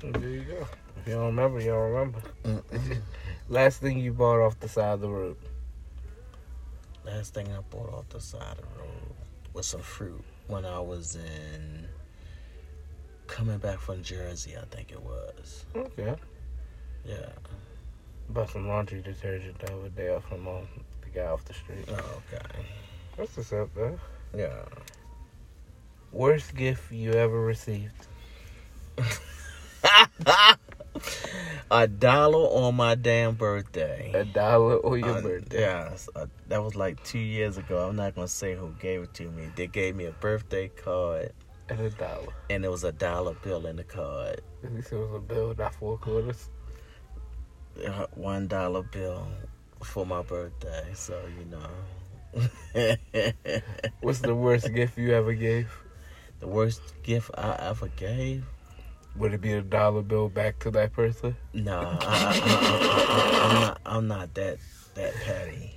There 0.00 0.28
you 0.28 0.42
go. 0.42 0.66
If 0.98 1.06
you 1.06 1.14
don't 1.14 1.26
remember, 1.26 1.60
you 1.60 1.70
don't 1.70 1.92
remember. 1.92 2.20
Last 3.48 3.80
thing 3.80 3.98
you 3.98 4.12
bought 4.12 4.40
off 4.40 4.58
the 4.60 4.68
side 4.68 4.94
of 4.94 5.00
the 5.00 5.08
road. 5.08 5.36
last 7.04 7.34
thing 7.34 7.48
I 7.52 7.60
bought 7.70 7.92
off 7.94 8.08
the 8.10 8.20
side 8.20 8.58
of 8.58 8.58
the 8.58 8.80
road 8.80 9.14
was 9.54 9.66
some 9.66 9.80
fruit 9.80 10.22
when 10.46 10.64
I 10.64 10.78
was 10.78 11.16
in 11.16 11.88
coming 13.26 13.58
back 13.58 13.78
from 13.78 14.02
Jersey. 14.02 14.56
I 14.60 14.64
think 14.74 14.92
it 14.92 15.02
was. 15.02 15.64
Okay. 15.74 16.14
Yeah. 17.04 17.30
Bought 18.28 18.50
some 18.50 18.68
laundry 18.68 19.00
detergent 19.00 19.58
the 19.58 19.72
other 19.72 19.88
day 19.88 20.14
off 20.14 20.28
from 20.28 20.46
um, 20.46 20.68
the 21.02 21.08
guy 21.08 21.26
off 21.26 21.44
the 21.44 21.54
street. 21.54 21.84
Oh, 21.88 22.22
okay. 22.32 22.64
That's 23.16 23.36
what's 23.36 23.52
up, 23.52 23.70
though. 23.74 23.98
Yeah. 24.36 24.62
Worst 26.12 26.54
gift 26.54 26.90
you 26.92 27.12
ever 27.12 27.40
received? 27.40 28.06
a 31.70 31.86
dollar 31.86 32.38
on 32.48 32.74
my 32.74 32.94
damn 32.96 33.34
birthday. 33.34 34.10
A 34.14 34.24
dollar 34.24 34.84
on 34.84 34.98
your 34.98 35.18
Uh, 35.18 35.20
birthday? 35.22 35.60
Yes, 35.60 36.08
uh, 36.16 36.26
that 36.48 36.62
was 36.62 36.74
like 36.74 37.02
two 37.04 37.18
years 37.20 37.56
ago. 37.58 37.86
I'm 37.88 37.96
not 37.96 38.14
gonna 38.14 38.28
say 38.28 38.54
who 38.56 38.74
gave 38.80 39.02
it 39.02 39.14
to 39.14 39.30
me. 39.30 39.50
They 39.56 39.66
gave 39.68 39.94
me 39.94 40.06
a 40.06 40.12
birthday 40.12 40.68
card, 40.68 41.32
And 41.68 41.80
a 41.80 41.90
dollar. 41.90 42.32
and 42.50 42.64
there 42.64 42.70
was 42.72 42.84
a 42.84 42.92
dollar 42.92 43.34
bill 43.42 43.66
in 43.66 43.76
the 43.76 43.84
card. 43.84 44.40
At 44.64 44.74
least 44.74 44.92
it 44.92 44.96
was 44.96 45.14
a 45.14 45.20
bill, 45.20 45.54
not 45.56 45.74
four 45.74 45.96
quarters. 45.98 46.48
Uh, 47.86 48.06
One 48.14 48.48
dollar 48.48 48.82
bill 48.82 49.28
for 49.82 50.04
my 50.04 50.22
birthday. 50.22 50.90
So 50.94 51.14
you 51.38 51.44
know. 51.46 51.70
What's 54.02 54.20
the 54.20 54.34
worst 54.34 54.72
gift 54.74 54.98
you 54.98 55.12
ever 55.14 55.32
gave? 55.34 55.68
The 56.40 56.48
worst 56.48 56.80
gift 57.02 57.30
I 57.36 57.56
ever 57.60 57.88
gave? 57.96 58.44
Would 59.16 59.34
it 59.34 59.40
be 59.40 59.52
a 59.52 59.62
dollar 59.62 60.02
bill 60.02 60.28
back 60.28 60.58
to 60.60 60.70
that 60.72 60.92
person? 60.92 61.36
No, 61.52 61.98
I, 62.00 62.40
I, 62.42 63.46
am 63.46 63.60
not. 63.60 63.80
I'm 63.84 64.08
not 64.08 64.34
that 64.34 64.58
that 64.94 65.14
petty. 65.24 65.76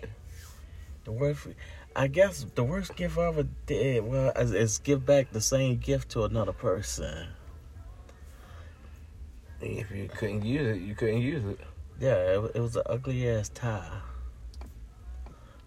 The 1.04 1.12
worst, 1.12 1.48
I 1.96 2.08
guess, 2.08 2.46
the 2.56 2.64
worst 2.64 2.96
gift 2.96 3.18
I 3.18 3.28
ever 3.28 3.48
did 3.66 4.06
well 4.06 4.32
is, 4.38 4.54
is 4.54 4.78
give 4.78 5.06
back 5.06 5.32
the 5.32 5.42
same 5.42 5.78
gift 5.78 6.10
to 6.12 6.24
another 6.24 6.54
person. 6.54 7.28
If 9.60 9.92
you 9.92 10.10
couldn't 10.10 10.46
use 10.46 10.78
it, 10.78 10.82
you 10.82 10.96
couldn't 10.96 11.22
use 11.22 11.44
it. 11.46 11.60
Yeah, 12.00 12.16
it, 12.16 12.52
it 12.56 12.60
was 12.60 12.76
an 12.76 12.84
ugly 12.86 13.28
ass 13.30 13.50
tie. 13.50 14.00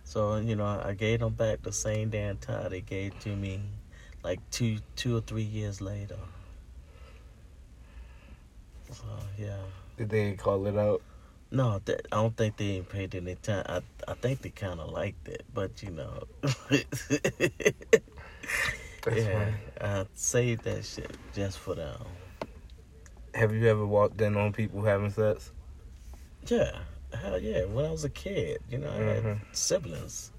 So 0.04 0.36
you 0.36 0.56
know, 0.56 0.80
I 0.82 0.94
gave 0.94 1.20
them 1.20 1.34
back 1.34 1.62
the 1.62 1.72
same 1.72 2.10
damn 2.10 2.36
tie 2.38 2.68
they 2.68 2.80
gave 2.80 3.18
to 3.20 3.34
me, 3.34 3.60
like 4.26 4.40
two, 4.50 4.78
two 4.96 5.16
or 5.16 5.20
three 5.20 5.44
years 5.44 5.80
later. 5.80 6.18
So 8.90 9.04
yeah. 9.38 9.58
Did 9.96 10.08
they 10.10 10.32
call 10.34 10.66
it 10.66 10.76
out? 10.76 11.00
No, 11.52 11.80
that, 11.84 12.08
I 12.10 12.16
don't 12.16 12.36
think 12.36 12.56
they 12.56 12.64
even 12.64 12.86
paid 12.86 13.14
any 13.14 13.36
time. 13.36 13.64
I 13.68 13.80
I 14.08 14.14
think 14.14 14.42
they 14.42 14.50
kind 14.50 14.80
of 14.80 14.90
liked 14.90 15.28
it, 15.28 15.44
but 15.54 15.80
you 15.80 15.92
know, 15.92 16.24
That's 19.04 19.16
yeah. 19.16 19.52
I 19.80 20.06
saved 20.14 20.64
that 20.64 20.84
shit 20.84 21.16
just 21.32 21.58
for 21.60 21.76
them. 21.76 22.02
Have 23.32 23.54
you 23.54 23.68
ever 23.68 23.86
walked 23.86 24.20
in 24.20 24.36
on 24.36 24.52
people 24.52 24.82
having 24.82 25.10
sex? 25.10 25.52
Yeah, 26.48 26.72
hell 27.14 27.38
yeah. 27.38 27.64
When 27.66 27.84
I 27.84 27.90
was 27.92 28.02
a 28.02 28.10
kid, 28.10 28.58
you 28.68 28.78
know, 28.78 28.90
I 28.90 28.96
had 28.96 29.22
Mhm. 29.22 29.38
siblings. 29.52 30.32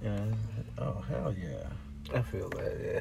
Yeah. 0.00 0.26
Oh 0.78 1.02
hell 1.08 1.34
yeah. 1.36 1.66
I 2.14 2.22
feel 2.22 2.48
that, 2.50 2.80
yeah. 2.84 3.00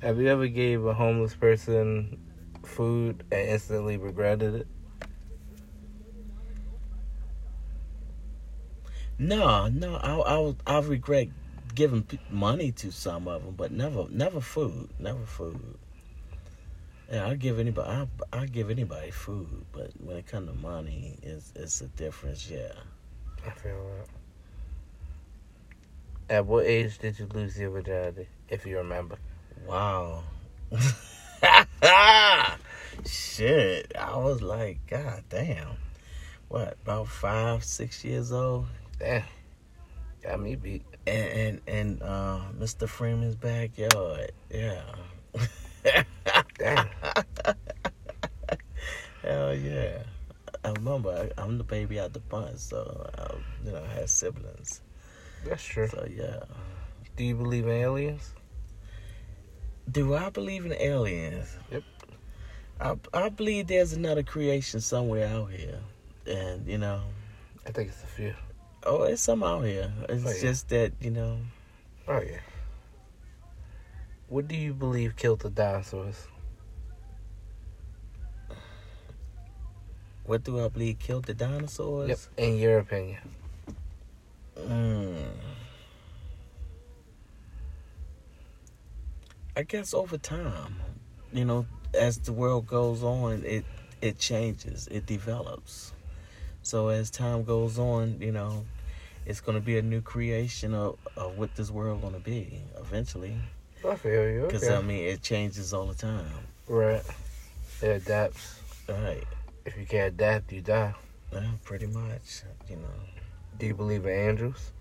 Have 0.00 0.20
you 0.20 0.28
ever 0.28 0.46
gave 0.46 0.84
a 0.84 0.94
homeless 0.94 1.34
person 1.34 2.18
food 2.64 3.24
and 3.32 3.48
instantly 3.48 3.96
regretted 3.96 4.54
it? 4.54 4.66
No, 9.18 9.68
no, 9.68 9.96
I 9.96 10.36
I 10.36 10.76
I 10.76 10.80
regret 10.80 11.28
giving 11.74 12.06
money 12.30 12.70
to 12.72 12.92
some 12.92 13.26
of 13.26 13.44
them, 13.44 13.54
but 13.56 13.72
never 13.72 14.06
never 14.10 14.40
food, 14.40 14.90
never 14.98 15.24
food. 15.24 15.78
Yeah, 17.10 17.26
I 17.26 17.34
give 17.34 17.58
anybody 17.58 17.88
I 17.88 18.06
I 18.32 18.46
give 18.46 18.70
anybody 18.70 19.10
food, 19.10 19.66
but 19.72 19.90
when 20.00 20.16
it 20.16 20.26
comes 20.26 20.50
to 20.50 20.54
money, 20.54 21.18
it's 21.22 21.52
it's 21.56 21.80
a 21.80 21.86
difference. 21.88 22.48
Yeah. 22.48 22.72
I 23.46 23.50
feel 23.50 23.84
that. 23.98 24.23
At 26.30 26.46
what 26.46 26.64
age 26.64 26.98
did 26.98 27.18
you 27.18 27.28
lose 27.34 27.58
your 27.58 27.70
virginity, 27.70 28.28
if 28.48 28.64
you 28.64 28.78
remember? 28.78 29.18
Wow. 29.66 30.22
Shit, 33.06 33.92
I 33.98 34.16
was 34.16 34.40
like, 34.40 34.78
God 34.86 35.24
damn. 35.28 35.76
What 36.48 36.78
about 36.82 37.08
five, 37.08 37.64
six 37.64 38.04
years 38.04 38.32
old? 38.32 38.66
Damn. 38.98 39.24
Got 40.22 40.40
me 40.40 40.56
beat. 40.56 40.84
And 41.06 41.28
and, 41.28 41.60
and 41.66 42.02
uh, 42.02 42.40
Mr. 42.58 42.88
Freeman's 42.88 43.34
backyard. 43.34 44.32
Yeah. 44.50 44.80
Damn. 46.58 46.88
Hell 49.22 49.54
yeah. 49.54 49.98
I 50.64 50.70
remember 50.70 51.10
I, 51.10 51.42
I'm 51.42 51.58
the 51.58 51.64
baby 51.64 52.00
out 52.00 52.14
the 52.14 52.20
bunch, 52.20 52.58
so 52.58 53.10
I, 53.18 53.34
you 53.66 53.72
know 53.72 53.82
I 53.84 53.94
had 53.94 54.08
siblings. 54.08 54.80
That's 55.44 55.62
true. 55.64 55.88
So 55.88 56.06
yeah. 56.10 56.40
Do 57.16 57.24
you 57.24 57.34
believe 57.34 57.64
in 57.66 57.72
aliens? 57.72 58.34
Do 59.90 60.14
I 60.14 60.30
believe 60.30 60.64
in 60.66 60.72
aliens? 60.72 61.56
Yep. 61.70 61.82
I 62.80 62.96
I 63.12 63.28
believe 63.28 63.66
there's 63.68 63.92
another 63.92 64.22
creation 64.22 64.80
somewhere 64.80 65.28
out 65.28 65.50
here, 65.50 65.78
and 66.26 66.66
you 66.66 66.78
know, 66.78 67.00
I 67.66 67.70
think 67.70 67.90
it's 67.90 68.02
a 68.02 68.06
few. 68.06 68.34
oh, 68.84 69.02
it's 69.04 69.22
some 69.22 69.42
out 69.42 69.64
here. 69.64 69.92
It's 70.08 70.24
Oh, 70.26 70.30
yeah. 70.30 70.40
just 70.40 70.68
that 70.70 70.92
you 71.00 71.10
know, 71.10 71.38
Oh 72.08 72.20
yeah. 72.20 72.40
What 74.28 74.48
do 74.48 74.56
you 74.56 74.72
believe 74.74 75.14
killed 75.16 75.40
the 75.40 75.50
dinosaurs? 75.50 76.26
what 80.24 80.42
do 80.42 80.64
I 80.64 80.68
believe 80.68 80.98
killed 80.98 81.26
the 81.26 81.34
dinosaurs? 81.34 82.08
Yep. 82.08 82.18
In 82.38 82.56
your 82.56 82.78
opinion. 82.78 83.20
Mm. 84.58 85.26
I 89.56 89.62
guess 89.62 89.94
over 89.94 90.18
time, 90.18 90.76
you 91.32 91.44
know, 91.44 91.66
as 91.92 92.18
the 92.18 92.32
world 92.32 92.66
goes 92.66 93.02
on, 93.02 93.42
it 93.44 93.64
it 94.00 94.18
changes, 94.18 94.88
it 94.88 95.06
develops. 95.06 95.92
So 96.62 96.88
as 96.88 97.10
time 97.10 97.44
goes 97.44 97.78
on, 97.78 98.20
you 98.20 98.32
know, 98.32 98.64
it's 99.26 99.40
going 99.40 99.56
to 99.56 99.64
be 99.64 99.78
a 99.78 99.82
new 99.82 100.00
creation 100.00 100.74
of, 100.74 100.98
of 101.16 101.38
what 101.38 101.54
this 101.56 101.70
world 101.70 102.00
going 102.00 102.14
to 102.14 102.20
be 102.20 102.60
eventually. 102.78 103.36
I 103.86 103.94
feel 103.96 104.28
you. 104.28 104.42
Because 104.42 104.64
Okay. 104.64 104.74
I 104.74 104.82
mean, 104.82 105.04
it 105.04 105.22
changes 105.22 105.72
all 105.72 105.86
the 105.86 105.94
time. 105.94 106.26
right. 106.68 107.02
It 107.82 107.88
adapts. 107.88 108.60
Right. 108.88 109.24
If 109.64 109.76
you 109.76 109.86
can't 109.86 110.14
adapt, 110.14 110.52
you 110.52 110.60
die. 110.62 110.94
Yeah, 111.32 111.42
pretty 111.64 111.86
much. 111.86 112.42
You 112.68 112.76
know. 112.76 112.88
Do 113.58 113.66
you 113.66 113.74
believe 113.74 114.04
in 114.04 114.12
angels? 114.12 114.72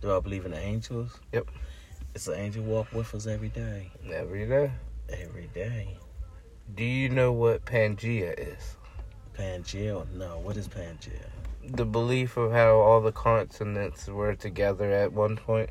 Do 0.00 0.14
I 0.14 0.20
believe 0.20 0.46
in 0.46 0.54
angels? 0.54 1.18
Yep. 1.32 1.48
It's 2.14 2.28
an 2.28 2.34
angel 2.34 2.64
walk 2.64 2.92
with 2.92 3.14
us 3.14 3.26
every 3.26 3.48
day. 3.48 3.90
Every 4.10 4.46
day. 4.46 4.70
Every 5.08 5.48
day. 5.54 5.98
Do 6.74 6.84
you 6.84 7.08
know 7.08 7.32
what 7.32 7.64
Pangea 7.64 8.34
is? 8.38 8.76
Pangea? 9.34 10.06
No, 10.14 10.38
what 10.38 10.56
is 10.56 10.68
Pangea? 10.68 11.26
The 11.68 11.84
belief 11.84 12.36
of 12.36 12.52
how 12.52 12.76
all 12.76 13.00
the 13.00 13.12
continents 13.12 14.06
were 14.08 14.34
together 14.34 14.92
at 14.92 15.12
one 15.12 15.36
point, 15.36 15.70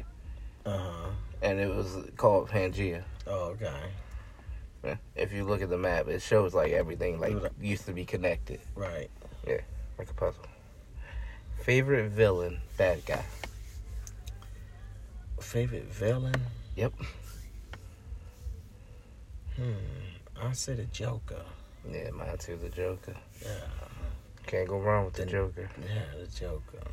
Uh 0.66 0.78
huh. 0.78 1.10
and 1.42 1.60
it 1.60 1.74
was 1.74 1.98
called 2.18 2.50
Pangea. 2.50 3.04
Oh, 3.28 3.56
okay. 3.56 4.98
If 5.16 5.34
you 5.34 5.46
look 5.46 5.62
at 5.62 5.70
the 5.70 5.78
map, 5.78 6.08
it 6.10 6.22
shows 6.22 6.54
like 6.54 6.72
everything 6.72 7.20
like 7.20 7.36
used 7.60 7.86
to 7.88 7.94
be 7.94 8.06
connected, 8.06 8.60
Right. 8.76 9.10
Yeah, 9.48 9.62
like 9.98 10.10
a 10.10 10.14
puzzle. 10.14 10.46
Favorite 11.66 12.12
villain, 12.12 12.60
bad 12.78 13.04
guy. 13.08 13.26
Favorite 15.40 15.86
villain? 15.92 16.36
Yep. 16.76 16.94
Hmm. 19.56 19.74
I 20.40 20.54
say 20.54 20.76
the 20.76 20.84
Joker. 20.86 21.42
Yeah, 21.92 22.12
mine 22.12 22.38
too. 22.38 22.60
The 22.62 22.70
Joker. 22.70 23.16
Yeah. 23.42 23.50
Can't 24.46 24.68
go 24.68 24.78
wrong 24.78 25.06
with 25.06 25.16
the 25.16 25.24
Then- 25.24 25.32
Joker. 25.32 25.68
Yeah, 25.82 26.04
the 26.22 26.28
Joker. 26.28 26.84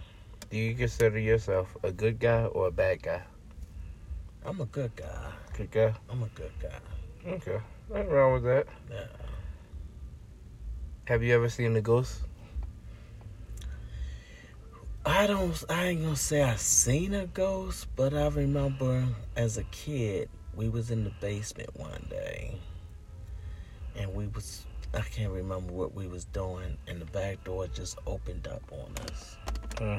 Do 0.48 0.56
you 0.56 0.74
consider 0.74 1.18
yourself 1.18 1.76
a 1.82 1.92
good 1.92 2.18
guy 2.18 2.44
or 2.46 2.68
a 2.68 2.72
bad 2.72 3.02
guy? 3.02 3.20
I'm 4.42 4.58
a 4.62 4.64
good 4.64 4.96
guy. 4.96 5.32
Good 5.54 5.70
guy. 5.70 5.94
I'm 6.08 6.22
a 6.22 6.28
good 6.28 6.52
guy. 6.62 7.30
Okay, 7.30 7.60
nothing 7.90 8.08
wrong 8.08 8.32
with 8.32 8.44
that. 8.44 8.66
Yeah. 8.90 9.04
Have 11.08 11.22
you 11.22 11.34
ever 11.34 11.50
seen 11.50 11.74
the 11.74 11.82
ghost? 11.82 12.22
I 15.04 15.26
don't. 15.26 15.64
I 15.68 15.86
ain't 15.86 16.02
gonna 16.02 16.14
say 16.14 16.42
I 16.42 16.54
seen 16.54 17.12
a 17.12 17.26
ghost, 17.26 17.88
but 17.96 18.14
I 18.14 18.28
remember 18.28 19.04
as 19.36 19.58
a 19.58 19.64
kid 19.64 20.28
we 20.54 20.68
was 20.68 20.92
in 20.92 21.02
the 21.02 21.10
basement 21.20 21.70
one 21.74 22.06
day, 22.08 22.54
and 23.96 24.14
we 24.14 24.28
was. 24.28 24.64
I 24.94 25.00
can't 25.00 25.32
remember 25.32 25.72
what 25.72 25.94
we 25.94 26.06
was 26.06 26.26
doing, 26.26 26.76
and 26.86 27.00
the 27.00 27.06
back 27.06 27.42
door 27.42 27.66
just 27.66 27.98
opened 28.06 28.46
up 28.46 28.62
on 28.70 28.92
us. 29.10 29.36
Hmm. 29.78 29.98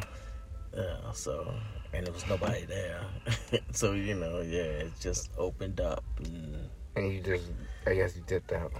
Yeah. 0.73 1.11
So, 1.13 1.53
and 1.93 2.05
there 2.05 2.13
was 2.13 2.25
nobody 2.27 2.63
there. 2.65 3.01
so 3.71 3.91
you 3.93 4.15
know, 4.15 4.39
yeah, 4.39 4.85
it 4.85 4.93
just 5.01 5.31
opened 5.37 5.81
up, 5.81 6.03
and 6.23 6.69
And 6.95 7.11
you 7.11 7.19
just, 7.19 7.51
I 7.85 7.95
guess 7.95 8.15
you 8.15 8.23
did 8.25 8.47
that. 8.47 8.71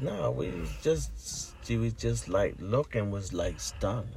no, 0.00 0.30
we 0.30 0.48
was 0.48 0.70
just. 0.80 1.52
She 1.66 1.76
was 1.76 1.92
just 1.92 2.26
like 2.28 2.54
looking, 2.58 3.10
was 3.10 3.34
like 3.34 3.60
stung. 3.60 4.08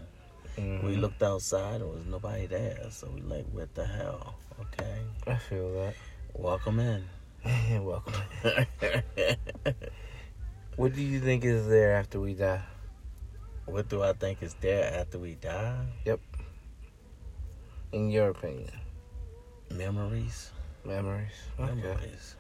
Mhm. 0.59 0.83
We 0.83 0.95
looked 0.97 1.23
outside 1.23 1.81
and 1.81 1.89
was 1.89 2.05
nobody 2.05 2.45
there, 2.47 2.77
so 2.91 3.07
we 3.13 3.21
like, 3.21 3.45
what 3.51 3.73
the 3.75 3.85
hell? 3.85 4.35
Okay, 4.59 4.99
I 5.27 5.35
feel 5.35 5.71
that. 5.75 5.95
welcome 6.33 6.79
in. 6.79 7.07
Welcome. 7.83 8.13
What 10.75 10.93
do 10.95 11.01
you 11.01 11.19
think 11.19 11.43
is 11.43 11.67
there 11.67 11.93
after 11.95 12.19
we 12.19 12.33
die? 12.33 12.61
what 13.65 13.87
do 13.89 14.01
I 14.01 14.13
think 14.13 14.41
is 14.41 14.55
there 14.61 14.93
after 14.99 15.19
we 15.19 15.35
die? 15.35 15.85
Yep. 16.05 16.19
In 17.91 18.09
your 18.09 18.29
opinion, 18.29 18.71
Memories. 19.69 20.51
memories. 20.85 21.35
Okay, 21.59 21.73
Memories. 21.75 22.35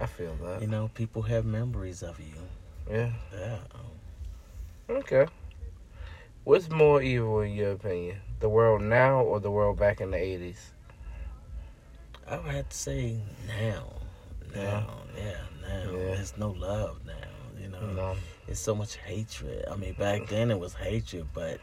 I 0.00 0.06
feel 0.06 0.34
that. 0.42 0.60
You 0.62 0.68
know, 0.68 0.90
people 0.94 1.22
have 1.22 1.44
memories 1.44 2.02
of 2.02 2.18
you. 2.20 2.34
Yeah. 2.90 3.10
Yeah. 3.32 3.58
Okay. 4.90 5.26
What's 6.46 6.70
more 6.70 7.02
evil 7.02 7.40
in 7.40 7.54
your 7.54 7.72
opinion? 7.72 8.18
The 8.38 8.48
world 8.48 8.80
now 8.80 9.18
or 9.18 9.40
the 9.40 9.50
world 9.50 9.80
back 9.80 10.00
in 10.00 10.12
the 10.12 10.16
80s? 10.16 10.58
I 12.24 12.36
would 12.36 12.54
have 12.54 12.68
to 12.68 12.76
say 12.76 13.18
now. 13.48 13.82
Now. 14.54 14.86
Yeah, 15.16 15.38
now. 15.60 15.90
Yeah. 15.90 16.14
There's 16.14 16.38
no 16.38 16.52
love 16.52 17.00
now. 17.04 17.14
You 17.60 17.70
know, 17.70 17.80
No. 17.94 18.16
it's 18.46 18.60
so 18.60 18.76
much 18.76 18.94
hatred. 18.94 19.64
I 19.68 19.74
mean, 19.74 19.94
back 19.94 20.20
mm-hmm. 20.20 20.34
then 20.36 20.50
it 20.52 20.60
was 20.60 20.72
hatred, 20.72 21.26
but 21.34 21.58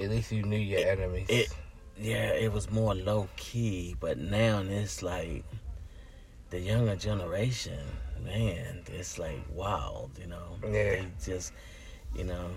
At 0.00 0.08
least 0.08 0.32
you 0.32 0.42
knew 0.42 0.56
your 0.56 0.88
enemies. 0.88 1.26
it- 1.28 1.54
yeah, 1.98 2.32
it 2.32 2.50
was 2.50 2.70
more 2.70 2.94
low 2.94 3.28
key, 3.36 3.94
but 4.00 4.16
now 4.16 4.60
it's 4.60 5.02
like 5.02 5.44
the 6.48 6.58
younger 6.58 6.96
generation, 6.96 7.78
man, 8.24 8.84
it's 8.86 9.18
like 9.18 9.38
wild, 9.52 10.12
you 10.18 10.28
know. 10.28 10.56
Yeah. 10.62 10.70
They 10.70 11.06
just 11.22 11.52
you 12.14 12.24
know 12.24 12.50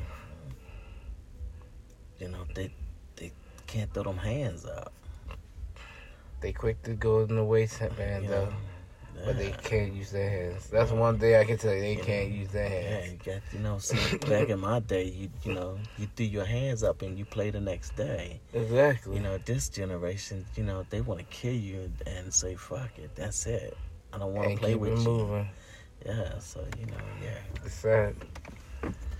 you 2.19 2.29
know, 2.29 2.45
they 2.53 2.71
they 3.15 3.31
can't 3.67 3.91
throw 3.93 4.03
them 4.03 4.17
hands 4.17 4.65
up. 4.65 4.91
they 6.41 6.51
quick 6.51 6.81
to 6.83 6.93
go 6.93 7.21
in 7.21 7.35
the 7.35 7.43
waistband 7.43 8.23
you 8.25 8.29
though, 8.29 8.53
but 9.25 9.37
they 9.37 9.51
can't 9.63 9.93
use 9.93 10.11
their 10.11 10.29
hands. 10.29 10.67
That's 10.67 10.91
one 10.91 11.17
thing 11.17 11.35
I 11.35 11.43
can 11.45 11.57
tell 11.57 11.73
you. 11.73 11.81
They 11.81 11.95
can't 11.95 12.31
use 12.31 12.49
their 12.49 12.69
Yeah, 12.69 12.99
hands. 12.99 13.11
you 13.11 13.17
got 13.33 13.41
you 13.53 13.59
know, 13.59 13.77
see 13.79 14.17
back 14.29 14.49
in 14.49 14.59
my 14.59 14.79
day 14.79 15.05
you 15.05 15.29
you 15.43 15.53
know, 15.53 15.77
you 15.97 16.07
threw 16.15 16.25
your 16.25 16.45
hands 16.45 16.83
up 16.83 17.01
and 17.01 17.17
you 17.17 17.25
play 17.25 17.49
the 17.49 17.61
next 17.61 17.95
day. 17.95 18.39
Exactly. 18.53 19.15
You 19.15 19.21
know, 19.23 19.37
this 19.39 19.69
generation, 19.69 20.45
you 20.55 20.63
know, 20.63 20.85
they 20.89 21.01
want 21.01 21.19
to 21.21 21.25
kill 21.25 21.53
you 21.53 21.91
and 22.05 22.33
say, 22.33 22.55
"Fuck 22.55 22.97
it, 22.99 23.15
that's 23.15 23.45
it. 23.47 23.75
I 24.13 24.17
don't 24.19 24.33
want 24.33 24.51
to 24.51 24.57
play 24.57 24.71
keep 24.73 24.79
with 24.81 24.93
it 24.93 24.99
you." 24.99 25.03
moving. 25.05 25.47
Yeah, 26.05 26.37
so 26.39 26.63
you 26.79 26.85
know, 26.85 27.03
yeah. 27.23 27.39
It's 27.65 27.73
sad. 27.75 28.15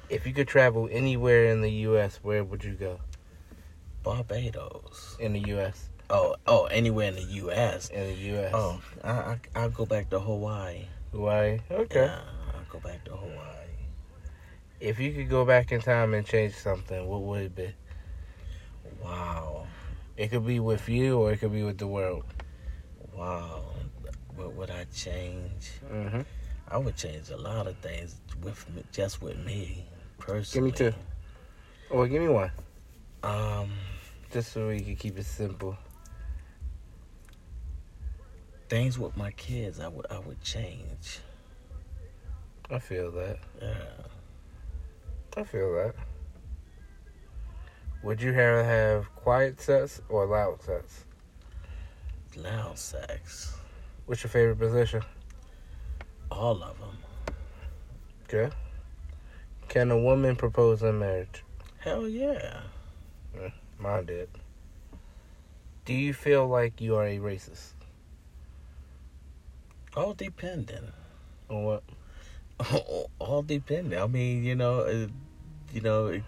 If 0.09 0.27
you 0.27 0.33
could 0.33 0.47
travel 0.47 0.87
anywhere 0.91 1.45
in 1.45 1.61
the 1.61 1.71
U.S., 1.71 2.19
where 2.21 2.43
would 2.43 2.63
you 2.63 2.73
go? 2.73 2.99
Barbados. 4.03 5.17
In 5.19 5.33
the 5.33 5.39
U.S. 5.49 5.89
Oh, 6.11 6.35
oh, 6.45 6.65
anywhere 6.65 7.07
in 7.07 7.15
the 7.15 7.23
U.S. 7.23 7.89
In 7.89 8.05
the 8.07 8.13
U.S. 8.13 8.51
Oh, 8.53 8.79
I, 9.03 9.09
I 9.09 9.39
I'll 9.55 9.69
go 9.69 9.85
back 9.85 10.11
to 10.11 10.19
Hawaii. 10.19 10.85
Hawaii. 11.11 11.59
Okay. 11.71 12.05
Yeah, 12.05 12.19
I'll 12.53 12.65
go 12.69 12.79
back 12.79 13.03
to 13.05 13.11
Hawaii. 13.15 13.65
If 14.79 14.99
you 14.99 15.11
could 15.13 15.29
go 15.29 15.43
back 15.43 15.71
in 15.71 15.81
time 15.81 16.13
and 16.13 16.25
change 16.25 16.53
something, 16.53 17.07
what 17.07 17.21
would 17.23 17.41
it 17.41 17.55
be? 17.55 17.73
Wow, 19.03 19.65
It 20.17 20.29
could 20.29 20.45
be 20.45 20.59
with 20.59 20.87
you, 20.87 21.17
or 21.19 21.31
it 21.31 21.37
could 21.37 21.51
be 21.53 21.63
with 21.63 21.77
the 21.79 21.87
world. 21.87 22.25
wow. 23.15 23.63
What 24.35 24.53
would 24.53 24.69
I 24.69 24.85
change? 24.93 25.71
Mm-hmm. 25.91 26.21
I 26.67 26.77
would 26.77 26.97
change 26.97 27.29
a 27.29 27.37
lot 27.37 27.67
of 27.67 27.77
things 27.77 28.15
with 28.43 28.69
me, 28.69 28.83
just 28.91 29.21
with 29.21 29.37
me 29.37 29.85
Give 30.27 30.63
me 30.63 30.71
two. 30.71 30.93
Or 31.89 32.07
give 32.07 32.21
me 32.21 32.27
one, 32.27 32.51
Um, 33.23 33.71
just 34.31 34.51
so 34.51 34.67
we 34.67 34.81
can 34.81 34.95
keep 34.95 35.17
it 35.17 35.25
simple. 35.25 35.77
things 38.67 38.97
with 38.97 39.15
my 39.15 39.29
kids, 39.31 39.79
I 39.79 39.87
would 39.87 40.07
I 40.09 40.17
would 40.19 40.41
change. 40.41 41.19
I 42.71 42.79
feel 42.79 43.11
that. 43.11 43.37
Yeah. 43.61 43.75
I 45.37 45.43
feel 45.43 45.71
that. 45.75 45.93
Would 48.01 48.19
you 48.21 48.31
rather 48.31 48.63
have 48.63 49.13
quiet 49.15 49.61
sex 49.61 50.01
or 50.09 50.25
loud 50.25 50.63
sex? 50.63 51.05
Loud 52.35 52.77
sex. 52.79 53.55
What's 54.07 54.23
your 54.23 54.31
favorite 54.31 54.57
position? 54.57 55.03
All 56.31 56.63
of 56.63 56.77
them. 56.79 56.97
Okay. 58.23 58.55
Can 59.69 59.91
a 59.91 59.97
woman 59.97 60.35
propose 60.35 60.83
in 60.83 60.99
marriage? 60.99 61.43
Hell 61.79 62.07
yeah. 62.07 62.61
Mine 63.79 64.05
did. 64.05 64.29
Do 65.85 65.93
you 65.93 66.13
feel 66.13 66.47
like 66.47 66.79
you 66.81 66.95
are 66.95 67.05
a 67.05 67.17
racist? 67.19 67.73
All 69.95 70.13
dependent. 70.13 70.87
On 71.49 71.63
what? 71.63 71.83
all 73.19 73.43
dependent. 73.43 74.01
I 74.01 74.07
mean, 74.07 74.43
you 74.43 74.55
know, 74.55 74.79
uh, 74.81 75.07
you 75.73 75.81
know, 75.81 76.07
it- 76.07 76.23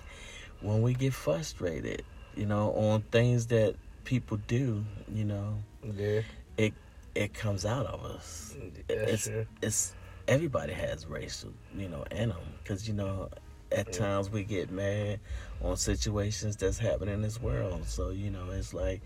when 0.62 0.82
we 0.82 0.94
get 0.96 1.14
frustrated, 1.14 2.04
you 2.36 2.48
know, 2.48 2.72
on 2.74 3.02
things 3.12 3.46
that 3.48 3.76
people 4.06 4.38
do, 4.48 4.84
you 5.14 5.24
know, 5.24 5.60
Yeah. 5.84 6.22
it 6.58 6.74
it 7.14 7.34
comes 7.34 7.64
out 7.66 7.86
of 7.86 8.04
us. 8.06 8.56
That's 8.88 9.12
It's 9.14 9.24
true. 9.26 9.46
it's 9.62 9.94
everybody 10.28 10.74
has 10.74 11.06
racial, 11.06 11.52
you 11.76 11.90
know, 11.90 12.04
in 12.12 12.30
them 12.30 12.38
because 12.64 12.88
you 12.88 12.94
know, 12.94 13.30
at 13.72 13.92
times 13.92 14.30
we 14.30 14.44
get 14.44 14.72
mad 14.72 15.20
on 15.62 15.76
situations 15.78 16.56
that's 16.56 16.78
happening 16.78 17.16
in 17.16 17.22
this 17.22 17.42
world. 17.42 17.86
So 17.88 18.10
you 18.10 18.30
know, 18.32 18.50
it's 18.52 18.74
like. 18.74 19.02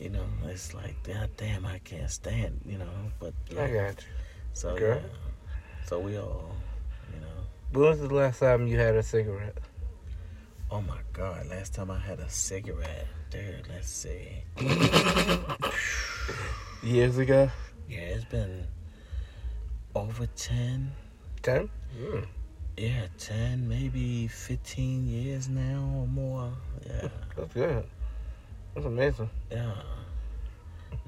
You 0.00 0.08
know, 0.08 0.24
it's 0.46 0.72
like, 0.74 1.00
God 1.04 1.28
damn, 1.36 1.66
I 1.66 1.78
can't 1.78 2.10
stand, 2.10 2.60
you 2.66 2.78
know. 2.78 2.88
But 3.20 3.34
I 3.52 3.66
yeah, 3.66 3.88
got 3.92 4.00
you. 4.00 4.06
so 4.54 4.70
Okay. 4.70 5.00
yeah, 5.02 5.86
so 5.86 6.00
we 6.00 6.16
all, 6.16 6.56
you 7.14 7.20
know. 7.20 7.26
When 7.72 7.90
was 7.90 8.00
the 8.00 8.12
last 8.12 8.40
time 8.40 8.66
you 8.66 8.78
had 8.78 8.96
a 8.96 9.02
cigarette? 9.02 9.58
Oh 10.70 10.80
my 10.80 10.98
God! 11.12 11.46
Last 11.48 11.74
time 11.74 11.90
I 11.90 11.98
had 11.98 12.20
a 12.20 12.28
cigarette, 12.30 13.06
dude. 13.30 13.68
Let's 13.68 13.90
see. 13.90 14.42
Years 16.82 17.18
ago? 17.18 17.50
Yeah, 17.88 17.98
it's 18.00 18.24
been 18.24 18.66
over 19.94 20.26
ten. 20.36 20.92
Ten? 21.42 21.68
Mm. 22.00 22.26
Yeah, 22.76 23.06
ten, 23.18 23.68
maybe 23.68 24.28
fifteen 24.28 25.06
years 25.06 25.48
now 25.48 25.92
or 25.96 26.06
more. 26.06 26.52
Yeah, 26.86 27.08
That's 27.36 27.52
good. 27.54 27.84
That's 28.74 28.86
amazing. 28.86 29.30
yeah. 29.50 29.74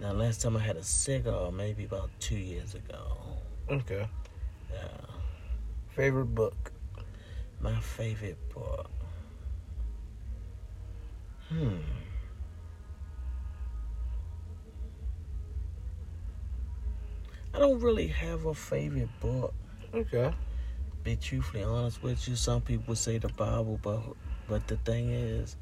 Now, 0.01 0.13
last 0.13 0.43
time 0.43 0.57
I 0.57 0.61
had 0.61 0.77
a 0.77 0.83
cigar, 0.83 1.53
maybe 1.53 1.85
about 1.85 2.11
two 2.19 2.37
years 2.37 2.75
ago. 2.75 3.17
Okay. 3.71 4.07
Yeah, 4.73 4.89
Favorite 5.95 6.35
book? 6.35 6.73
my 7.61 7.75
favorite 7.81 8.37
book. 8.53 8.91
Hmm. 11.49 11.77
I 17.55 17.59
don't 17.59 17.81
really 17.81 18.09
have 18.09 18.47
a 18.47 18.55
favorite 18.55 19.09
book. 19.21 19.55
Okay. 19.95 20.33
be 21.05 21.17
truthfully 21.17 21.63
honest 21.63 22.03
with 22.03 22.27
you, 22.27 22.35
some 22.35 22.61
people 22.63 22.95
say 22.97 23.19
the 23.19 23.29
Bible, 23.29 23.79
but 23.83 24.01
but 24.49 24.67
the 24.67 24.77
thing 24.79 25.11
is, 25.11 25.57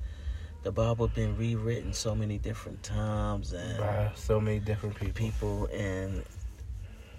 the 0.63 0.73
Bible 0.73 1.09
been 1.09 1.37
rewritten 1.37 1.93
so 1.93 2.15
many 2.15 2.39
different 2.39 2.83
times, 2.83 3.53
and 3.53 3.79
By 3.79 4.11
so 4.15 4.41
many 4.41 4.59
different 4.61 4.95
people. 4.97 5.13
people, 5.15 5.67
and 5.73 6.25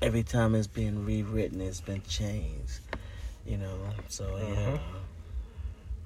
every 0.02 0.24
time 0.24 0.56
it's 0.56 0.68
been 0.68 1.06
rewritten, 1.06 1.62
it's 1.62 1.82
been 1.82 2.02
changed. 2.04 2.80
You 3.46 3.58
know, 3.58 3.78
so 4.08 4.26
yeah. 4.38 4.78
Mhm. 4.78 4.80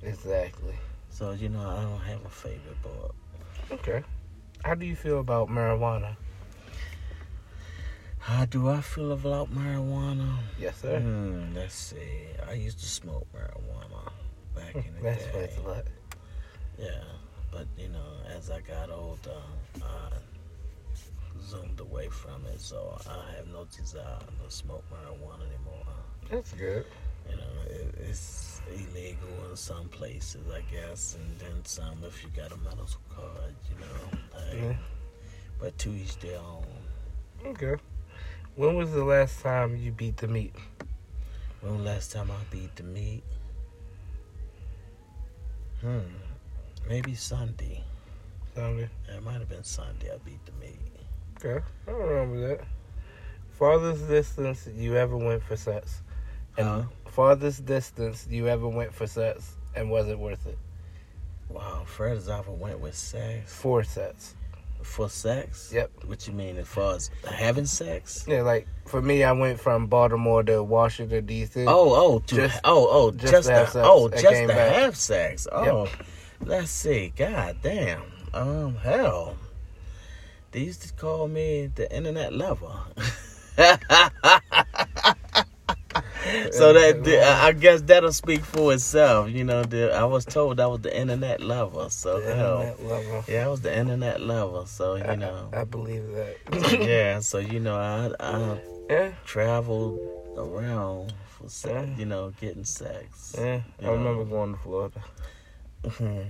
Exactly. 0.04 0.76
So 1.10 1.32
you 1.32 1.50
know, 1.50 1.62
I 1.70 1.82
don't 1.84 2.02
have 2.02 2.26
a 2.26 2.30
favorite 2.30 2.82
book. 2.82 3.16
Okay. 3.72 4.04
How 4.66 4.74
do 4.74 4.86
you 4.86 4.96
feel 4.96 5.20
about 5.20 5.50
marijuana? 5.50 6.18
How 8.28 8.44
do 8.44 8.68
I 8.68 8.82
feel 8.82 9.14
about 9.14 9.56
marijuana? 9.56 10.40
Yes, 10.60 10.82
sir. 10.82 11.00
Hmm, 11.00 11.56
let's 11.56 11.74
see. 11.74 12.28
I 12.46 12.56
used 12.56 12.78
to 12.80 12.86
smoke 12.86 13.26
marijuana 13.34 14.12
back 14.54 14.76
in 14.76 14.96
the 14.96 15.02
day. 15.02 15.30
That's 15.34 15.58
a 15.58 15.62
lot. 15.62 15.86
Yeah, 16.78 17.04
but 17.54 17.68
you 17.78 17.88
know, 17.88 18.12
as 18.36 18.52
I 18.52 18.60
got 18.60 18.90
older, 18.90 19.32
I 19.82 20.10
zoomed 21.42 21.80
away 21.80 22.10
from 22.10 22.46
it, 22.48 22.60
so 22.60 23.00
I 23.10 23.38
have 23.38 23.48
no 23.48 23.66
desire 23.74 24.20
to 24.44 24.52
smoke 24.54 24.84
marijuana 24.92 25.48
anymore. 25.48 25.86
That's 26.30 26.52
good. 26.52 26.86
You 27.30 27.38
know, 27.38 27.54
it, 27.70 27.96
it's 28.10 28.62
illegal 28.70 29.50
in 29.50 29.56
some 29.56 29.88
places, 29.88 30.42
I 30.54 30.64
guess, 30.70 31.16
and 31.16 31.40
then 31.40 31.64
some 31.64 32.04
if 32.04 32.22
you 32.26 32.30
got 32.36 32.52
a 32.52 32.58
medical 32.58 33.00
card, 33.10 33.56
you 33.72 33.80
know. 33.80 34.18
Like, 34.36 34.62
Yeah. 34.62 34.78
But 35.62 35.78
to 35.78 35.92
each 35.92 36.20
their 36.20 36.40
own. 36.40 36.66
Okay. 37.46 37.78
When 38.58 38.76
was 38.76 38.92
the 38.92 39.04
last 39.04 39.42
time 39.42 39.78
you 39.78 39.92
beat 39.92 40.18
the 40.18 40.28
meat? 40.28 40.56
When 41.62 41.86
last 41.86 42.12
time 42.12 42.32
I 42.32 42.44
beat 42.50 42.76
the 42.76 42.82
meat? 42.82 43.24
Hmm, 45.82 46.00
maybe 46.90 47.14
Sunday. 47.14 47.84
Sunday. 48.56 48.90
It 49.10 49.24
might 49.24 49.34
have 49.34 49.48
been 49.48 49.64
Sunday 49.64 50.12
I 50.12 50.18
beat 50.26 50.44
the 50.48 50.54
meat. 50.54 50.80
Okay. 51.38 51.64
I 51.88 51.92
don't 51.92 52.02
remember 52.02 52.48
that. 52.48 52.62
Farthest 53.60 54.08
distance 54.08 54.68
you 54.76 54.96
ever 54.96 55.16
went 55.16 55.44
for 55.44 55.56
sex? 55.56 56.02
And 56.58 56.68
Huh? 56.68 56.84
farthest 57.06 57.64
distance 57.68 58.26
you 58.28 58.48
ever 58.48 58.68
went 58.68 58.92
for 58.92 59.06
sex 59.06 59.56
and 59.76 59.92
was 59.92 60.08
it 60.08 60.18
worth 60.18 60.48
it? 60.48 60.58
Wow, 61.48 61.84
Fred 61.86 62.16
has 62.16 62.28
ever 62.28 62.52
went 62.52 62.80
with 62.80 62.96
sex 62.96 63.54
Four 63.54 63.84
sets. 63.84 64.34
For 64.88 65.10
sex. 65.10 65.72
Yep. 65.74 65.92
What 66.06 66.28
you 66.28 66.34
mean 66.34 66.58
as 66.58 66.68
far 66.68 66.96
as 66.96 67.12
having 67.30 67.66
sex? 67.66 68.26
Yeah, 68.28 68.42
like 68.42 68.68
for 68.86 69.02
me, 69.02 69.24
I 69.24 69.32
went 69.34 69.60
from 69.60 69.88
Baltimore 69.88 70.44
to 70.44 70.64
Washington 70.64 71.26
D.C. 71.26 71.66
Oh, 71.68 71.94
oh, 71.96 72.20
to, 72.20 72.36
Just- 72.36 72.60
oh, 72.64 72.88
oh, 72.90 73.12
just 73.12 73.32
just, 73.32 73.48
to 73.48 73.54
have 73.54 73.70
sex 73.70 73.86
oh, 73.88 74.10
just 74.10 74.24
to 74.24 74.48
back. 74.48 74.76
have 74.76 74.96
sex. 74.96 75.48
Oh, 75.52 75.88
let's 76.44 76.72
see. 76.72 77.14
God 77.16 77.58
damn. 77.62 78.02
Um, 78.34 78.76
hell, 78.76 79.38
they 80.52 80.62
used 80.62 80.82
to 80.84 80.94
call 80.94 81.28
me 81.28 81.68
the 81.68 81.94
internet 81.96 82.34
lover. 82.34 82.74
so 86.52 86.74
that 86.74 87.04
the- 87.04 87.22
I 87.24 87.48
I 87.48 87.52
guess 87.54 87.82
that'll 87.82 88.12
speak 88.14 88.42
for 88.44 88.74
itself. 88.74 89.30
You 89.30 89.44
know, 89.44 89.64
the, 89.64 89.94
I 89.94 90.04
was 90.06 90.26
told 90.26 90.60
I 90.60 90.68
was 90.68 90.82
the 90.82 90.96
internet 90.98 91.42
lover. 91.42 91.90
So 91.90 92.20
The 92.20 92.36
hell, 92.36 92.62
internet 92.62 92.84
lover. 92.84 93.24
yeah, 93.32 93.46
I 93.46 93.48
was 93.48 93.62
the 93.62 93.78
internet 93.78 94.22
lover. 94.22 94.66
So 94.68 94.96
you 94.96 95.16
know, 95.18 95.50
I, 95.54 95.62
I 95.62 95.64
believe 95.64 96.06
that. 96.14 96.38
yeah. 96.88 97.20
So 97.20 97.38
you 97.40 97.60
know, 97.60 97.78
I 97.78 98.12
I 98.20 98.60
yeah, 98.90 99.12
traveled 99.26 100.00
around 100.38 101.14
for 101.38 101.50
sex, 101.50 101.74
Yeah. 101.74 101.96
you 101.98 102.06
know, 102.06 102.32
getting 102.42 102.64
sex. 102.66 103.36
yeah. 103.38 103.62
I 103.82 103.86
know. 103.86 103.92
remember 103.94 104.24
going 104.26 104.54
to 104.54 104.60
Florida. 104.60 105.02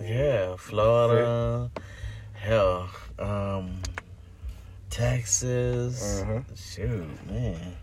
yeah, 0.00 0.56
Florida, 0.56 1.70
hell, 2.34 2.88
um, 3.18 3.80
Texas. 4.90 6.22
Mhm. 6.24 6.44
Shoot, 6.56 7.26
man. 7.30 7.76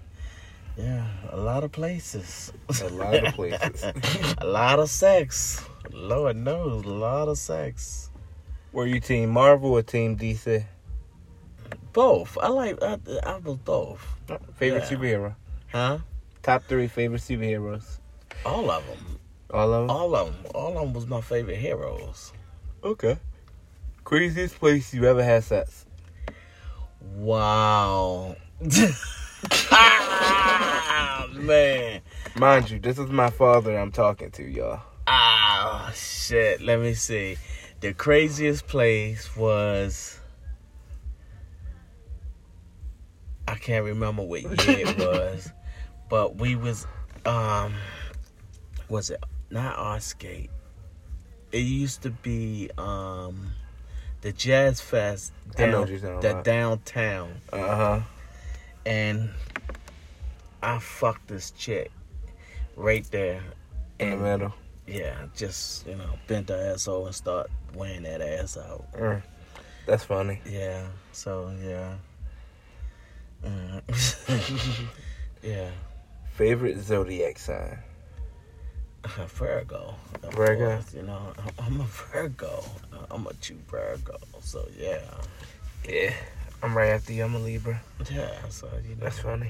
Yeah, 0.82 1.06
a 1.30 1.38
lot 1.38 1.63
of 1.63 1.72
places. 1.72 2.52
A 2.82 2.89
lot 2.89 3.13
of 3.15 3.34
places. 3.36 3.84
a 4.39 4.46
lot 4.46 4.80
of 4.80 4.89
sex. 4.89 5.63
Lord 5.91 6.38
knows, 6.38 6.86
a 6.86 6.89
lot 6.89 7.28
of 7.28 7.38
sex. 7.38 8.10
Were 8.74 8.88
you 8.88 9.00
Team 9.00 9.30
Marvel 9.30 9.72
or 9.74 9.84
Team 9.84 10.17
DC? 10.17 10.65
Both. 11.94 12.38
I 12.41 12.48
like. 12.48 12.82
I, 12.82 12.98
I 13.24 13.38
was 13.38 13.58
both. 13.58 14.06
Favorite 14.56 14.84
Yeah. 14.89 14.98
superhero? 14.98 15.36
Huh? 15.72 15.98
Top 16.41 16.63
three 16.63 16.88
favorite 16.88 17.22
superheroes? 17.22 18.00
All 18.46 18.72
of 18.72 18.86
them. 18.88 19.20
All 19.54 19.74
of 19.74 19.88
them. 19.88 19.89
All 19.96 20.15
of 20.15 20.28
them. 20.28 20.52
All 20.56 20.70
of 20.78 20.84
them 20.86 20.94
was 20.94 21.06
my 21.06 21.22
favorite 21.22 21.58
heroes. 21.58 22.34
Okay. 22.84 23.17
Craziest 24.04 24.58
place 24.58 24.94
you 24.94 25.06
ever 25.06 25.24
had 25.24 25.44
sex? 25.44 25.86
Wow. 27.02 28.36
man. 31.34 32.02
Mind 32.36 32.70
you, 32.70 32.80
this 32.80 32.98
is 33.00 33.10
my 33.10 33.30
father 33.30 33.78
I'm 33.78 33.91
talking 33.91 34.32
to, 34.32 34.44
y'all. 34.44 34.82
Ah, 35.08 35.91
shit. 35.96 36.62
Let 36.62 36.80
me 36.80 36.93
see. 36.93 37.38
The 37.82 37.93
craziest 37.93 38.68
place 38.68 39.36
was. 39.36 40.20
I 43.47 43.56
can't 43.56 43.84
remember 43.84 44.22
what 44.24 44.41
year 44.43 44.88
it 44.88 44.97
was, 44.99 45.51
but 46.10 46.38
we 46.38 46.56
was, 46.56 46.88
um, 47.26 47.74
was 48.88 49.10
it 49.10 49.22
not 49.49 49.78
our 49.78 49.99
skate? 49.99 50.49
It 51.51 51.60
used 51.60 52.01
to 52.03 52.12
be 52.12 52.70
um, 52.78 53.51
the 54.22 54.32
Jazz 54.32 54.80
Fest 54.80 55.34
down, 55.58 55.82
what 55.82 55.89
you're 55.89 55.99
talking 55.99 56.20
the 56.22 56.32
about. 56.32 56.43
downtown. 56.45 57.34
Uh 57.51 57.76
huh. 57.76 57.99
and 58.86 59.30
I 60.64 60.80
fucked 60.80 61.28
this 61.28 61.51
chick 61.51 61.91
right 62.76 63.05
there. 63.12 63.41
In 63.99 64.12
the 64.12 64.18
middle. 64.18 64.53
yeah, 64.88 65.16
just 65.36 65.86
you 65.88 65.95
know, 65.95 66.09
bent 66.28 66.49
her 66.49 66.72
ass 66.74 66.88
over 66.88 67.07
and 67.07 67.16
start 67.16 67.49
wearing 67.76 68.03
that 68.03 68.22
ass 68.22 68.57
out. 68.57 68.86
Mm. 68.93 69.22
That's 69.86 70.03
funny. 70.03 70.39
Yeah. 70.45 70.86
So 71.12 71.51
yeah. 71.64 71.93
Mm. 73.45 74.88
yeah. 75.43 75.70
Favorite 76.34 76.80
zodiac 76.80 77.38
sign? 77.39 77.78
Virgo. 79.28 79.95
Virgo? 80.32 80.76
course, 80.78 80.93
you 80.93 81.01
know, 81.03 81.34
I'm- 81.38 81.49
I'm 81.59 81.82
a 81.82 81.86
Virgo. 81.86 82.64
I'm 83.09 83.28
a 83.28 83.34
true 83.34 83.57
Virgo. 83.68 84.18
So 84.41 84.68
yeah, 84.78 85.01
Yeah. 85.88 86.14
I'm 86.64 86.76
right 86.78 86.89
after 86.89 87.14
you. 87.14 87.24
I'm 87.24 87.36
a 87.36 87.39
Libra. 87.39 87.82
yeah. 88.12 88.32
So 88.49 88.68
you 88.88 88.95
know, 88.95 89.03
That's 89.03 89.20
funny. 89.20 89.49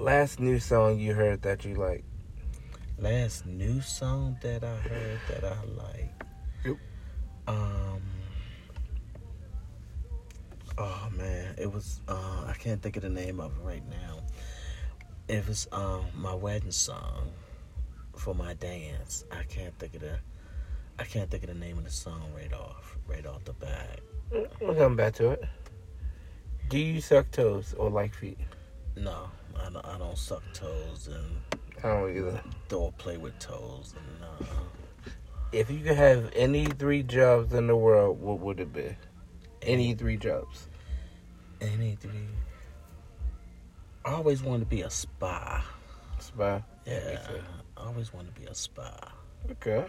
Last 0.00 0.40
new 0.40 0.58
song 0.58 0.98
you 0.98 1.12
heard 1.12 1.42
that 1.42 1.62
you 1.66 1.74
like? 1.74 2.04
last 2.98 3.44
new 3.44 3.82
song 3.82 4.38
that 4.40 4.64
I 4.64 4.74
heard 4.76 5.18
that 5.28 5.44
I 5.44 5.56
like. 5.76 6.24
Yep. 6.64 6.76
Um. 7.46 8.00
Oh 10.78 11.08
man, 11.14 11.54
it 11.58 11.70
was. 11.70 12.00
Uh, 12.08 12.44
I 12.46 12.54
can't 12.58 12.80
think 12.80 12.96
of 12.96 13.02
the 13.02 13.10
name 13.10 13.40
of 13.40 13.52
it 13.58 13.62
right 13.62 13.82
now. 13.90 14.20
It 15.28 15.46
was 15.46 15.68
um 15.70 16.06
my 16.14 16.34
wedding 16.34 16.70
song 16.70 17.30
for 18.16 18.34
my 18.34 18.54
dance. 18.54 19.26
I 19.30 19.42
can't 19.42 19.78
think 19.78 19.96
of 19.96 20.00
the. 20.00 20.18
I 20.98 21.04
can't 21.04 21.30
think 21.30 21.42
of 21.42 21.50
the 21.50 21.54
name 21.54 21.76
of 21.76 21.84
the 21.84 21.90
song 21.90 22.22
right 22.34 22.54
off, 22.54 22.96
right 23.06 23.26
off 23.26 23.44
the 23.44 23.52
bat. 23.52 24.00
We'll 24.62 24.74
come 24.76 24.96
back 24.96 25.12
to 25.16 25.32
it. 25.32 25.44
Do 26.70 26.78
you 26.78 27.02
suck 27.02 27.30
toes 27.32 27.74
or 27.76 27.90
like 27.90 28.14
feet? 28.14 28.38
No, 28.96 29.28
I 29.66 29.70
don't, 29.70 29.86
I 29.86 29.98
don't 29.98 30.18
suck 30.18 30.42
toes 30.52 31.08
and 31.08 31.58
I 31.84 31.88
don't 31.88 32.16
either. 32.16 32.40
don't 32.68 32.96
play 32.98 33.16
with 33.16 33.38
toes 33.38 33.94
and 33.96 34.24
uh, 34.24 34.52
If 35.52 35.70
you 35.70 35.80
could 35.80 35.96
have 35.96 36.30
any 36.34 36.64
three 36.66 37.02
jobs 37.02 37.52
in 37.54 37.66
the 37.66 37.76
world, 37.76 38.20
what 38.20 38.38
would 38.40 38.60
it 38.60 38.72
be? 38.72 38.96
Any 39.62 39.94
three 39.94 40.16
jobs. 40.16 40.68
any 41.60 41.96
three. 42.00 42.28
I 44.04 44.12
always 44.12 44.42
wanted 44.42 44.60
to 44.60 44.66
be 44.66 44.82
a 44.82 44.90
spy. 44.90 45.62
Spy. 46.18 46.62
Yeah, 46.86 47.18
I 47.76 47.86
always 47.86 48.12
wanted 48.14 48.34
to 48.34 48.40
be 48.40 48.46
a 48.46 48.54
spy. 48.54 49.08
Okay. 49.50 49.84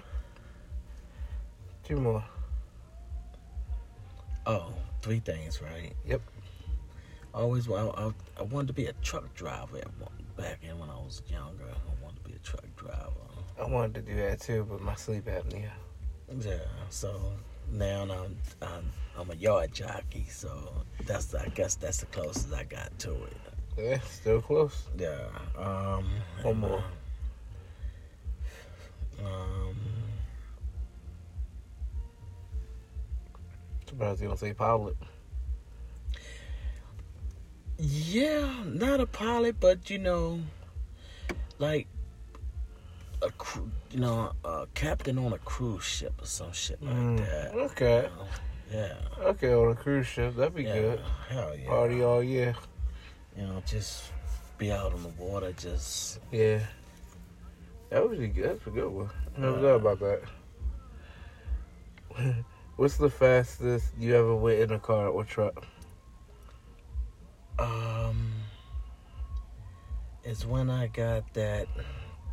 Two 1.83 1.95
more. 1.97 2.23
Oh, 4.45 4.73
three 5.01 5.19
things, 5.19 5.61
right? 5.61 5.93
Yep. 6.05 6.21
I 7.33 7.39
always, 7.39 7.69
I, 7.69 7.87
I, 7.87 8.11
I 8.37 8.43
wanted 8.43 8.67
to 8.67 8.73
be 8.73 8.87
a 8.87 8.93
truck 9.01 9.33
driver 9.33 9.81
back 10.37 10.59
in 10.63 10.77
when 10.79 10.89
I 10.89 10.95
was 10.95 11.21
younger. 11.29 11.63
I 11.63 12.03
wanted 12.03 12.23
to 12.23 12.29
be 12.29 12.35
a 12.35 12.39
truck 12.39 12.65
driver. 12.75 13.11
I 13.61 13.65
wanted 13.67 13.93
to 13.95 14.01
do 14.01 14.15
that 14.17 14.41
too, 14.41 14.65
but 14.69 14.81
my 14.81 14.95
sleep 14.95 15.25
apnea. 15.25 15.69
Yeah, 16.39 16.59
so 16.89 17.19
now 17.71 18.03
I'm, 18.03 18.37
I'm 18.61 18.85
I'm 19.17 19.29
a 19.29 19.35
yard 19.35 19.73
jockey. 19.73 20.25
So 20.29 20.49
that's 21.05 21.35
I 21.35 21.47
guess 21.49 21.75
that's 21.75 21.99
the 21.99 22.05
closest 22.07 22.53
I 22.53 22.63
got 22.63 22.97
to 22.99 23.11
it. 23.11 23.37
Yeah, 23.77 23.99
still 23.99 24.41
close. 24.41 24.87
Yeah. 24.97 25.27
Um. 25.57 26.05
One 26.41 26.59
more. 26.59 26.83
Um. 29.19 29.75
Surprised 33.87 34.21
you 34.21 34.27
don't 34.29 34.39
say 34.39 34.53
pilot. 34.53 34.95
Yeah, 37.83 38.53
not 38.65 38.99
a 38.99 39.07
pilot, 39.07 39.55
but 39.59 39.89
you 39.89 39.97
know, 39.97 40.39
like 41.57 41.87
a 43.23 43.31
cru- 43.31 43.71
you 43.89 43.99
know, 43.99 44.33
a 44.45 44.67
captain 44.75 45.17
on 45.17 45.33
a 45.33 45.39
cruise 45.39 45.83
ship 45.83 46.13
or 46.21 46.25
some 46.27 46.51
shit 46.53 46.79
like 46.83 46.93
Mm, 46.95 47.17
that. 47.17 47.53
okay. 47.55 48.03
You 48.03 48.09
know? 48.15 48.27
Yeah. 48.71 49.25
Okay, 49.25 49.51
on 49.53 49.71
a 49.71 49.75
cruise 49.75 50.05
ship, 50.05 50.35
that'd 50.35 50.53
be 50.53 50.63
yeah. 50.63 50.73
good. 50.79 51.01
Hell 51.29 51.57
yeah. 51.57 51.67
Party 51.67 52.03
all 52.03 52.21
year. 52.23 52.53
You 53.35 53.47
know, 53.47 53.63
just 53.65 54.11
be 54.59 54.71
out 54.71 54.93
on 54.93 55.01
the 55.01 55.09
water, 55.09 55.51
just 55.53 56.19
Yeah. 56.31 56.59
That 57.89 58.07
would 58.07 58.19
be 58.19 58.27
good. 58.27 58.45
That's 58.59 58.67
a 58.67 58.69
good 58.69 58.89
one. 58.89 59.09
I 59.37 59.41
never 59.41 59.59
thought 59.59 59.95
about 59.95 59.99
that. 62.15 62.45
What's 62.75 62.97
the 62.97 63.09
fastest 63.09 63.87
you 63.99 64.15
ever 64.15 64.35
went 64.35 64.59
in 64.59 64.71
a 64.71 64.79
car 64.79 65.07
or 65.07 65.23
truck? 65.23 65.65
Um. 67.61 68.31
It's 70.23 70.45
when 70.45 70.69
I 70.69 70.87
got 70.87 71.33
that 71.33 71.67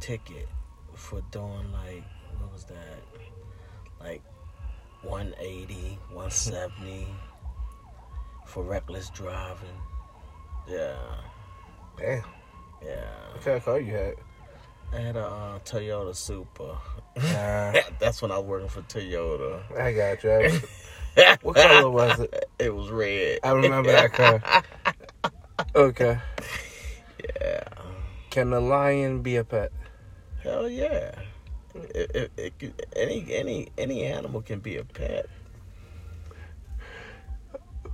ticket 0.01 0.49
for 0.95 1.21
doing 1.31 1.73
like 1.73 2.05
what 2.39 2.53
was 2.53 2.65
that? 2.65 3.03
Like 4.01 4.23
180, 5.03 5.99
170 6.13 7.07
for 8.47 8.63
reckless 8.63 9.11
driving. 9.11 9.69
Yeah, 10.69 10.97
Damn. 11.99 12.23
yeah. 12.85 13.05
What 13.33 13.43
kind 13.45 13.57
of 13.57 13.65
car 13.65 13.81
you 13.81 13.95
had? 13.95 14.15
I 14.93 14.97
had 15.01 15.17
a 15.17 15.25
uh, 15.27 15.59
Toyota 15.61 16.15
Supra. 16.15 16.77
Nah, 17.17 17.73
That's 17.99 18.21
when 18.23 18.31
I 18.31 18.39
was 18.39 18.47
working 18.47 18.69
for 18.69 18.83
Toyota. 18.83 19.61
I 19.79 19.93
got 19.93 20.23
you. 20.25 20.31
I- 20.31 20.61
What 21.43 21.57
color 21.57 21.91
was 21.91 22.21
it? 22.21 22.49
It 22.61 22.73
was 22.73 22.91
red. 22.91 23.41
I 23.43 23.51
remember 23.51 23.91
that 23.91 24.13
car. 24.13 24.63
Okay. 25.79 26.19
Yeah. 27.41 27.63
Can 28.31 28.53
a 28.53 28.59
lion 28.59 29.23
be 29.23 29.37
a 29.37 29.45
pet? 29.45 29.71
Hell 30.43 30.69
yeah. 30.69 31.15
It, 31.95 32.11
it, 32.17 32.33
it, 32.37 32.59
could- 32.59 32.87
any 32.97 33.25
any 33.33 33.69
any 33.79 34.03
animal 34.03 34.43
can 34.43 34.59
be 34.59 34.77
a 34.79 34.85
pet. 34.85 35.27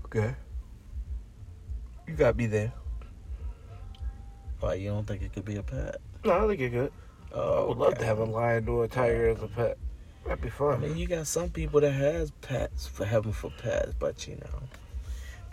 Okay. 0.07 0.35
You 2.09 2.15
got 2.15 2.37
me 2.37 2.47
there. 2.47 2.73
Why 4.61 4.75
you 4.75 4.89
don't 4.89 5.07
think 5.07 5.21
it 5.21 5.35
could 5.35 5.45
be 5.45 5.57
a 5.57 5.63
pet? 5.63 5.97
No, 6.25 6.45
I 6.45 6.49
think 6.49 6.61
you're 6.61 6.71
good. 6.71 6.93
I 7.35 7.37
Oh, 7.37 7.67
would 7.69 7.77
love 7.77 7.99
to 7.99 8.05
have 8.07 8.19
a 8.19 8.25
lion 8.25 8.67
or 8.67 8.85
a 8.85 8.89
tiger 8.89 9.29
as 9.29 9.43
a 9.43 9.49
pet. 9.49 9.77
That'd 10.25 10.41
be 10.41 10.49
fun. 10.49 10.75
I 10.75 10.77
mean, 10.79 10.97
you 10.97 11.07
got 11.07 11.27
some 11.27 11.51
people 11.51 11.83
that 11.83 11.93
has 11.93 12.31
pets 12.41 12.87
for 12.87 13.05
having 13.05 13.33
for 13.35 13.51
pets, 13.59 13.93
but 13.99 14.27
you 14.27 14.37
know, 14.37 14.63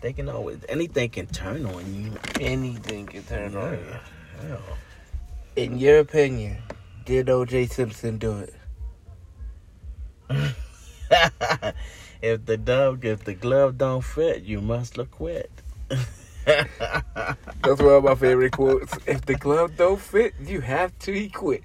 they 0.01 0.13
can 0.13 0.27
always 0.29 0.59
anything 0.67 1.09
can 1.09 1.27
turn 1.27 1.65
on 1.65 1.93
you. 1.93 2.11
Anything 2.39 3.05
can 3.05 3.23
turn 3.23 3.55
on 3.55 3.73
you. 3.73 4.47
Hell. 4.47 4.77
In 5.55 5.77
your 5.77 5.99
opinion, 5.99 6.57
did 7.05 7.29
O.J. 7.29 7.67
Simpson 7.67 8.17
do 8.17 8.39
it? 8.39 8.55
if 12.21 12.45
the 12.45 12.57
dog, 12.57 13.05
if 13.05 13.23
the 13.23 13.33
glove 13.33 13.77
don't 13.77 14.03
fit, 14.03 14.43
you 14.43 14.61
must 14.61 14.97
look 14.97 15.11
quit. 15.11 15.51
That's 16.45 17.79
one 17.79 17.93
of 17.93 18.03
my 18.03 18.15
favorite 18.15 18.53
quotes. 18.53 18.97
If 19.05 19.25
the 19.25 19.35
glove 19.35 19.77
don't 19.77 19.99
fit, 19.99 20.33
you 20.43 20.61
have 20.61 20.97
to 20.99 21.29
quit. 21.29 21.63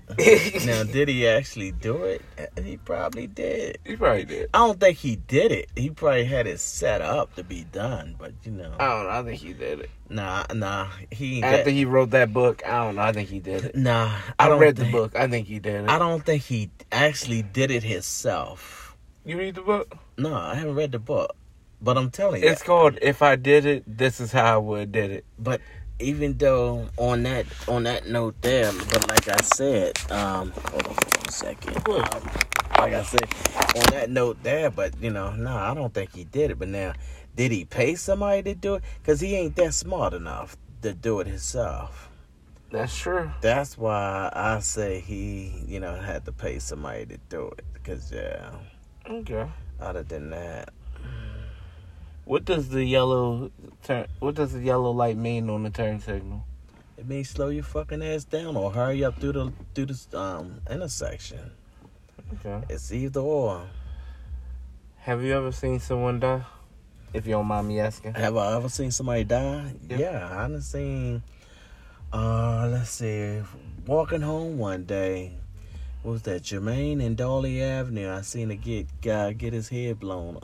now, 0.67 0.83
did 0.93 1.09
he 1.09 1.27
actually 1.27 1.73
do 1.73 2.05
it? 2.05 2.23
He 2.63 2.77
probably 2.77 3.27
did. 3.27 3.79
he 3.85 3.97
probably 3.97 4.25
did. 4.25 4.51
I 4.53 4.59
don't 4.59 4.79
think 4.79 4.99
he 4.99 5.17
did 5.17 5.53
it. 5.53 5.71
He 5.75 5.91
probably 5.91 6.25
had 6.25 6.47
it 6.47 6.61
set 6.61 7.01
up 7.01 7.35
to 7.37 7.45
be 7.45 7.65
done, 7.65 8.17
but 8.19 8.33
you 8.45 8.53
know, 8.53 8.75
I 8.79 8.87
don't 8.89 9.05
know. 9.05 9.11
I 9.11 9.23
think 9.23 9.41
he 9.41 9.53
did 9.55 9.81
it. 9.81 9.91
nah, 10.11 10.45
nah, 10.53 10.89
he 11.11 11.43
After 11.43 11.65
got, 11.65 11.73
he 11.73 11.85
wrote 11.85 12.11
that 12.11 12.33
book, 12.33 12.63
I 12.67 12.85
don't 12.85 12.97
know. 12.97 13.03
I 13.03 13.13
think 13.13 13.29
he 13.29 13.41
did 13.41 13.65
it. 13.65 13.77
nah. 13.77 14.13
I, 14.39 14.49
don't 14.49 14.61
read 14.61 14.77
the 14.77 14.91
book. 14.91 15.17
I 15.17 15.27
think 15.29 15.47
he 15.47 15.59
did 15.59 15.85
it. 15.85 15.89
I 15.89 15.99
don't 15.99 16.25
think 16.25 16.43
he 16.43 16.71
actually 16.93 17.43
did 17.43 17.71
it 17.71 17.83
himself. 17.83 18.97
you 19.25 19.39
read 19.39 19.55
the 19.55 19.63
book? 19.63 19.97
No, 20.19 20.35
I 20.35 20.55
haven't 20.55 20.75
read 20.75 20.93
the 20.93 20.99
book, 20.99 21.35
but 21.81 21.97
I'm 21.99 22.11
telling 22.11 22.43
you, 22.43 22.49
It's 22.49 22.63
called 22.63 22.99
"If 23.03 23.23
I 23.23 23.37
Did 23.37 23.67
It, 23.67 23.85
This 23.99 24.21
Is 24.21 24.33
How 24.33 24.55
I 24.55 24.57
Would 24.59 24.93
Did 24.93 25.11
It." 25.11 25.25
But 25.39 25.61
even 25.99 26.37
though 26.37 26.89
on 26.97 27.23
that 27.25 27.47
on 27.69 27.85
that 27.85 28.07
note 28.09 28.41
there, 28.43 28.73
but 28.91 29.09
like 29.09 29.29
I 29.29 29.41
said, 29.41 29.99
um, 30.11 30.53
hold 30.71 30.87
on 30.87 30.95
for 30.95 31.19
one 31.19 31.31
second. 31.31 31.89
Um, 31.89 32.31
like 32.79 32.93
I 32.93 33.03
said, 33.03 33.25
on 33.77 33.91
that 33.93 34.11
note 34.11 34.43
there, 34.43 34.71
but 34.71 35.01
you 35.01 35.11
know, 35.11 35.35
no, 35.35 35.55
I 35.57 35.75
don't 35.75 35.93
think 35.95 36.15
he 36.15 36.25
did 36.25 36.51
it. 36.51 36.59
But 36.59 36.69
now, 36.69 36.93
did 37.35 37.53
he 37.53 37.65
pay 37.65 37.95
somebody 37.95 38.43
to 38.43 38.55
do 38.55 38.75
it? 38.75 38.83
Cause 39.05 39.21
he 39.21 39.35
ain't 39.35 39.57
that 39.57 39.73
smart 39.75 40.13
enough 40.13 40.57
to 40.83 40.93
do 40.93 41.21
it 41.21 41.27
himself. 41.27 42.11
That's 42.71 42.97
true. 42.97 43.31
That's 43.41 43.79
why 43.79 44.31
I 44.33 44.59
say 44.61 45.01
he, 45.01 45.63
you 45.67 45.81
know, 45.81 45.95
had 45.95 46.25
to 46.27 46.33
pay 46.33 46.59
somebody 46.59 47.07
to 47.07 47.19
do 47.29 47.53
it. 47.57 47.65
Cause 47.85 48.13
yeah, 48.13 48.51
Okay. 49.09 49.47
other 49.81 50.03
than 50.03 50.31
that, 50.31 50.71
What 52.27 52.45
does 52.45 52.69
the 52.69 52.85
yellow 52.85 53.51
turn? 53.83 54.09
What 54.19 54.35
does 54.35 54.53
the 54.53 54.61
yellow 54.61 54.91
light 54.91 55.17
mean 55.17 55.49
on 55.49 55.63
the 55.63 55.71
turn 55.71 56.01
signal? 56.01 56.45
it 56.97 57.07
means 57.07 57.29
slow 57.29 57.49
your 57.49 57.63
fucking 57.63 58.03
ass 58.03 58.25
down 58.25 58.57
or 58.57 58.73
hurry 58.73 59.05
up 59.05 59.19
through 59.21 59.33
the 59.33 59.53
through 59.75 59.87
the 59.87 60.19
um 60.19 60.61
intersection. 60.71 61.51
Okay. 62.35 62.65
It's 62.69 62.93
either 62.93 63.21
or. 63.21 63.67
Have 64.99 65.23
you 65.23 65.35
ever 65.35 65.53
seen 65.53 65.79
someone 65.79 66.19
die? 66.19 66.43
If 67.13 67.27
you 67.27 67.33
don't 67.33 67.47
mind 67.47 67.69
me 67.69 67.79
asking. 67.81 68.15
Have 68.15 68.37
I 68.37 68.57
ever 68.57 68.69
seen 68.69 68.91
somebody 68.91 69.25
die? 69.25 69.73
Yeah. 69.89 69.99
Yeah, 69.99 70.29
I 70.33 70.49
done 70.49 70.61
seen. 70.61 71.23
Uh, 72.13 72.69
let's 72.73 72.91
see. 72.91 73.41
Walking 73.87 74.23
home 74.23 74.59
one 74.59 74.85
day, 74.85 75.35
what 76.07 76.13
was 76.13 76.23
that 76.23 76.45
Jermaine 76.45 77.05
and 77.05 77.17
Dolly 77.17 77.61
Avenue? 77.61 78.13
I 78.13 78.21
seen 78.21 78.53
a 78.53 78.55
get 78.55 78.87
guy 79.03 79.33
get 79.33 79.53
his 79.53 79.69
head 79.69 79.99
blown 79.99 80.39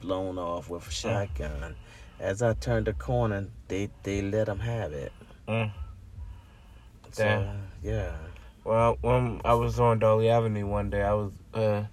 blown 0.00 0.38
off 0.38 0.70
with 0.70 0.88
a 0.88 0.90
shotgun. 0.90 1.76
As 2.18 2.40
I 2.40 2.54
turned 2.54 2.86
the 2.86 2.94
corner, 2.94 3.46
they 3.68 3.90
they 4.04 4.22
let 4.22 4.48
him 4.48 4.60
have 4.60 4.94
it. 4.94 5.12
Mm. 5.46 5.70
So 7.10 7.46
yeah, 7.82 8.12
Well, 8.64 8.96
when 9.02 9.42
I 9.44 9.52
was 9.52 9.78
on 9.78 9.98
Dolly 9.98 10.30
Avenue 10.30 10.66
one 10.66 10.88
day, 10.88 11.02
I 11.02 11.12
was 11.12 11.32
uh, 11.52 11.84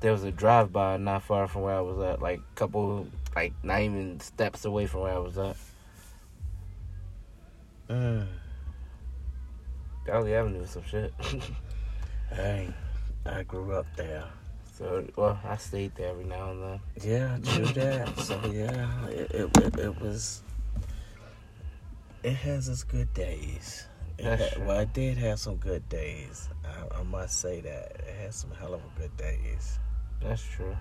there 0.00 0.12
was 0.12 0.24
a 0.24 0.30
drive 0.30 0.70
by 0.70 0.98
not 0.98 1.22
far 1.22 1.48
from 1.48 1.62
where 1.62 1.74
I 1.74 1.80
was 1.80 1.98
at, 2.00 2.20
like 2.20 2.40
a 2.40 2.54
couple, 2.54 3.06
like 3.34 3.54
not 3.62 3.80
even 3.80 4.20
steps 4.20 4.66
away 4.66 4.86
from 4.86 5.00
where 5.00 5.14
I 5.14 5.18
was 5.18 5.38
at. 5.38 5.56
Mm. 7.88 8.26
Dolly 10.06 10.34
Avenue 10.34 10.60
was 10.60 10.68
some 10.68 10.84
shit. 10.84 11.14
Hey, 12.30 12.68
I 13.26 13.42
grew 13.42 13.72
up 13.72 13.86
there. 13.96 14.24
so, 14.74 15.04
well, 15.16 15.38
I 15.44 15.56
stayed 15.56 15.94
there 15.96 16.10
every 16.10 16.24
now 16.24 16.50
and 16.50 16.62
then. 16.62 16.80
Yeah, 17.02 17.38
true 17.42 17.64
that. 17.74 18.18
So 18.20 18.40
yeah, 18.52 19.06
it, 19.08 19.30
it 19.32 19.56
it 19.58 19.78
it 19.78 20.00
was. 20.00 20.42
It 22.22 22.34
has 22.34 22.68
its 22.68 22.82
good 22.82 23.12
days. 23.14 23.86
It 24.18 24.24
That's 24.24 24.42
had- 24.42 24.52
true. 24.54 24.64
well, 24.66 24.80
it 24.80 24.92
did 24.92 25.16
have 25.18 25.38
some 25.38 25.56
good 25.56 25.88
days. 25.88 26.48
I, 26.64 26.98
I 27.00 27.02
must 27.04 27.40
say 27.40 27.60
that 27.60 27.92
it 28.06 28.14
had 28.20 28.34
some 28.34 28.50
hell 28.52 28.74
of 28.74 28.80
a 28.80 29.00
good 29.00 29.16
days. 29.16 29.78
That's 30.20 30.42
true. 30.42 30.76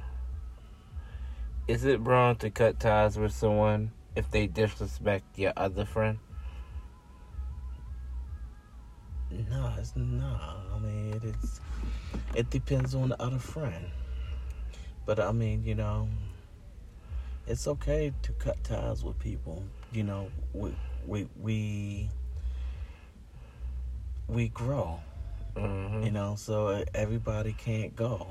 Is 1.67 1.85
it 1.85 1.99
wrong 2.01 2.35
to 2.37 2.49
cut 2.49 2.79
ties 2.79 3.17
with 3.17 3.33
someone 3.33 3.91
if 4.15 4.31
they 4.31 4.47
disrespect 4.47 5.25
your 5.37 5.53
other 5.55 5.85
friend? 5.85 6.17
No, 9.31 9.73
it's 9.77 9.95
no. 9.95 10.39
I 10.73 10.79
mean, 10.79 11.13
it 11.13 11.23
is. 11.23 11.61
It 12.35 12.49
depends 12.49 12.95
on 12.95 13.09
the 13.09 13.21
other 13.21 13.39
friend. 13.39 13.85
But 15.05 15.19
I 15.19 15.31
mean, 15.31 15.63
you 15.63 15.75
know, 15.75 16.07
it's 17.45 17.67
okay 17.67 18.13
to 18.21 18.31
cut 18.33 18.63
ties 18.63 19.03
with 19.03 19.19
people. 19.19 19.63
You 19.91 20.03
know, 20.03 20.31
we 20.53 20.75
we 21.05 21.27
we 21.39 22.09
we 24.27 24.47
grow. 24.49 24.99
Mm-hmm. 25.55 26.03
You 26.03 26.11
know, 26.11 26.35
so 26.37 26.83
everybody 26.93 27.53
can't 27.53 27.95
go 27.95 28.27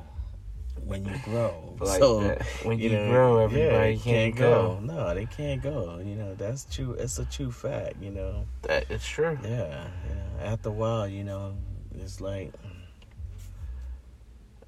when 0.84 1.04
you 1.04 1.14
grow. 1.24 1.62
Like 1.78 1.98
so 2.00 2.20
that. 2.20 2.42
When 2.62 2.78
you 2.78 2.88
know, 2.88 3.10
grow, 3.10 3.38
yeah, 3.38 3.44
everybody 3.44 3.92
you 3.92 4.00
can't 4.00 4.34
go. 4.34 4.78
No, 4.82 5.14
they 5.14 5.26
can't 5.26 5.62
go. 5.62 5.98
You 6.02 6.14
know, 6.14 6.34
that's 6.34 6.64
true. 6.74 6.94
It's 6.94 7.18
a 7.18 7.26
true 7.26 7.52
fact. 7.52 7.96
You 8.00 8.12
know. 8.12 8.46
That 8.62 8.90
is 8.90 9.04
true. 9.04 9.38
Yeah, 9.44 9.88
yeah. 10.08 10.42
After 10.52 10.70
a 10.70 10.72
while, 10.72 11.06
you 11.06 11.22
know, 11.22 11.54
it's 11.94 12.22
like, 12.22 12.50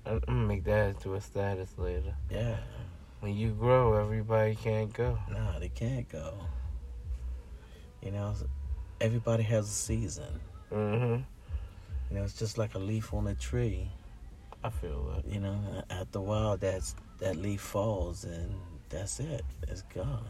I'm 0.05 0.21
gonna 0.21 0.39
make 0.47 0.65
that 0.65 0.91
into 0.91 1.15
a 1.15 1.21
status 1.21 1.71
later. 1.79 2.15
yeah, 2.31 2.57
When 3.21 3.35
you 3.35 3.51
grow, 3.53 3.95
everybody 3.95 4.55
can't 4.55 4.93
go. 4.93 5.19
no, 5.31 5.59
they 5.59 5.71
can't 5.71 6.09
go. 6.11 6.35
You 8.03 8.11
know, 8.13 8.35
everybody 9.01 9.43
has 9.45 9.67
a 9.67 9.73
season. 9.73 10.41
Mm-hmm. 10.71 11.23
You 12.11 12.17
know, 12.19 12.23
it's 12.23 12.39
just 12.39 12.59
like 12.59 12.75
a 12.75 12.79
leaf 12.79 13.13
on 13.15 13.27
a 13.29 13.35
tree. 13.35 13.91
I 14.65 14.71
feel 14.71 15.13
that. 15.15 15.33
You 15.33 15.41
know, 15.41 15.57
after 15.91 16.19
a 16.19 16.23
while, 16.23 16.57
that's 16.57 16.95
that 17.21 17.37
leaf 17.37 17.61
falls 17.61 18.25
and 18.25 18.55
that's 18.89 19.21
it. 19.21 19.45
It's 19.69 19.83
gone. 19.95 20.25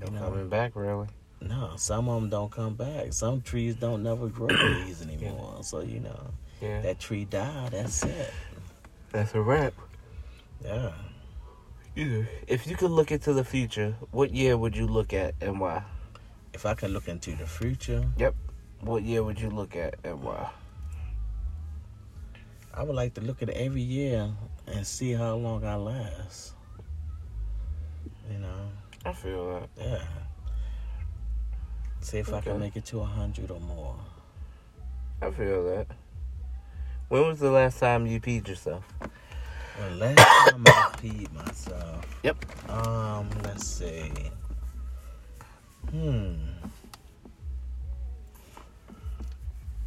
No 0.00 0.06
know. 0.12 0.20
coming 0.20 0.48
back, 0.48 0.72
really. 0.76 1.08
No, 1.40 1.72
some 1.76 2.08
of 2.08 2.20
them 2.20 2.30
don't 2.30 2.50
come 2.50 2.74
back. 2.74 3.12
Some 3.12 3.40
trees 3.42 3.76
don't 3.76 4.02
never 4.02 4.28
grow 4.28 4.46
leaves 4.84 5.02
anymore. 5.02 5.58
So 5.62 5.80
you 5.80 6.00
know, 6.00 6.30
Yeah. 6.60 6.80
that 6.82 6.98
tree 7.00 7.24
died. 7.24 7.72
That's 7.72 8.02
it. 8.04 8.32
That's 9.10 9.34
a 9.34 9.40
wrap. 9.40 9.72
Yeah. 10.64 10.92
If 12.46 12.66
you 12.68 12.76
could 12.76 12.90
look 12.92 13.10
into 13.10 13.32
the 13.32 13.42
future, 13.44 13.96
what 14.12 14.32
year 14.32 14.56
would 14.56 14.76
you 14.76 14.86
look 14.86 15.12
at 15.12 15.34
and 15.40 15.58
why? 15.58 15.82
If 16.52 16.64
I 16.66 16.74
could 16.74 16.90
look 16.90 17.08
into 17.08 17.34
the 17.34 17.46
future, 17.46 18.04
Yep. 18.18 18.34
What 18.80 19.02
year 19.02 19.24
would 19.24 19.40
you 19.40 19.50
look 19.50 19.74
at 19.74 19.96
and 20.04 20.22
why? 20.22 20.50
I 22.78 22.84
would 22.84 22.94
like 22.94 23.14
to 23.14 23.20
look 23.20 23.42
at 23.42 23.48
it 23.48 23.56
every 23.56 23.80
year 23.80 24.30
and 24.68 24.86
see 24.86 25.10
how 25.10 25.34
long 25.34 25.64
I 25.64 25.74
last. 25.74 26.52
You 28.30 28.38
know, 28.38 28.70
I 29.04 29.12
feel 29.12 29.50
that. 29.52 29.68
yeah. 29.76 30.02
See 32.00 32.18
if 32.18 32.32
I 32.32 32.40
can 32.40 32.60
make 32.60 32.76
it 32.76 32.84
to 32.86 33.00
a 33.00 33.04
hundred 33.04 33.50
or 33.50 33.58
more. 33.58 33.96
I 35.20 35.28
feel 35.32 35.64
that. 35.64 35.88
When 37.08 37.26
was 37.26 37.40
the 37.40 37.50
last 37.50 37.80
time 37.80 38.06
you 38.06 38.20
peed 38.20 38.46
yourself? 38.46 38.84
Well, 39.00 39.96
last 39.96 40.50
time 40.50 40.62
I 40.64 40.90
peed 41.02 41.32
myself. 41.32 42.06
Yep. 42.22 42.70
Um, 42.70 43.28
let's 43.42 43.66
see. 43.66 44.12
Hmm. 45.90 46.47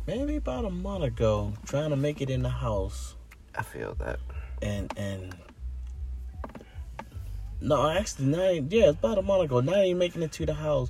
Maybe 0.08 0.36
about 0.36 0.66
a 0.66 0.70
month 0.70 1.04
ago, 1.04 1.54
trying 1.66 1.92
to 1.92 1.96
make 1.96 2.22
it 2.22 2.30
in 2.30 2.42
the 2.42 2.50
house, 2.50 3.16
I 3.56 3.62
feel 3.64 3.96
that. 4.00 4.20
and 4.62 4.92
and. 4.98 5.36
No, 7.64 7.88
actually, 7.88 8.26
not 8.26 8.52
even, 8.54 8.72
yeah, 8.72 8.90
it's 8.90 8.98
about 8.98 9.20
a 9.20 9.22
month 9.22 9.44
ago. 9.44 9.60
Not 9.60 9.86
even 9.86 10.00
making 10.00 10.24
it 10.24 10.32
to 10.34 10.46
the 10.48 10.56
house. 10.56 10.90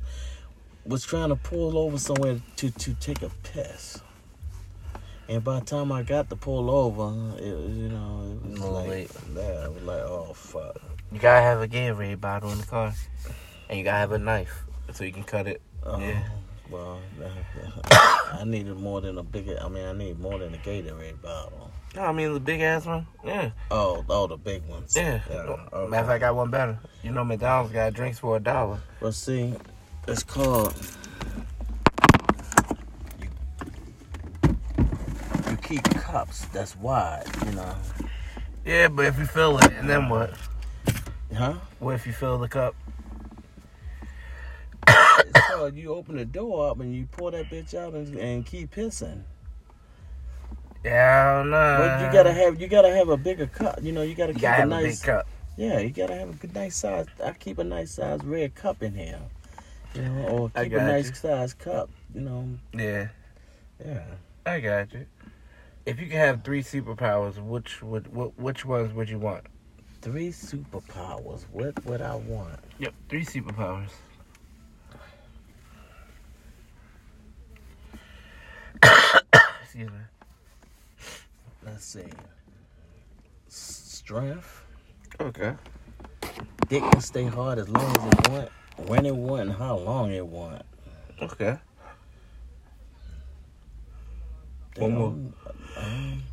Was 0.85 1.03
trying 1.03 1.29
to 1.29 1.35
pull 1.35 1.77
over 1.77 1.97
somewhere 1.97 2.39
to 2.55 2.71
to 2.71 2.93
take 2.95 3.21
a 3.21 3.29
piss. 3.43 4.01
And 5.27 5.43
by 5.43 5.59
the 5.59 5.65
time 5.65 5.91
I 5.91 6.03
got 6.03 6.29
to 6.29 6.35
pull 6.35 6.69
over, 6.69 7.37
it 7.37 7.53
was, 7.53 7.77
you 7.77 7.89
know, 7.89 8.39
it 8.43 8.51
was 8.51 8.59
like, 8.61 8.87
late. 8.89 9.11
yeah, 9.35 9.65
it 9.65 9.73
was 9.73 9.83
like, 9.83 10.01
oh 10.01 10.33
fuck. 10.33 10.81
You 11.11 11.19
gotta 11.19 11.41
have 11.41 11.61
a 11.61 11.67
Gatorade 11.67 12.19
bottle 12.21 12.51
in 12.51 12.57
the 12.57 12.65
car, 12.65 12.93
and 13.69 13.77
you 13.77 13.83
gotta 13.83 13.97
have 13.97 14.11
a 14.13 14.17
knife 14.17 14.63
so 14.93 15.03
you 15.03 15.11
can 15.11 15.23
cut 15.23 15.47
it. 15.47 15.61
Oh, 15.83 15.99
Yeah. 15.99 16.23
Well, 16.71 16.99
I 17.91 18.43
needed 18.45 18.77
more 18.77 19.01
than 19.01 19.17
a 19.17 19.23
bigger. 19.23 19.59
I 19.61 19.67
mean, 19.67 19.85
I 19.85 19.93
need 19.93 20.19
more 20.19 20.39
than 20.39 20.53
a 20.53 20.57
Gatorade 20.57 21.21
bottle. 21.21 21.69
No, 21.95 22.03
I 22.03 22.11
mean 22.13 22.33
the 22.33 22.39
big 22.39 22.61
ass 22.61 22.85
one. 22.85 23.05
Yeah, 23.25 23.51
Oh, 23.69 24.05
oh, 24.09 24.25
the 24.27 24.37
big 24.37 24.65
ones. 24.67 24.95
yeah. 24.95 25.19
okay. 25.29 25.89
Matter 25.89 26.01
of 26.03 26.07
fact, 26.07 26.09
I 26.09 26.19
got 26.19 26.35
one 26.35 26.49
better. 26.49 26.79
You 27.03 27.11
know, 27.11 27.25
McDonald's 27.25 27.73
got 27.73 27.93
drinks 27.93 28.17
for 28.19 28.37
a 28.37 28.39
dollar. 28.39 28.79
Well, 29.01 29.11
see, 29.11 29.53
it's 30.07 30.23
called. 30.23 30.73
You, 33.21 33.27
you 35.49 35.57
keep 35.57 35.83
cups 35.83 36.45
that's 36.53 36.75
wide, 36.77 37.25
you 37.45 37.51
know. 37.51 37.75
Yeah, 38.65 38.87
but 38.87 39.05
if 39.07 39.17
you 39.19 39.25
fill 39.25 39.57
it, 39.57 39.71
and 39.73 39.89
then 39.89 40.07
what? 40.07 40.33
Huh? 41.35 41.55
What 41.79 41.95
if 41.95 42.05
you 42.07 42.13
fill 42.13 42.37
the 42.37 42.47
cup? 42.47 42.75
You 45.67 45.93
open 45.93 46.15
the 46.17 46.25
door 46.25 46.69
up 46.69 46.79
and 46.79 46.95
you 46.95 47.07
pull 47.11 47.31
that 47.31 47.45
bitch 47.49 47.73
out 47.73 47.93
and, 47.93 48.15
and 48.17 48.45
keep 48.45 48.73
pissing. 48.73 49.23
Yeah, 50.83 51.31
I 51.33 51.37
don't 51.37 51.51
know. 51.51 51.77
But 51.79 52.05
you 52.05 52.11
gotta 52.13 52.33
have 52.33 52.59
you 52.61 52.67
gotta 52.67 52.89
have 52.93 53.09
a 53.09 53.17
bigger 53.17 53.47
cup. 53.47 53.79
You 53.81 53.91
know, 53.91 54.01
you 54.01 54.15
gotta 54.15 54.31
You 54.31 54.35
keep 54.35 54.41
gotta 54.43 54.63
a 54.63 54.65
nice. 54.65 55.01
a 55.03 55.05
cup. 55.05 55.27
Yeah, 55.57 55.79
you 55.79 55.89
gotta 55.91 56.15
have 56.15 56.29
a 56.29 56.33
good 56.33 56.55
nice 56.55 56.75
size. 56.75 57.05
I 57.23 57.31
keep 57.33 57.59
a 57.59 57.63
nice 57.63 57.91
size 57.91 58.23
red 58.23 58.55
cup 58.55 58.81
in 58.81 58.95
here. 58.95 59.19
You 59.93 60.01
know, 60.03 60.27
or 60.27 60.49
keep 60.49 60.73
a 60.73 60.77
nice 60.77 61.09
you. 61.09 61.15
size 61.15 61.53
cup. 61.53 61.89
You 62.15 62.21
know, 62.21 62.49
Yeah, 62.73 63.09
yeah. 63.85 64.03
I 64.45 64.59
got 64.59 64.93
you. 64.93 65.05
If 65.85 65.99
you 65.99 66.07
could 66.07 66.15
have 66.15 66.43
three 66.43 66.63
superpowers, 66.63 67.37
which 67.43 67.83
would 67.83 68.13
what, 68.13 68.39
which 68.39 68.65
ones 68.65 68.93
would 68.93 69.09
you 69.09 69.19
want? 69.19 69.43
Three 70.01 70.29
superpowers. 70.29 71.43
What 71.51 71.83
would 71.85 72.01
I 72.01 72.15
want? 72.15 72.59
Yep, 72.79 72.93
three 73.09 73.23
superpowers. 73.25 73.91
Excuse 79.73 79.89
me. 79.89 79.99
Let's 81.65 81.85
see. 81.85 82.03
Strength. 83.47 84.65
Okay. 85.21 85.53
Dick 86.67 86.83
can 86.83 86.99
stay 86.99 87.23
hard 87.23 87.57
as 87.57 87.69
long 87.69 87.89
as 87.89 88.05
it 88.05 88.29
want, 88.29 88.49
when 88.89 89.05
it 89.05 89.15
want, 89.15 89.43
and 89.43 89.53
how 89.53 89.77
long 89.77 90.11
it 90.11 90.27
want. 90.27 90.63
Okay. 91.21 91.57
They 94.75 94.81
One 94.81 94.93
more. 94.93 95.09
don't, 95.11 95.33
um, 95.77 96.23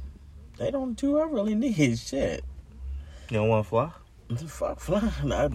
they 0.57 0.73
don't 0.73 0.95
do. 0.95 1.21
I 1.21 1.27
really 1.27 1.55
need 1.55 1.97
shit. 1.97 2.45
You 3.31 3.37
don't 3.37 3.49
want 3.49 3.67
to 3.67 3.69
fly? 3.69 3.93
Fuck 4.49 4.81
flying. 4.81 5.13
I, 5.33 5.49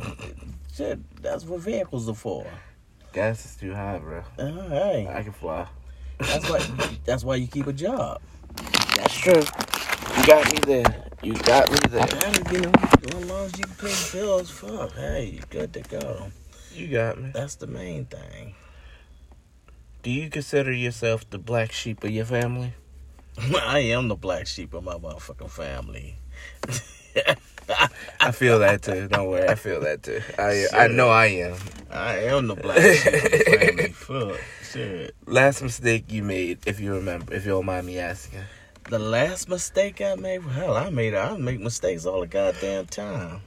shit. 0.73 1.21
That's 1.21 1.43
what 1.43 1.59
vehicles 1.59 2.07
are 2.07 2.13
for. 2.13 2.47
Gas 3.11 3.43
is 3.43 3.57
too 3.57 3.73
high, 3.73 3.97
bro. 3.97 4.23
Uh, 4.39 4.69
hey, 4.69 5.09
I 5.13 5.21
can 5.21 5.33
fly. 5.33 5.67
That's 6.19 6.49
why. 6.49 6.59
That's 7.05 7.23
why 7.23 7.35
you 7.35 7.47
keep 7.47 7.67
a 7.67 7.73
job. 7.73 8.21
That's 8.95 9.13
true. 9.15 9.41
You 10.17 10.27
got 10.27 10.51
me 10.51 10.59
there. 10.65 11.05
You 11.21 11.33
got 11.33 11.71
me 11.71 11.77
there. 11.89 12.07
You 12.51 12.61
know, 12.61 12.71
as 13.19 13.25
long 13.29 13.45
as 13.45 13.57
you 13.57 13.65
can 13.65 13.75
pay 13.75 13.87
the 13.87 14.09
bills, 14.13 14.49
fuck, 14.49 14.93
hey, 14.93 15.25
you 15.25 15.41
good 15.49 15.73
to 15.73 15.81
go. 15.81 16.27
You 16.73 16.87
got 16.87 17.21
me. 17.21 17.31
That's 17.33 17.55
the 17.55 17.67
main 17.67 18.05
thing. 18.05 18.55
Do 20.01 20.11
you 20.11 20.29
consider 20.29 20.71
yourself 20.71 21.29
the 21.29 21.39
black 21.39 21.71
sheep 21.71 22.03
of 22.03 22.11
your 22.11 22.25
family? 22.25 22.73
I 23.37 23.79
am 23.79 24.09
the 24.09 24.15
black 24.15 24.47
sheep 24.47 24.73
of 24.73 24.83
my 24.83 24.95
motherfucking 24.95 25.49
family. 25.49 26.17
I 28.19 28.31
feel 28.31 28.59
that 28.59 28.81
too. 28.81 29.07
Don't 29.07 29.27
worry, 29.27 29.47
I 29.47 29.55
feel 29.55 29.81
that 29.81 30.03
too. 30.03 30.21
I 30.37 30.65
I 30.73 30.87
know 30.87 31.09
I 31.09 31.25
am. 31.27 31.57
I 31.89 32.17
am 32.19 32.47
the 32.47 32.55
black 32.55 32.81
sheep 32.81 33.13
of 33.13 33.31
the 33.31 33.57
family. 33.57 33.87
Fuck, 33.93 34.39
shit. 34.63 35.15
Last 35.25 35.61
mistake 35.61 36.11
you 36.11 36.23
made, 36.23 36.59
if 36.65 36.79
you 36.79 36.93
remember, 36.93 37.33
if 37.33 37.45
you 37.45 37.51
don't 37.51 37.65
mind 37.65 37.85
me 37.85 37.99
asking. 37.99 38.41
The 38.89 38.99
last 38.99 39.47
mistake 39.47 40.01
I 40.01 40.15
made, 40.15 40.41
hell, 40.41 40.75
I 40.75 40.89
made 40.89 41.13
I 41.13 41.37
make 41.37 41.59
mistakes 41.59 42.05
all 42.05 42.21
the 42.21 42.27
goddamn 42.27 42.87
time. 42.87 43.41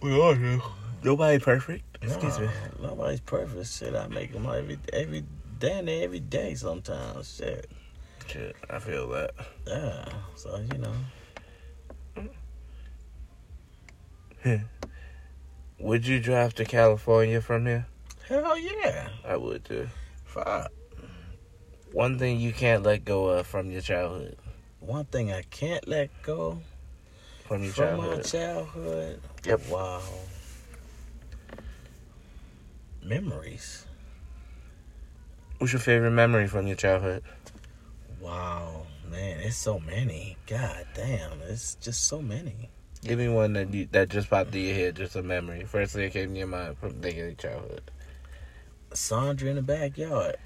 We 0.00 0.18
all 0.20 0.34
do. 0.34 0.62
Nobody 1.02 1.38
perfect. 1.38 1.84
Excuse 2.02 2.38
me. 2.38 2.48
Nobody's 2.80 3.20
perfect. 3.20 3.66
Shit, 3.66 3.94
I 3.94 4.06
make 4.08 4.32
them 4.32 4.46
every 4.46 4.78
every 4.92 5.24
day 5.58 5.78
and 5.78 5.88
every 5.88 6.20
day 6.20 6.54
sometimes. 6.54 7.36
Shit. 7.36 7.70
Shit, 8.26 8.56
I 8.70 8.78
feel 8.78 9.08
that. 9.10 9.32
Yeah. 9.66 10.08
So 10.34 10.58
you 10.72 10.78
know. 10.78 10.94
Would 15.78 16.06
you 16.06 16.20
drive 16.20 16.54
to 16.54 16.64
California 16.64 17.40
from 17.40 17.66
here? 17.66 17.86
Hell 18.28 18.58
yeah. 18.58 19.08
I 19.26 19.36
would 19.36 19.64
too. 19.64 19.88
Fuck. 20.24 20.70
One 21.92 22.18
thing 22.18 22.40
you 22.40 22.52
can't 22.52 22.82
let 22.82 23.04
go 23.04 23.26
of 23.28 23.46
from 23.46 23.70
your 23.70 23.80
childhood. 23.80 24.36
One 24.80 25.04
thing 25.06 25.32
I 25.32 25.42
can't 25.42 25.86
let 25.86 26.10
go 26.22 26.60
From 27.46 27.62
your 27.62 27.72
from 27.72 27.98
my 27.98 28.04
childhood. 28.20 28.24
childhood. 28.24 29.20
Yep. 29.46 29.68
Wow. 29.68 30.02
Memories. 33.02 33.86
What's 35.58 35.72
your 35.72 35.80
favorite 35.80 36.10
memory 36.10 36.48
from 36.48 36.66
your 36.66 36.76
childhood? 36.76 37.22
Wow, 38.20 38.86
man, 39.10 39.40
it's 39.40 39.56
so 39.56 39.78
many. 39.78 40.36
God 40.46 40.86
damn, 40.94 41.40
it's 41.42 41.74
just 41.76 42.06
so 42.06 42.20
many. 42.22 42.70
Give 43.04 43.18
me 43.18 43.28
one 43.28 43.52
that 43.52 43.72
you, 43.72 43.86
that 43.92 44.08
just 44.08 44.30
popped 44.30 44.54
in 44.54 44.62
your 44.62 44.74
head, 44.74 44.96
just 44.96 45.14
a 45.14 45.22
memory. 45.22 45.64
First 45.64 45.92
thing 45.92 46.04
that 46.04 46.12
came 46.12 46.32
to 46.32 46.38
your 46.38 46.46
mind 46.46 46.78
from 46.78 46.94
thinking 46.94 47.20
of 47.20 47.26
your 47.26 47.34
childhood. 47.34 47.90
Sandra 48.94 49.50
in 49.50 49.56
the 49.56 49.62
backyard. 49.62 50.36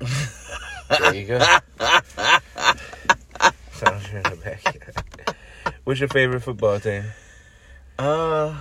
There 0.90 1.14
you 1.14 1.26
go. 1.26 1.38
Sandra 3.72 4.16
in 4.16 4.22
the 4.22 4.38
backyard. 4.42 5.36
What's 5.84 6.00
your 6.00 6.08
favorite 6.08 6.40
football 6.40 6.80
team? 6.80 7.04
uh, 7.98 8.56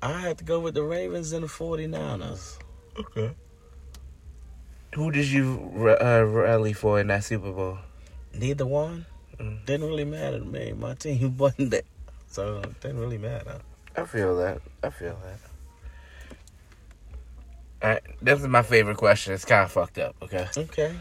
I 0.00 0.12
had 0.20 0.38
to 0.38 0.44
go 0.44 0.58
with 0.58 0.74
the 0.74 0.82
Ravens 0.82 1.32
and 1.32 1.44
the 1.44 1.48
49ers. 1.48 2.58
Okay. 2.98 3.32
Who 4.94 5.10
did 5.10 5.26
you 5.26 5.72
uh, 6.00 6.22
rally 6.24 6.72
for 6.72 7.00
in 7.00 7.08
that 7.08 7.24
Super 7.24 7.52
Bowl? 7.52 7.78
Neither 8.34 8.66
one. 8.66 9.06
Mm. 9.38 9.64
Didn't 9.66 9.86
really 9.86 10.04
matter 10.04 10.38
to 10.38 10.44
me. 10.44 10.72
My 10.72 10.94
team 10.94 11.36
wasn't 11.38 11.70
there. 11.70 11.82
So 12.32 12.60
it 12.64 12.80
didn't 12.80 12.98
really 12.98 13.18
matter. 13.18 13.58
I 13.94 14.06
feel 14.06 14.34
that. 14.38 14.62
I 14.82 14.88
feel 14.88 15.18
that. 15.22 15.38
Alright, 17.84 18.02
this 18.22 18.40
is 18.40 18.46
my 18.46 18.62
favorite 18.62 18.96
question. 18.96 19.34
It's 19.34 19.44
kind 19.44 19.64
of 19.64 19.70
fucked 19.70 19.98
up, 19.98 20.16
okay? 20.22 20.48
Okay. 20.56 20.94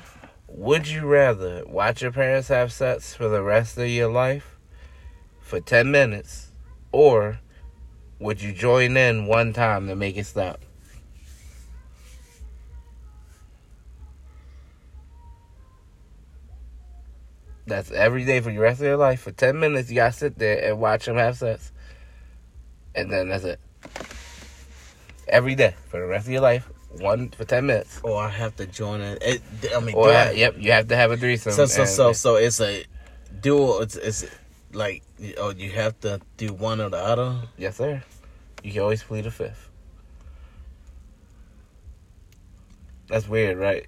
Would 0.50 0.90
you 0.90 1.06
rather 1.06 1.64
watch 1.66 2.02
your 2.02 2.12
parents 2.12 2.50
have 2.50 2.74
sex 2.74 3.14
for 3.14 3.30
the 3.30 3.42
rest 3.42 3.78
of 3.78 3.88
your 3.88 4.12
life 4.12 4.58
for 5.40 5.62
10 5.62 5.90
minutes, 5.90 6.52
or 6.92 7.40
would 8.20 8.42
you 8.42 8.52
join 8.52 8.98
in 8.98 9.26
one 9.26 9.54
time 9.54 9.88
to 9.88 9.96
make 9.96 10.18
it 10.18 10.26
stop? 10.26 10.60
That's 17.72 17.90
every 17.90 18.26
day 18.26 18.42
for 18.42 18.52
the 18.52 18.60
rest 18.60 18.82
of 18.82 18.86
your 18.86 18.98
life. 18.98 19.22
For 19.22 19.32
10 19.32 19.58
minutes, 19.58 19.90
you 19.90 19.96
gotta 19.96 20.12
sit 20.12 20.38
there 20.38 20.62
and 20.62 20.82
watch 20.82 21.06
them 21.06 21.16
have 21.16 21.38
sex. 21.38 21.72
And 22.94 23.10
then 23.10 23.30
that's 23.30 23.46
it. 23.46 23.62
Every 25.30 25.56
day 25.56 25.76
for 25.88 26.02
the 26.02 26.06
rest 26.06 26.28
of 26.28 26.34
your 26.34 26.42
life, 26.42 26.70
one 27.00 27.30
for 27.30 27.46
10 27.46 27.66
minutes. 27.66 28.02
Or 28.04 28.22
I 28.22 28.28
have 28.28 28.58
to 28.58 28.66
join 28.66 29.00
it. 29.00 29.24
it 29.24 29.42
I 29.74 29.80
mean, 29.80 29.96
Or, 29.96 30.12
I- 30.12 30.32
yep, 30.32 30.56
you 30.58 30.74
have 30.74 30.90
to 30.90 30.98
have 30.98 31.12
a 31.12 31.18
threesome. 31.18 31.54
So 31.54 31.66
so 31.66 31.86
so 31.86 32.12
so 32.12 32.36
it's 32.36 32.60
a 32.60 32.84
dual. 33.40 33.80
It's 33.80 33.96
it's 33.96 34.26
like 34.74 35.02
oh 35.38 35.52
you 35.52 35.72
have 35.72 35.98
to 36.02 36.20
do 36.36 36.52
one 36.52 36.82
or 36.82 36.90
the 36.90 36.98
other. 36.98 37.40
Yes, 37.58 37.78
sir. 37.78 38.04
You 38.64 38.74
can 38.74 38.82
always 38.82 39.02
plead 39.02 39.26
a 39.28 39.32
fifth. 39.32 39.70
That's 43.08 43.30
weird, 43.30 43.58
right? 43.58 43.88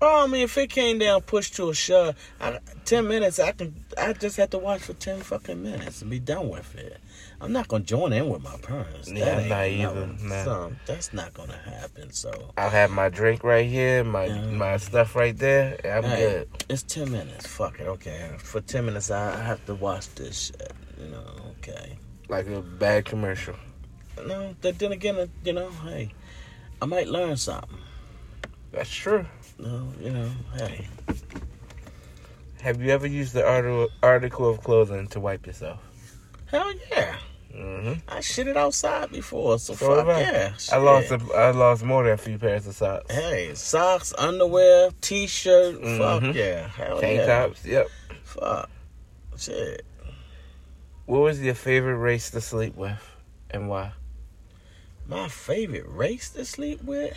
Oh, 0.00 0.24
I 0.24 0.26
mean, 0.28 0.42
if 0.42 0.56
it 0.56 0.70
came 0.70 0.98
down 0.98 1.22
push 1.22 1.50
to 1.52 1.70
a 1.70 1.74
shove, 1.74 2.14
I, 2.40 2.60
ten 2.84 3.08
minutes, 3.08 3.40
I 3.40 3.50
can. 3.52 3.74
I 3.96 4.12
just 4.12 4.36
have 4.36 4.50
to 4.50 4.58
watch 4.58 4.82
for 4.82 4.92
ten 4.92 5.20
fucking 5.20 5.60
minutes 5.60 6.02
and 6.02 6.10
be 6.10 6.20
done 6.20 6.48
with 6.48 6.74
it. 6.76 6.98
I'm 7.40 7.52
not 7.52 7.66
gonna 7.66 7.82
join 7.84 8.12
in 8.12 8.28
with 8.28 8.42
my 8.42 8.56
parents. 8.58 9.10
Yeah, 9.10 9.24
That 9.24 9.34
I'm 9.34 9.40
ain't 9.40 9.48
not 9.48 9.66
either, 9.96 10.06
nah. 10.22 10.44
So, 10.44 10.72
that's 10.86 11.12
not 11.12 11.34
gonna 11.34 11.56
happen. 11.56 12.12
So 12.12 12.52
I'll 12.56 12.70
have 12.70 12.90
my 12.90 13.08
drink 13.08 13.42
right 13.42 13.66
here, 13.66 14.04
my 14.04 14.26
Yeah. 14.26 14.50
my 14.50 14.76
stuff 14.76 15.16
right 15.16 15.36
there, 15.36 15.78
I'm 15.84 16.04
Hey, 16.04 16.16
good. 16.20 16.48
It's 16.68 16.84
ten 16.84 17.10
minutes. 17.10 17.46
Fuck 17.46 17.80
it. 17.80 17.88
Okay, 17.88 18.30
for 18.38 18.60
ten 18.60 18.86
minutes, 18.86 19.10
I, 19.10 19.34
I 19.34 19.42
have 19.42 19.64
to 19.66 19.74
watch 19.74 20.14
this 20.14 20.46
shit. 20.46 20.72
You 21.00 21.08
know. 21.08 21.24
Okay. 21.58 21.98
Like 22.28 22.46
a 22.46 22.60
bad 22.60 23.04
commercial. 23.04 23.54
No, 24.26 24.54
but 24.60 24.78
then 24.78 24.92
again, 24.92 25.16
uh, 25.16 25.26
you 25.44 25.52
know, 25.52 25.70
hey, 25.84 26.12
I 26.80 26.86
might 26.86 27.08
learn 27.08 27.36
something. 27.36 27.78
That's 28.72 28.90
true. 28.90 29.24
No, 29.58 29.92
you 30.00 30.10
know, 30.10 30.30
hey. 30.56 30.86
Have 32.60 32.80
you 32.82 32.90
ever 32.90 33.06
used 33.06 33.32
the 33.34 33.46
article 33.46 33.88
article 34.02 34.48
of 34.48 34.62
clothing 34.62 35.06
to 35.08 35.20
wipe 35.20 35.46
yourself? 35.46 35.80
Hell 36.46 36.72
yeah. 36.90 37.16
Mm-hmm. 37.54 37.94
I 38.08 38.20
shit 38.20 38.46
it 38.46 38.56
outside 38.56 39.10
before, 39.10 39.58
so, 39.58 39.74
So 39.74 39.96
fuck 40.04 40.06
yeah. 40.20 40.52
I 40.72 40.76
lost 40.76 41.08
shit. 41.08 41.20
a, 41.22 41.34
I 41.34 41.50
lost 41.50 41.82
more 41.82 42.04
than 42.04 42.12
a 42.12 42.16
few 42.16 42.38
pairs 42.38 42.66
of 42.66 42.74
socks. 42.74 43.12
Hey, 43.12 43.52
socks, 43.54 44.12
underwear, 44.16 44.90
t-shirt, 45.00 45.80
Mhm. 45.80 45.98
fuck 45.98 46.34
yeah. 46.36 46.68
Hell 46.68 47.00
Tank 47.00 47.18
yeah. 47.20 47.26
tops. 47.26 47.64
Yep. 47.64 47.88
Fuck. 48.24 48.70
Shit. 49.36 49.84
What 51.06 51.20
was 51.22 51.40
your 51.40 51.54
favorite 51.54 51.96
race 51.96 52.30
to 52.32 52.40
sleep 52.40 52.76
with, 52.76 53.00
and 53.50 53.68
why? 53.68 53.92
My 55.06 55.28
favorite 55.28 55.86
race 55.88 56.28
to 56.30 56.44
sleep 56.44 56.84
with? 56.84 57.16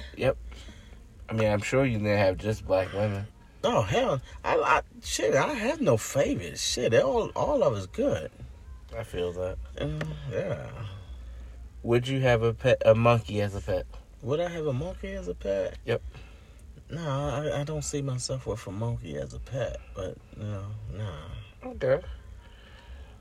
I 1.32 1.34
mean, 1.34 1.50
I'm 1.50 1.62
sure 1.62 1.86
you 1.86 1.98
didn't 1.98 2.18
have 2.18 2.38
just 2.38 2.68
black 2.68 2.92
women. 2.92 3.26
Oh 3.64 3.84
hell, 3.84 4.22
I, 4.44 4.58
I 4.58 4.82
shit. 5.02 5.34
I 5.34 5.54
have 5.54 5.80
no 5.80 5.96
favorites. 5.96 6.62
Shit, 6.62 6.94
all 6.94 7.30
all 7.38 7.64
of 7.64 7.74
us 7.74 7.86
good. 7.86 8.30
I 8.98 9.04
feel 9.04 9.32
that. 9.32 9.58
Uh, 9.80 10.06
yeah. 10.30 10.68
Would 11.84 12.06
you 12.06 12.20
have 12.20 12.44
a 12.44 12.54
pet, 12.54 12.82
a 12.86 12.94
monkey 12.94 13.40
as 13.40 13.56
a 13.56 13.62
pet? 13.62 13.86
Would 14.22 14.42
I 14.42 14.50
have 14.50 14.68
a 14.68 14.74
monkey 14.74 15.14
as 15.14 15.30
a 15.30 15.34
pet? 15.34 15.78
Yep. 15.86 16.02
No, 16.90 17.02
I, 17.02 17.62
I 17.62 17.64
don't 17.64 17.84
see 17.84 18.02
myself 18.02 18.46
with 18.46 18.68
a 18.68 18.72
monkey 18.72 19.16
as 19.16 19.34
a 19.34 19.40
pet. 19.40 19.78
But 19.96 20.18
no, 20.36 20.66
nah. 20.94 21.70
Okay. 21.72 22.02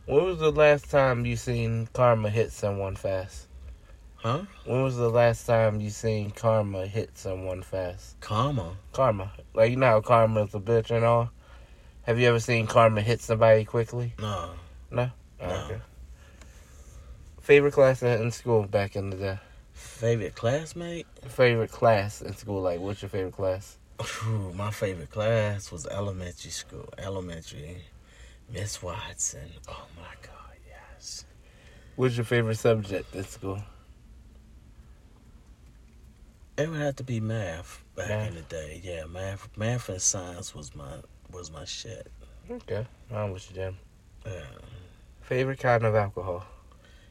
When 0.06 0.24
was 0.24 0.40
the 0.40 0.50
last 0.50 0.90
time 0.90 1.24
you 1.24 1.36
seen 1.36 1.88
karma 1.92 2.28
hit 2.28 2.50
someone 2.50 2.96
fast? 2.96 3.46
Huh? 4.22 4.42
When 4.66 4.82
was 4.82 4.98
the 4.98 5.08
last 5.08 5.46
time 5.46 5.80
you 5.80 5.88
seen 5.88 6.30
karma 6.30 6.86
hit 6.86 7.16
someone 7.16 7.62
fast? 7.62 8.20
Karma. 8.20 8.76
Karma. 8.92 9.32
Like, 9.54 9.70
you 9.70 9.76
know 9.76 9.86
how 9.86 10.00
karma 10.02 10.44
is 10.44 10.54
a 10.54 10.60
bitch 10.60 10.90
and 10.90 11.06
all? 11.06 11.30
Have 12.02 12.18
you 12.18 12.28
ever 12.28 12.38
seen 12.38 12.66
karma 12.66 13.00
hit 13.00 13.22
somebody 13.22 13.64
quickly? 13.64 14.12
No. 14.18 14.50
No. 14.90 15.10
No. 15.40 15.46
Okay. 15.46 15.80
Favorite 17.40 17.72
class 17.72 18.02
in 18.02 18.30
school 18.30 18.64
back 18.64 18.94
in 18.94 19.08
the 19.08 19.16
day? 19.16 19.38
Favorite 19.72 20.34
classmate? 20.34 21.06
Favorite 21.26 21.70
class 21.70 22.20
in 22.20 22.36
school? 22.36 22.60
Like, 22.60 22.78
what's 22.78 23.00
your 23.00 23.08
favorite 23.08 23.32
class? 23.32 23.78
My 24.54 24.70
favorite 24.70 25.10
class 25.10 25.72
was 25.72 25.86
elementary 25.86 26.50
school. 26.50 26.88
Elementary. 26.98 27.78
Miss 28.52 28.82
Watson. 28.82 29.48
Oh 29.68 29.86
my 29.96 30.12
God, 30.22 30.56
yes. 30.68 31.24
What's 31.96 32.16
your 32.16 32.24
favorite 32.24 32.58
subject 32.58 33.14
in 33.14 33.24
school? 33.24 33.62
It 36.60 36.68
would 36.68 36.80
have 36.80 36.96
to 36.96 37.04
be 37.04 37.20
math 37.20 37.82
back 37.96 38.08
Math. 38.08 38.28
in 38.28 38.34
the 38.34 38.42
day. 38.42 38.80
Yeah, 38.84 39.04
math, 39.06 39.48
math 39.56 39.88
and 39.88 40.00
science 40.02 40.54
was 40.54 40.74
my 40.76 40.96
was 41.32 41.50
my 41.50 41.64
shit. 41.64 42.06
Okay. 42.50 42.86
I'm 43.10 43.30
with 43.32 43.48
you, 43.50 43.56
Jim. 43.56 43.78
Yeah. 44.26 44.42
Favorite 45.22 45.58
kind 45.58 45.84
of 45.84 45.94
alcohol? 45.94 46.44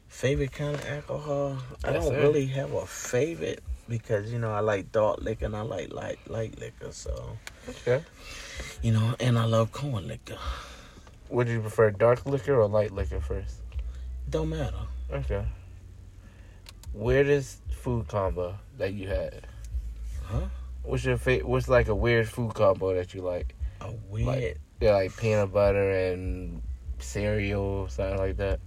Favorite 0.06 0.52
kind 0.52 0.74
of 0.74 0.86
alcohol? 0.86 1.58
I 1.82 1.92
don't 1.92 2.02
sir. 2.10 2.20
really 2.20 2.46
have 2.46 2.72
a 2.74 2.86
favorite 2.86 3.62
because 3.88 4.32
you 4.32 4.38
know 4.38 4.52
I 4.52 4.60
like 4.60 4.92
dark 4.92 5.20
liquor 5.20 5.46
and 5.46 5.56
I 5.56 5.62
like 5.62 5.92
light 5.92 6.18
light 6.28 6.58
liquor. 6.60 6.92
So 6.92 7.36
Okay. 7.68 8.04
you 8.82 8.92
know, 8.92 9.16
and 9.18 9.36
I 9.36 9.46
love 9.46 9.72
corn 9.72 10.06
liquor. 10.06 10.38
Would 11.28 11.48
you 11.48 11.60
prefer 11.60 11.90
dark 11.90 12.24
liquor 12.24 12.54
or 12.60 12.68
light 12.68 12.92
liquor 12.92 13.20
first? 13.20 13.62
Don't 14.28 14.50
matter. 14.50 14.86
Okay. 15.12 15.44
Weirdest 16.92 17.60
food 17.70 18.08
combo 18.08 18.58
that 18.78 18.92
you 18.94 19.08
had? 19.08 19.46
Huh? 20.24 20.46
What's 20.82 21.04
your 21.04 21.16
favorite? 21.16 21.46
What's 21.48 21.68
like 21.68 21.88
a 21.88 21.94
weird 21.94 22.28
food 22.28 22.54
combo 22.54 22.94
that 22.94 23.14
you 23.14 23.22
like? 23.22 23.54
A 23.80 23.92
weird. 24.08 24.58
Yeah, 24.80 24.92
like 24.94 25.16
peanut 25.16 25.52
butter 25.52 25.90
and 25.90 26.62
cereal, 26.98 27.60
or 27.60 27.88
something 27.90 28.18
like 28.18 28.36
that. 28.38 28.60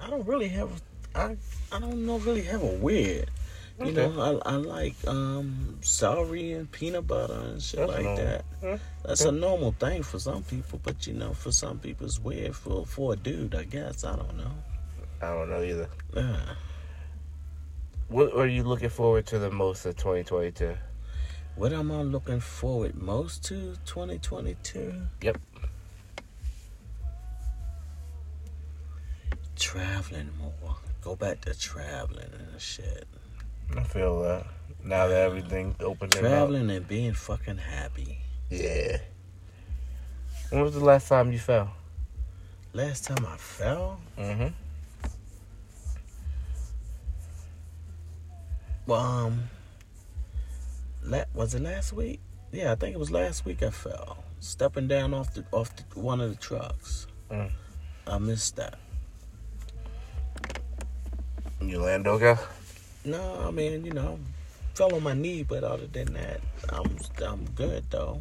I 0.00 0.08
don't 0.10 0.26
really 0.26 0.48
have. 0.48 0.82
I 1.14 1.36
I 1.72 1.78
don't 1.78 2.06
know 2.06 2.18
really 2.18 2.42
have 2.42 2.62
a 2.62 2.66
weird. 2.66 3.30
You 3.78 3.86
Okay. 3.86 4.08
know, 4.08 4.40
I, 4.44 4.50
I 4.52 4.56
like 4.56 4.94
um 5.06 5.78
celery 5.80 6.52
and 6.52 6.70
peanut 6.70 7.06
butter 7.06 7.32
and 7.32 7.62
shit 7.62 7.80
That's 7.80 7.92
like 7.92 8.04
normal. 8.04 8.24
that. 8.24 8.44
Yeah. 8.62 8.78
That's 9.04 9.20
a 9.22 9.32
normal 9.32 9.72
thing 9.72 10.02
for 10.02 10.18
some 10.18 10.42
people, 10.42 10.80
but 10.82 11.06
you 11.06 11.14
know, 11.14 11.32
for 11.32 11.50
some 11.52 11.78
people 11.78 12.06
it's 12.06 12.18
weird. 12.18 12.54
For 12.56 12.84
for 12.84 13.12
a 13.14 13.16
dude, 13.16 13.54
I 13.54 13.64
guess 13.64 14.04
I 14.04 14.16
don't 14.16 14.36
know. 14.36 14.52
I 15.22 15.26
don't 15.26 15.50
know 15.50 15.62
either. 15.62 15.88
What 18.08 18.34
are 18.34 18.46
you 18.48 18.64
looking 18.64 18.88
forward 18.88 19.24
to 19.26 19.38
the 19.38 19.52
most 19.52 19.86
of 19.86 19.94
2022? 19.94 20.74
What 21.54 21.72
am 21.72 21.92
I 21.92 22.02
looking 22.02 22.40
forward 22.40 23.00
most 23.00 23.44
to 23.44 23.76
2022? 23.84 24.94
Yep. 25.22 25.38
Traveling 29.54 30.30
more. 30.40 30.74
Go 31.02 31.14
back 31.14 31.40
to 31.42 31.56
traveling 31.56 32.30
and 32.32 32.60
shit. 32.60 33.06
I 33.76 33.84
feel 33.84 34.22
that. 34.22 34.44
Now 34.82 35.06
that 35.06 35.18
everything 35.18 35.76
opened 35.78 36.14
up. 36.16 36.20
Traveling 36.20 36.68
and 36.70 36.88
being 36.88 37.14
fucking 37.14 37.58
happy. 37.58 38.18
Yeah. 38.50 38.98
When 40.50 40.62
was 40.62 40.74
the 40.74 40.84
last 40.84 41.06
time 41.08 41.30
you 41.30 41.38
fell? 41.38 41.70
Last 42.72 43.04
time 43.04 43.24
I 43.24 43.36
fell, 43.36 44.00
Mm-hmm. 44.18 44.48
Um, 48.92 49.48
la- 51.02 51.24
was 51.34 51.54
it 51.54 51.62
last 51.62 51.92
week? 51.92 52.20
Yeah, 52.52 52.72
I 52.72 52.74
think 52.74 52.94
it 52.94 52.98
was 52.98 53.10
last 53.10 53.44
week 53.44 53.62
I 53.62 53.70
fell, 53.70 54.24
stepping 54.40 54.88
down 54.88 55.14
off 55.14 55.34
the 55.34 55.44
off 55.52 55.70
the, 55.76 56.00
one 56.00 56.20
of 56.20 56.30
the 56.30 56.36
trucks. 56.36 57.06
Mm. 57.30 57.50
I 58.06 58.18
missed 58.18 58.56
that. 58.56 58.78
You 61.60 61.80
land 61.80 62.06
okay? 62.08 62.36
No, 63.04 63.44
I 63.46 63.50
mean, 63.50 63.84
you 63.84 63.92
know, 63.92 64.18
fell 64.74 64.94
on 64.94 65.02
my 65.02 65.14
knee, 65.14 65.42
but 65.42 65.62
other 65.62 65.86
than 65.86 66.12
that, 66.14 66.40
I'm 66.70 66.96
I'm 67.24 67.44
good 67.54 67.84
though. 67.90 68.20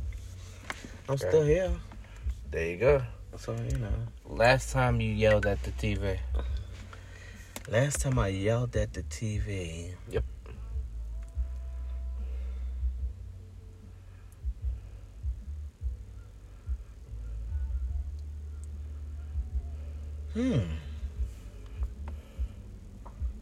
I'm 1.08 1.16
Okay. 1.16 1.28
still 1.28 1.44
here, 1.44 1.72
There 2.52 2.68
you 2.68 2.78
go. 2.78 3.02
so 3.38 3.54
you 3.72 3.78
know. 3.80 3.94
Last 4.28 4.72
time 4.72 5.02
you 5.02 5.12
yelled 5.12 5.46
at 5.48 5.64
the 5.64 5.72
TV. 5.72 6.20
Last 7.68 8.02
time 8.02 8.20
I 8.20 8.28
yelled 8.28 8.76
at 8.76 8.94
the 8.94 9.02
TV. 9.04 9.94
Yep. 10.10 10.24
Hmm. 20.34 20.60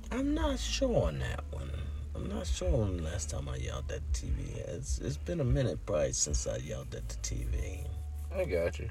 I'm 0.10 0.34
not 0.34 0.58
sure 0.58 1.08
on 1.08 1.20
that 1.20 1.44
one. 1.52 1.70
I'm 2.16 2.30
not 2.30 2.48
sure 2.48 2.82
on 2.82 2.98
the 2.98 3.04
last 3.04 3.30
time 3.30 3.50
I 3.50 3.58
yelled 3.58 3.92
at 3.92 4.02
the 4.14 4.20
TV. 4.20 4.56
It's 4.70 5.00
it's 5.00 5.18
been 5.18 5.42
a 5.42 5.44
minute 5.44 5.86
probably 5.86 6.14
since 6.14 6.48
I 6.48 6.58
yelled 6.58 6.96
at 6.96 7.08
the 7.10 7.16
TV. 7.18 7.86
I 8.34 8.46
got 8.46 8.80
you. 8.80 8.90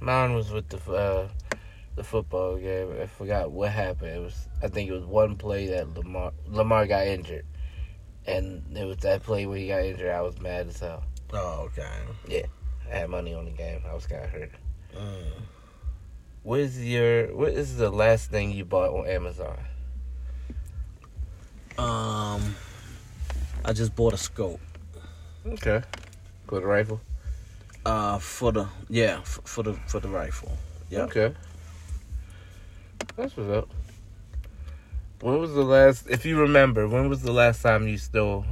Mine 0.00 0.34
was 0.34 0.50
with 0.50 0.68
the 0.70 0.78
uh, 0.90 1.28
the 1.96 2.02
football 2.02 2.56
game. 2.56 2.88
I 3.00 3.06
forgot 3.06 3.50
what 3.50 3.70
happened. 3.70 4.16
It 4.16 4.20
was 4.20 4.48
I 4.62 4.68
think 4.68 4.88
it 4.88 4.94
was 4.94 5.04
one 5.04 5.36
play 5.36 5.66
that 5.66 5.94
Lamar 5.94 6.32
Lamar 6.48 6.86
got 6.86 7.06
injured, 7.06 7.44
and 8.26 8.64
it 8.74 8.86
was 8.86 8.96
that 8.98 9.22
play 9.22 9.44
where 9.44 9.58
he 9.58 9.68
got 9.68 9.84
injured. 9.84 10.10
I 10.10 10.22
was 10.22 10.40
mad 10.40 10.68
as 10.68 10.80
hell. 10.80 11.04
Oh, 11.34 11.66
okay. 11.66 11.88
Yeah, 12.26 12.46
I 12.90 12.96
had 13.00 13.10
money 13.10 13.34
on 13.34 13.44
the 13.44 13.50
game. 13.50 13.82
I 13.86 13.94
was 13.94 14.06
kind 14.06 14.24
of 14.24 14.30
hurt. 14.30 14.50
Mm. 14.96 15.32
What 16.44 16.60
is 16.60 16.84
your 16.84 17.34
what 17.34 17.52
is 17.52 17.78
the 17.78 17.90
last 17.90 18.30
thing 18.30 18.52
you 18.52 18.66
bought 18.66 18.90
on 18.90 19.08
Amazon? 19.08 19.56
Um, 21.78 22.54
I 23.64 23.72
just 23.72 23.96
bought 23.96 24.12
a 24.12 24.18
scope. 24.18 24.60
Okay. 25.46 25.82
For 26.46 26.60
the 26.60 26.66
rifle. 26.66 27.00
Uh, 27.86 28.18
for 28.18 28.52
the 28.52 28.68
yeah, 28.90 29.20
for, 29.22 29.40
for 29.42 29.62
the 29.62 29.72
for 29.88 30.00
the 30.00 30.08
rifle. 30.08 30.52
Yeah. 30.90 31.04
Okay. 31.04 31.34
That's 33.16 33.36
what's 33.36 33.50
up. 33.50 33.68
When 35.20 35.38
was 35.38 35.54
the 35.54 35.62
last, 35.62 36.10
if 36.10 36.26
you 36.26 36.38
remember, 36.38 36.86
when 36.86 37.08
was 37.08 37.22
the 37.22 37.32
last 37.32 37.62
time 37.62 37.88
you 37.88 37.96
stole 37.96 38.44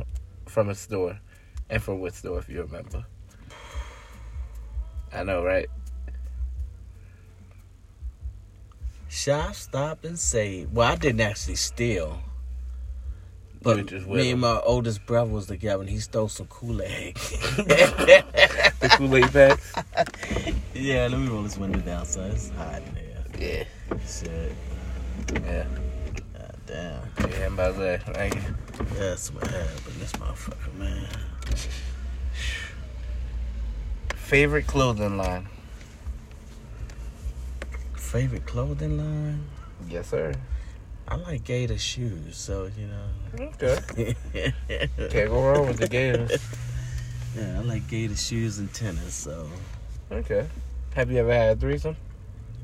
from 0.47 0.71
a 0.71 0.75
store? 0.75 1.19
And 1.69 1.83
from 1.83 2.01
what 2.01 2.15
store, 2.15 2.39
if 2.39 2.49
you 2.49 2.63
remember? 2.63 3.05
I 5.13 5.25
know, 5.25 5.45
right? 5.45 5.69
Shop, 9.13 9.55
stop, 9.55 10.05
and 10.07 10.19
say. 10.19 10.67
Well, 10.73 10.91
I 10.91 10.97
didn't 10.97 11.21
actually 11.21 11.57
steal. 11.57 12.19
But 13.61 13.93
me 13.93 14.31
him. 14.31 14.33
and 14.33 14.41
my 14.41 14.59
oldest 14.65 15.05
brother 15.05 15.31
was 15.31 15.47
together, 15.47 15.83
and 15.83 15.91
he 15.91 15.99
stole 15.99 16.29
some 16.29 16.47
Kool 16.47 16.81
Aid. 16.81 17.15
The 18.81 18.89
Kool 18.97 19.15
Aid 19.15 19.31
packs? 19.31 19.75
yeah, 20.75 21.09
let 21.09 21.21
me 21.21 21.29
roll 21.29 21.43
this 21.43 21.59
window 21.59 21.79
down, 21.81 22.07
so 22.07 22.23
it's 22.23 22.49
hot 22.53 22.81
in 22.87 22.95
there. 22.95 23.25
Yeah. 23.39 23.99
Shit. 24.09 24.53
Yeah. 25.45 25.67
God 26.33 26.57
damn. 26.67 27.31
Yeah, 27.31 27.47
I'm 27.47 27.53
about 27.53 27.77
that. 27.77 28.15
Thank 28.15 28.35
you. 28.37 28.41
That's 28.95 29.33
what 29.35 29.47
happened. 29.47 29.97
This 30.01 30.13
motherfucker, 30.13 30.75
man. 30.79 31.07
Favorite 34.17 34.67
clothing 34.67 35.19
line? 35.19 35.49
Favorite 38.13 38.45
clothing 38.45 38.99
line? 38.99 39.43
Yes, 39.89 40.09
sir. 40.09 40.35
I 41.09 41.15
like 41.17 41.45
Gator 41.45 41.79
shoes, 41.79 42.37
so 42.37 42.69
you 42.79 42.87
know. 42.87 43.51
Okay. 43.59 44.15
Can't 45.09 45.31
go 45.31 45.43
wrong 45.43 45.67
with 45.67 45.79
the 45.79 45.89
Gators. 45.89 46.31
Yeah, 47.35 47.59
I 47.59 47.63
like 47.63 47.89
Gator 47.89 48.15
shoes 48.15 48.59
and 48.59 48.71
tennis. 48.75 49.15
So, 49.15 49.49
Okay. 50.11 50.47
Have 50.95 51.11
you 51.11 51.21
ever 51.21 51.33
had 51.33 51.57
a 51.57 51.61
threesome? 51.61 51.97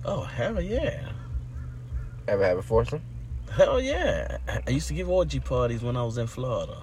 oh 0.05 0.21
hell 0.21 0.61
yeah, 0.61 1.09
Ever 2.29 2.45
had 2.45 2.59
a 2.59 2.63
foursome? 2.63 3.01
hell 3.51 3.81
yeah. 3.81 4.37
I 4.67 4.71
used 4.71 4.89
to 4.89 4.95
give 4.95 5.09
orgy 5.09 5.41
parties 5.41 5.83
when 5.83 5.97
I 5.97 6.03
was 6.03 6.19
in 6.19 6.27
Florida. 6.27 6.77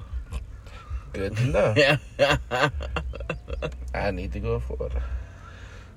Good 1.13 1.37
to 1.37 1.45
know. 1.45 1.73
Yeah. 1.77 1.97
I 3.93 4.09
need 4.09 4.33
to 4.33 4.39
go 4.39 4.59
for 4.59 4.87
it. 4.87 4.91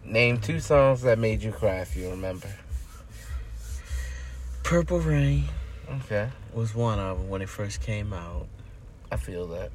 Name 0.09 0.39
two 0.41 0.59
songs 0.59 1.03
that 1.03 1.19
made 1.19 1.43
you 1.43 1.53
cry 1.53 1.81
if 1.81 1.95
you 1.95 2.09
remember. 2.09 2.49
Purple 4.63 5.01
Rain 5.01 5.45
Okay. 5.91 6.31
was 6.55 6.75
one 6.75 6.99
of 6.99 7.19
them 7.19 7.29
when 7.29 7.43
it 7.43 7.49
first 7.51 7.83
came 7.83 8.15
out. 8.15 8.47
I 9.13 9.17
feel 9.17 9.47
that. 9.49 9.71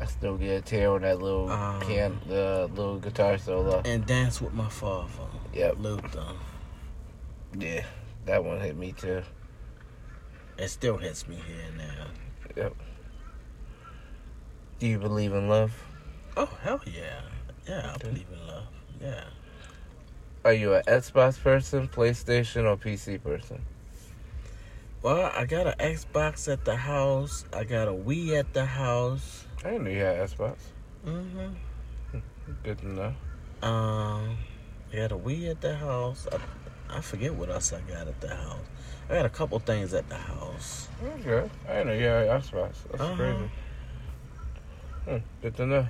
I 0.00 0.04
still 0.04 0.36
get 0.36 0.58
a 0.58 0.60
tear 0.60 0.92
on 0.92 1.02
that 1.02 1.20
little 1.20 1.50
Um, 1.50 1.80
can, 1.80 2.20
the 2.28 2.68
little 2.72 2.98
guitar 3.00 3.36
solo. 3.38 3.82
And 3.84 4.06
Dance 4.06 4.40
with 4.40 4.52
My 4.52 4.68
Father. 4.68 5.08
Yep. 5.54 5.76
Luther. 5.80 6.26
Yeah, 7.58 7.84
that 8.26 8.44
one 8.44 8.60
hit 8.60 8.76
me 8.76 8.92
too. 8.92 9.22
It 10.56 10.68
still 10.68 10.98
hits 10.98 11.26
me 11.26 11.36
here 11.36 11.72
now. 11.76 12.06
Yep. 12.56 12.74
Do 14.78 14.86
you 14.86 14.98
believe 14.98 15.32
in 15.32 15.48
love? 15.48 15.72
Oh 16.36 16.50
hell 16.62 16.80
yeah, 16.86 17.20
yeah. 17.68 17.92
I 17.94 17.98
believe 17.98 18.26
in 18.32 18.46
love. 18.46 18.66
Yeah. 19.00 19.24
Are 20.44 20.52
you 20.52 20.74
an 20.74 20.82
Xbox 20.86 21.42
person, 21.42 21.88
PlayStation, 21.88 22.64
or 22.64 22.76
PC 22.76 23.22
person? 23.22 23.62
Well, 25.02 25.30
I 25.34 25.44
got 25.46 25.66
an 25.66 25.74
Xbox 25.78 26.50
at 26.52 26.64
the 26.64 26.76
house. 26.76 27.44
I 27.52 27.64
got 27.64 27.88
a 27.88 27.92
Wii 27.92 28.38
at 28.38 28.52
the 28.52 28.64
house. 28.64 29.44
I 29.64 29.70
didn't 29.70 29.84
know 29.84 29.90
you 29.90 30.00
had 30.00 30.18
Xbox. 30.28 30.56
Mm-hmm. 31.06 32.18
Good 32.62 32.78
to 32.78 32.88
know. 32.88 33.14
Um, 33.62 34.36
I 34.92 34.96
got 34.96 35.12
a 35.12 35.16
Wii 35.16 35.50
at 35.50 35.60
the 35.60 35.76
house. 35.76 36.26
I, 36.32 36.98
I 36.98 37.00
forget 37.00 37.34
what 37.34 37.50
else 37.50 37.72
I 37.72 37.80
got 37.82 38.06
at 38.08 38.20
the 38.20 38.34
house. 38.34 38.60
I 39.08 39.14
got 39.14 39.26
a 39.26 39.30
couple 39.30 39.58
things 39.60 39.94
at 39.94 40.08
the 40.08 40.16
house. 40.16 40.88
Okay. 41.04 41.48
I 41.68 41.72
didn't 41.72 41.86
know 41.88 41.92
you 41.94 42.04
had 42.06 42.28
Xbox. 42.28 42.74
That's 42.90 43.00
Uh-huh. 43.00 43.14
crazy. 43.16 43.50
Hmm, 45.08 45.16
good 45.42 45.56
to 45.56 45.66
know. 45.66 45.86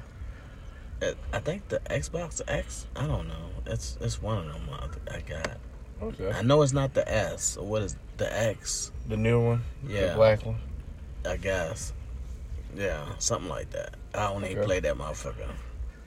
I 1.03 1.39
think 1.41 1.69
the 1.69 1.81
Xbox 1.81 2.41
X. 2.49 2.87
I 2.97 3.07
don't 3.07 3.29
know. 3.29 3.49
It's 3.67 3.99
it's 4.01 4.23
one 4.23 4.39
of 4.39 4.45
them 4.47 4.69
I, 4.73 5.17
I 5.17 5.21
got. 5.21 5.59
Okay. 6.03 6.31
I 6.31 6.43
know 6.43 6.63
it's 6.63 6.73
not 6.73 6.95
the 6.95 7.11
S. 7.11 7.57
What 7.57 7.83
is 7.83 7.97
the 8.17 8.33
X? 8.33 8.93
The 9.09 9.17
new 9.17 9.45
one? 9.45 9.65
Yeah. 9.87 10.09
The 10.09 10.15
black 10.15 10.47
one? 10.47 10.57
I 11.27 11.37
guess. 11.37 11.93
Yeah, 12.77 13.05
something 13.19 13.49
like 13.49 13.71
that. 13.71 13.95
I 14.15 14.31
don't 14.33 14.45
even 14.45 14.65
play 14.65 14.81
that 14.81 14.97
motherfucker. 14.97 15.49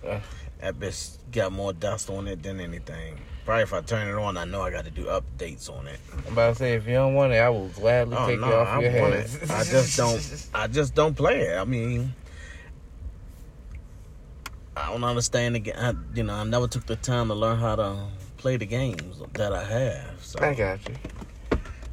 Yeah. 0.03 0.21
That 0.61 0.79
bitch 0.79 1.17
got 1.31 1.51
more 1.51 1.73
dust 1.73 2.09
on 2.09 2.27
it 2.27 2.43
than 2.43 2.59
anything. 2.59 3.19
Probably 3.45 3.63
if 3.63 3.73
I 3.73 3.81
turn 3.81 4.07
it 4.07 4.13
on, 4.13 4.37
I 4.37 4.45
know 4.45 4.61
I 4.61 4.69
got 4.69 4.85
to 4.85 4.91
do 4.91 5.05
updates 5.05 5.69
on 5.69 5.87
it. 5.87 5.99
I'm 6.27 6.33
about 6.33 6.51
to 6.51 6.55
say, 6.55 6.73
if 6.73 6.85
you 6.85 6.93
don't 6.93 7.15
want 7.15 7.33
it, 7.33 7.37
I 7.37 7.49
will 7.49 7.69
gladly 7.69 8.15
Oh 8.17 8.27
take 8.27 8.39
no, 8.39 8.47
it 8.47 8.53
off 8.53 8.67
I 8.67 8.81
your 8.81 8.91
hands. 8.91 9.49
I 9.49 9.63
just 9.63 9.97
don't. 9.97 10.47
I 10.53 10.67
just 10.67 10.93
don't 10.93 11.15
play 11.15 11.41
it. 11.41 11.57
I 11.57 11.63
mean, 11.63 12.13
I 14.79 14.91
don't 14.91 15.03
understand 15.03 15.55
the 15.55 15.59
game. 15.59 15.75
I, 15.77 15.93
you 16.15 16.23
know, 16.23 16.33
I 16.33 16.43
never 16.43 16.67
took 16.67 16.85
the 16.85 16.95
time 16.95 17.27
to 17.27 17.35
learn 17.35 17.57
how 17.59 17.75
to 17.75 17.97
play 18.37 18.57
the 18.57 18.65
games 18.65 19.21
that 19.33 19.53
I 19.53 19.63
have. 19.63 20.23
So 20.23 20.39
I 20.41 20.53
got 20.53 20.79
you. 20.87 20.95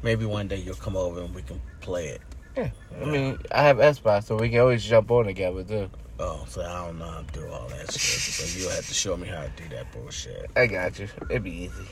Maybe 0.03 0.25
one 0.25 0.47
day 0.47 0.57
you'll 0.57 0.75
come 0.75 0.95
over 0.95 1.21
and 1.21 1.33
we 1.35 1.41
can 1.41 1.61
play 1.81 2.07
it. 2.07 2.21
Yeah. 2.55 2.69
I 3.01 3.05
mean, 3.05 3.37
I 3.51 3.63
have 3.63 3.77
Xbox, 3.77 4.23
so 4.23 4.35
we 4.37 4.49
can 4.49 4.59
always 4.59 4.83
jump 4.83 5.11
on 5.11 5.25
together 5.25 5.63
too. 5.63 5.89
Oh, 6.19 6.45
so 6.47 6.61
I 6.61 6.85
don't 6.87 6.97
know 6.97 7.05
how 7.05 7.21
to 7.21 7.39
do 7.39 7.47
all 7.49 7.67
that 7.67 7.91
shit. 7.91 7.99
So 7.99 8.59
you'll 8.59 8.71
have 8.71 8.87
to 8.87 8.93
show 8.93 9.17
me 9.17 9.27
how 9.27 9.43
to 9.43 9.51
do 9.55 9.67
that 9.69 9.91
bullshit. 9.91 10.49
I 10.55 10.65
got 10.67 10.97
you. 10.97 11.07
It'd 11.29 11.43
be 11.43 11.51
easy. 11.65 11.85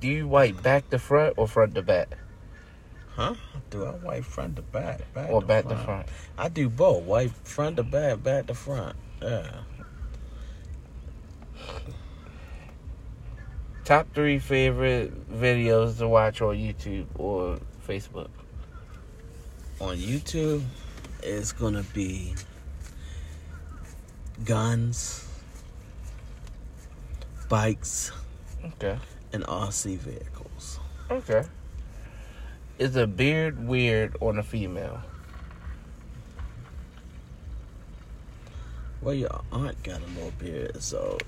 Do 0.00 0.08
you 0.08 0.26
wipe 0.26 0.62
back 0.62 0.90
to 0.90 0.98
front 0.98 1.34
or 1.36 1.46
front 1.46 1.74
to 1.74 1.82
back? 1.82 2.16
Huh? 3.14 3.34
Do 3.70 3.84
I 3.84 3.90
wipe 3.90 4.24
front 4.24 4.56
to 4.56 4.62
back? 4.62 5.12
back 5.12 5.28
Or 5.30 5.40
to 5.40 5.46
back 5.46 5.64
front? 5.64 5.78
to 5.78 5.84
front? 5.84 6.06
I 6.38 6.48
do 6.48 6.68
both. 6.68 7.02
Wipe 7.04 7.32
front 7.44 7.76
to 7.76 7.82
back, 7.82 8.22
back 8.22 8.46
to 8.46 8.54
front. 8.54 8.96
Yeah. 9.20 9.50
Top 13.84 14.12
three 14.14 14.38
favorite 14.38 15.30
videos 15.32 15.98
to 15.98 16.08
watch 16.08 16.42
on 16.42 16.56
YouTube 16.56 17.06
or 17.14 17.58
Facebook. 17.86 18.28
On 19.80 19.96
YouTube, 19.96 20.62
it's 21.22 21.52
gonna 21.52 21.84
be 21.94 22.34
guns, 24.44 25.26
bikes, 27.48 28.12
Okay. 28.64 28.98
and 29.32 29.44
RC 29.44 29.96
vehicles. 29.96 30.78
Okay. 31.10 31.44
Is 32.78 32.94
a 32.96 33.06
beard 33.06 33.66
weird 33.66 34.16
on 34.20 34.38
a 34.38 34.42
female? 34.42 35.00
Well, 39.00 39.14
your 39.14 39.40
aunt 39.52 39.80
got 39.84 40.00
a 40.00 40.06
little 40.06 40.32
beard, 40.38 40.82
so. 40.82 41.18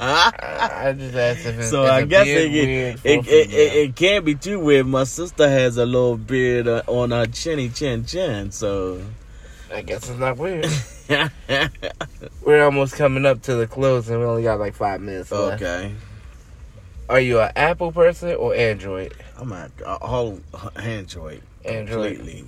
I, 0.00 0.94
just 0.96 1.14
asked 1.14 1.46
if 1.46 1.58
it's, 1.58 1.70
so 1.70 1.84
I 1.84 2.04
guess 2.04 2.26
it, 2.26 2.50
weird 2.50 3.00
it, 3.04 3.28
it, 3.28 3.52
it, 3.52 3.96
can't 3.96 4.24
be 4.24 4.34
too 4.34 4.58
weird. 4.58 4.86
My 4.86 5.04
sister 5.04 5.46
has 5.46 5.76
a 5.76 5.84
little 5.84 6.16
beard 6.16 6.66
uh, 6.66 6.82
on 6.86 7.10
her 7.10 7.26
chinny 7.26 7.68
chin 7.68 8.06
chin, 8.06 8.50
so. 8.50 9.02
I 9.72 9.82
guess 9.82 10.08
it's 10.08 10.18
not 10.18 10.38
weird. 10.38 10.66
We're 12.42 12.64
almost 12.64 12.94
coming 12.94 13.26
up 13.26 13.42
to 13.42 13.54
the 13.56 13.66
close, 13.66 14.08
and 14.08 14.18
we 14.20 14.24
only 14.24 14.42
got 14.42 14.58
like 14.58 14.74
five 14.74 15.02
minutes 15.02 15.30
left. 15.30 15.62
okay. 15.62 15.94
Are 17.10 17.20
you 17.20 17.40
an 17.40 17.52
Apple 17.56 17.92
person 17.92 18.36
or 18.36 18.54
Android? 18.54 19.12
I'm 19.36 19.52
uh, 19.52 19.68
all 19.84 20.40
Android, 20.76 21.42
Android. 21.64 22.16
completely. 22.16 22.44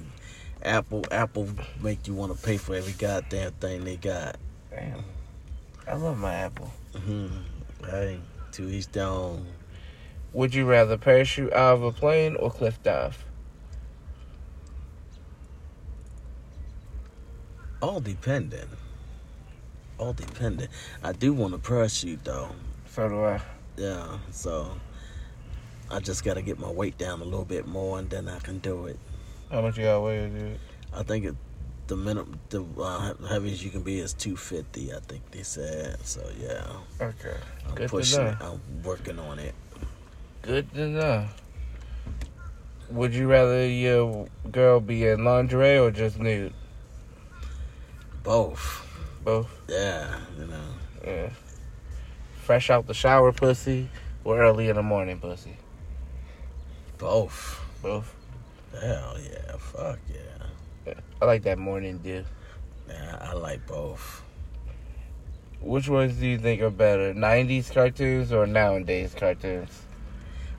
Apple, 0.64 1.04
Apple 1.10 1.48
make 1.80 2.06
you 2.06 2.14
want 2.14 2.36
to 2.36 2.42
pay 2.42 2.56
for 2.56 2.74
every 2.74 2.92
goddamn 2.92 3.52
thing 3.52 3.84
they 3.84 3.96
got. 3.96 4.36
Damn. 4.70 5.04
I 5.86 5.94
love 5.94 6.18
my 6.18 6.34
Apple. 6.34 6.70
hmm 6.94 7.28
Hey, 7.84 8.20
to 8.52 8.68
each 8.68 8.88
their 8.92 9.06
own. 9.06 9.46
Would 10.32 10.54
you 10.54 10.64
rather 10.64 10.96
parachute 10.96 11.52
out 11.52 11.74
of 11.74 11.82
a 11.82 11.92
plane 11.92 12.36
or 12.36 12.50
cliff 12.50 12.80
dive? 12.82 13.24
All 17.82 18.00
dependent. 18.00 18.70
All 19.98 20.12
dependent. 20.12 20.70
I 21.02 21.12
do 21.12 21.32
want 21.32 21.54
a 21.54 21.58
parachute 21.58 22.24
though. 22.24 22.50
So 22.88 23.08
do 23.08 23.24
I. 23.24 23.40
Yeah, 23.76 24.18
so 24.30 24.70
I 25.90 25.98
just 25.98 26.24
got 26.24 26.34
to 26.34 26.42
get 26.42 26.58
my 26.58 26.70
weight 26.70 26.96
down 26.96 27.20
a 27.20 27.24
little 27.24 27.44
bit 27.44 27.66
more, 27.66 27.98
and 27.98 28.08
then 28.08 28.28
I 28.28 28.38
can 28.38 28.58
do 28.58 28.86
it. 28.86 28.98
How 29.52 29.60
much 29.60 29.76
you 29.76 29.84
got 29.84 30.00
weigh, 30.02 30.28
dude? 30.30 30.58
I 30.94 31.02
think 31.02 31.26
it, 31.26 31.36
the 31.86 31.94
minimum, 31.96 32.40
the 32.48 32.64
uh, 32.80 33.14
heaviest 33.28 33.62
you 33.62 33.68
can 33.70 33.82
be 33.82 33.98
is 34.00 34.14
two 34.14 34.34
fifty. 34.34 34.92
I 34.94 34.98
think 35.00 35.30
they 35.30 35.42
said. 35.42 36.04
So 36.06 36.26
yeah, 36.40 36.64
Okay. 37.00 37.36
I'm 37.68 37.74
Good 37.74 37.82
to 37.84 37.88
pushing 37.90 38.24
know. 38.24 38.30
it. 38.30 38.36
I'm 38.40 38.60
working 38.82 39.18
on 39.18 39.38
it. 39.38 39.54
Good 40.40 40.72
to 40.74 40.88
know. 40.88 41.26
Would 42.90 43.14
you 43.14 43.28
rather 43.28 43.66
your 43.66 44.26
girl 44.50 44.80
be 44.80 45.06
in 45.06 45.24
lingerie 45.24 45.78
or 45.78 45.90
just 45.90 46.18
nude? 46.18 46.54
Both. 48.22 48.86
Both. 49.24 49.50
Yeah, 49.68 50.18
you 50.38 50.46
know. 50.46 50.64
Yeah. 51.04 51.30
Fresh 52.42 52.70
out 52.70 52.86
the 52.86 52.94
shower 52.94 53.32
pussy 53.32 53.88
or 54.24 54.40
early 54.40 54.68
in 54.68 54.76
the 54.76 54.82
morning 54.82 55.20
pussy? 55.20 55.56
Both. 56.98 57.60
Both. 57.82 58.14
Hell 58.80 59.16
yeah. 59.22 59.56
Fuck 59.58 59.98
yeah. 60.12 60.94
I 61.20 61.24
like 61.24 61.42
that 61.44 61.58
morning 61.58 61.98
dew. 61.98 62.24
Yeah, 62.88 63.18
I 63.20 63.34
like 63.34 63.66
both. 63.66 64.22
Which 65.60 65.88
ones 65.88 66.16
do 66.16 66.26
you 66.26 66.38
think 66.38 66.60
are 66.60 66.70
better, 66.70 67.14
90s 67.14 67.72
cartoons 67.72 68.32
or 68.32 68.46
nowadays 68.46 69.14
cartoons? 69.16 69.82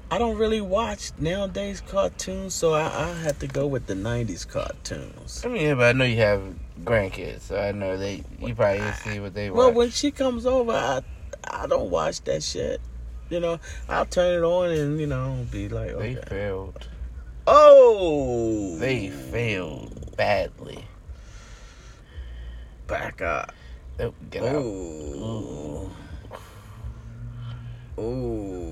I 0.09 0.17
don't 0.17 0.37
really 0.37 0.61
watch 0.61 1.11
nowadays 1.17 1.81
cartoons, 1.81 2.53
so 2.53 2.73
I, 2.73 2.83
I 2.83 3.13
had 3.13 3.39
to 3.39 3.47
go 3.47 3.65
with 3.65 3.87
the 3.87 3.95
'90s 3.95 4.47
cartoons. 4.47 5.41
I 5.43 5.47
mean, 5.47 5.63
yeah, 5.63 5.73
but 5.73 5.83
I 5.83 5.91
know 5.93 6.05
you 6.05 6.17
have 6.17 6.41
grandkids, 6.83 7.41
so 7.41 7.59
I 7.59 7.71
know 7.71 7.97
they. 7.97 8.23
You 8.39 8.53
probably 8.53 8.91
see 8.91 9.19
what 9.19 9.33
they 9.33 9.49
watch. 9.49 9.57
Well, 9.57 9.73
when 9.73 9.89
she 9.89 10.11
comes 10.11 10.45
over, 10.45 10.71
I 10.71 11.01
I 11.49 11.65
don't 11.65 11.89
watch 11.89 12.21
that 12.25 12.43
shit. 12.43 12.79
You 13.29 13.39
know, 13.39 13.59
I'll 13.89 14.05
turn 14.05 14.43
it 14.43 14.45
on 14.45 14.69
and 14.71 14.99
you 14.99 15.07
know 15.07 15.47
be 15.51 15.67
like, 15.67 15.97
they 15.97 16.17
okay. 16.17 16.21
failed. 16.27 16.87
Oh, 17.47 18.77
They 18.77 19.09
failed 19.09 20.15
badly. 20.17 20.83
back 22.87 23.21
up. 23.21 23.53
Oh, 23.99 24.13
get 24.29 24.43
out. 24.43 24.55
Oh, 24.55 25.89
oh, 27.97 28.71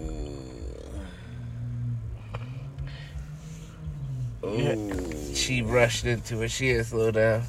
Yeah. 4.44 4.76
oh. 4.78 5.34
She 5.34 5.62
rushed 5.62 6.06
into 6.06 6.42
it. 6.42 6.52
She 6.52 6.68
didn't 6.74 6.86
slow 6.86 7.12
down. 7.12 7.44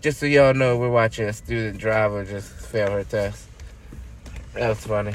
Just 0.00 0.20
so 0.20 0.26
y'all 0.26 0.54
know, 0.54 0.76
we're 0.76 0.90
watching 0.90 1.26
a 1.26 1.32
student 1.32 1.78
driver 1.78 2.24
just 2.24 2.48
fail 2.52 2.90
her 2.92 3.04
test. 3.04 3.46
That 4.54 4.68
was 4.68 4.78
funny. 4.86 5.14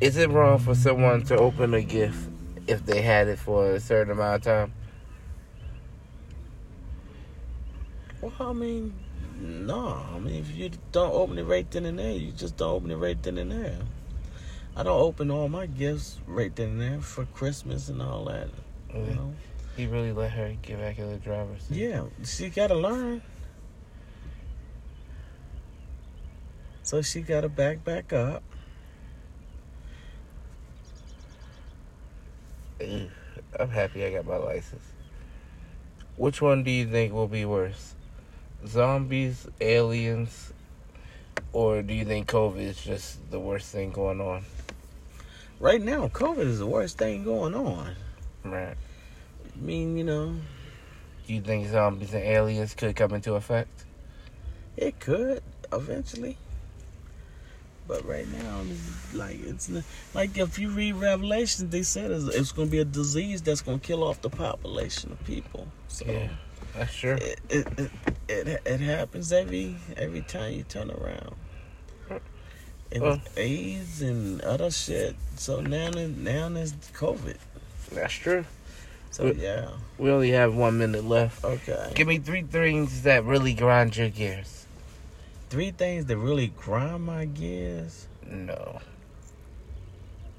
Is 0.00 0.16
it 0.16 0.30
wrong 0.30 0.58
for 0.58 0.74
someone 0.74 1.22
to 1.24 1.36
open 1.36 1.74
a 1.74 1.82
gift 1.82 2.28
if 2.66 2.84
they 2.86 3.02
had 3.02 3.28
it 3.28 3.38
for 3.38 3.72
a 3.72 3.80
certain 3.80 4.12
amount 4.12 4.36
of 4.36 4.42
time? 4.42 4.72
Well, 8.20 8.32
I 8.40 8.52
mean, 8.52 8.94
no. 9.40 10.04
I 10.14 10.18
mean, 10.18 10.36
if 10.36 10.56
you 10.56 10.70
don't 10.92 11.12
open 11.12 11.38
it 11.38 11.44
right 11.44 11.70
then 11.70 11.84
and 11.84 11.98
there, 11.98 12.12
you 12.12 12.32
just 12.32 12.56
don't 12.56 12.70
open 12.70 12.90
it 12.90 12.96
right 12.96 13.22
then 13.22 13.38
and 13.38 13.52
there. 13.52 13.78
I 14.76 14.82
don't 14.82 15.00
open 15.00 15.30
all 15.30 15.48
my 15.48 15.66
gifts 15.66 16.18
right 16.26 16.54
then 16.54 16.70
and 16.70 16.80
there 16.80 17.00
for 17.00 17.26
Christmas 17.26 17.88
and 17.88 18.00
all 18.00 18.24
that. 18.24 18.48
You 18.92 19.00
know? 19.14 19.34
He 19.76 19.86
really 19.86 20.12
let 20.12 20.30
her 20.32 20.54
get 20.62 20.78
back 20.78 20.98
in 20.98 21.10
the 21.10 21.18
driver's 21.18 21.62
seat. 21.64 21.76
Yeah, 21.76 22.04
she 22.24 22.48
got 22.48 22.68
to 22.68 22.74
learn. 22.74 23.22
So 26.82 27.02
she 27.02 27.22
got 27.22 27.42
to 27.42 27.48
back 27.48 27.84
back 27.84 28.12
up. 28.12 28.42
I'm 33.58 33.68
happy 33.68 34.04
I 34.04 34.12
got 34.12 34.26
my 34.26 34.36
license. 34.36 34.84
Which 36.16 36.40
one 36.40 36.62
do 36.62 36.70
you 36.70 36.86
think 36.86 37.12
will 37.12 37.28
be 37.28 37.44
worse? 37.44 37.94
Zombies, 38.66 39.46
aliens, 39.60 40.52
or 41.52 41.82
do 41.82 41.92
you 41.92 42.04
think 42.04 42.28
COVID 42.28 42.58
is 42.58 42.82
just 42.82 43.30
the 43.30 43.40
worst 43.40 43.70
thing 43.72 43.90
going 43.90 44.20
on? 44.20 44.44
Right 45.60 45.82
now, 45.82 46.08
COVID 46.08 46.46
is 46.46 46.58
the 46.58 46.66
worst 46.66 46.98
thing 46.98 47.24
going 47.24 47.54
on. 47.54 47.94
Right. 48.44 48.76
I 48.76 49.60
mean, 49.60 49.96
you 49.96 50.04
know, 50.04 50.34
Do 51.26 51.34
you 51.34 51.40
think 51.40 51.68
zombies 51.68 52.12
and 52.12 52.22
aliens 52.22 52.74
could 52.74 52.94
come 52.96 53.12
into 53.14 53.34
effect? 53.34 53.84
it 54.76 54.98
could 54.98 55.42
eventually. 55.72 56.36
But 57.86 58.04
right 58.06 58.26
now, 58.28 58.62
like 59.12 59.38
it's 59.44 59.70
like 60.14 60.38
if 60.38 60.58
you 60.58 60.70
read 60.70 60.94
Revelations, 60.94 61.70
they 61.70 61.82
said 61.82 62.10
it's, 62.10 62.24
it's 62.34 62.50
going 62.52 62.68
to 62.68 62.72
be 62.72 62.78
a 62.78 62.84
disease 62.84 63.42
that's 63.42 63.60
going 63.60 63.78
to 63.80 63.86
kill 63.86 64.02
off 64.02 64.22
the 64.22 64.30
population 64.30 65.12
of 65.12 65.22
people. 65.24 65.68
So 65.88 66.06
Yeah, 66.06 66.28
that's 66.74 66.94
true. 66.94 67.16
it, 67.20 67.40
it 67.50 67.66
it 67.78 67.90
it 68.28 68.62
it 68.64 68.80
happens 68.80 69.32
every 69.32 69.76
every 69.98 70.22
time 70.22 70.54
you 70.54 70.62
turn 70.62 70.90
around. 70.90 71.34
And 72.92 73.02
Well- 73.02 73.20
AIDS 73.36 74.00
and 74.02 74.40
other 74.42 74.70
shit. 74.70 75.16
So 75.36 75.60
now 75.60 75.90
now 75.90 76.48
there's 76.48 76.72
COVID. 76.94 77.36
That's 77.92 78.14
true. 78.14 78.44
So 79.10 79.24
Well- 79.24 79.34
yeah, 79.36 79.68
We 79.98 80.10
only 80.10 80.30
have 80.30 80.54
one 80.54 80.78
minute 80.78 81.04
left. 81.04 81.44
okay. 81.44 81.92
Give 81.94 82.08
me 82.08 82.18
three 82.18 82.42
things 82.42 83.02
that 83.02 83.24
really 83.24 83.52
grind 83.52 83.96
your 83.96 84.08
gears. 84.08 84.63
Three 85.54 85.70
things 85.70 86.06
that 86.06 86.16
really 86.16 86.48
grind 86.48 87.04
my 87.04 87.26
gears. 87.26 88.08
No. 88.28 88.80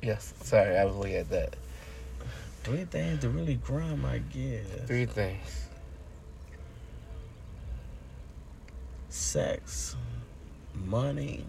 Yes, 0.01 0.34
sorry, 0.41 0.76
I 0.76 0.84
was 0.84 0.93
looking 0.97 1.16
at 1.16 1.30
that. 1.30 1.55
Three 2.63 2.84
things 2.84 3.22
that 3.22 3.30
really 3.30 3.55
grind 3.55 4.01
my 4.01 4.18
gears. 4.18 4.68
Three 4.88 5.05
things. 5.05 5.70
Sex, 9.07 9.95
money, 10.84 11.45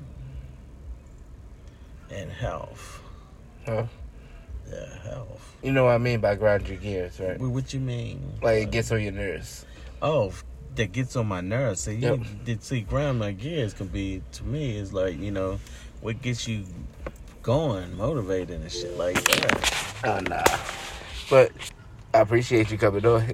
and 2.09 2.31
health. 2.31 3.03
Huh? 3.65 3.87
Yeah, 4.71 4.99
hell? 5.03 5.41
You 5.65 5.73
know 5.73 5.87
what 5.87 5.91
I 5.91 5.99
mean 5.99 6.21
by 6.21 6.37
grind 6.37 6.69
your 6.69 6.79
gears, 6.79 7.19
right? 7.19 7.37
What, 7.41 7.51
what 7.51 7.75
you 7.75 7.81
mean? 7.81 8.33
Like 8.41 8.63
it 8.63 8.71
gets 8.71 8.93
on 8.93 9.03
your 9.03 9.11
nerves. 9.11 9.67
Oh, 10.01 10.33
that 10.77 10.93
gets 10.93 11.17
on 11.17 11.27
my 11.27 11.41
nerves. 11.41 11.81
See, 11.81 11.95
Yep. 11.95 12.19
you 12.19 12.25
did 12.45 12.63
see 12.63 12.81
grind 12.83 13.19
my 13.19 13.33
gears 13.33 13.75
can 13.75 13.89
be 13.89 14.23
to 14.33 14.45
me 14.45 14.77
is 14.77 14.93
like 14.93 15.19
you 15.19 15.31
know 15.31 15.59
what 16.01 16.23
gets 16.23 16.47
you 16.47 16.65
going, 17.43 17.97
motivated 17.97 18.61
and 18.61 18.71
shit 18.73 18.97
like 18.97 19.15
that. 19.23 19.95
Oh 20.05 20.21
nah. 20.21 20.45
But 21.29 21.53
I 22.15 22.21
appreciate 22.21 22.71
you 22.71 22.79
coming 22.79 23.05
on. 23.07 23.33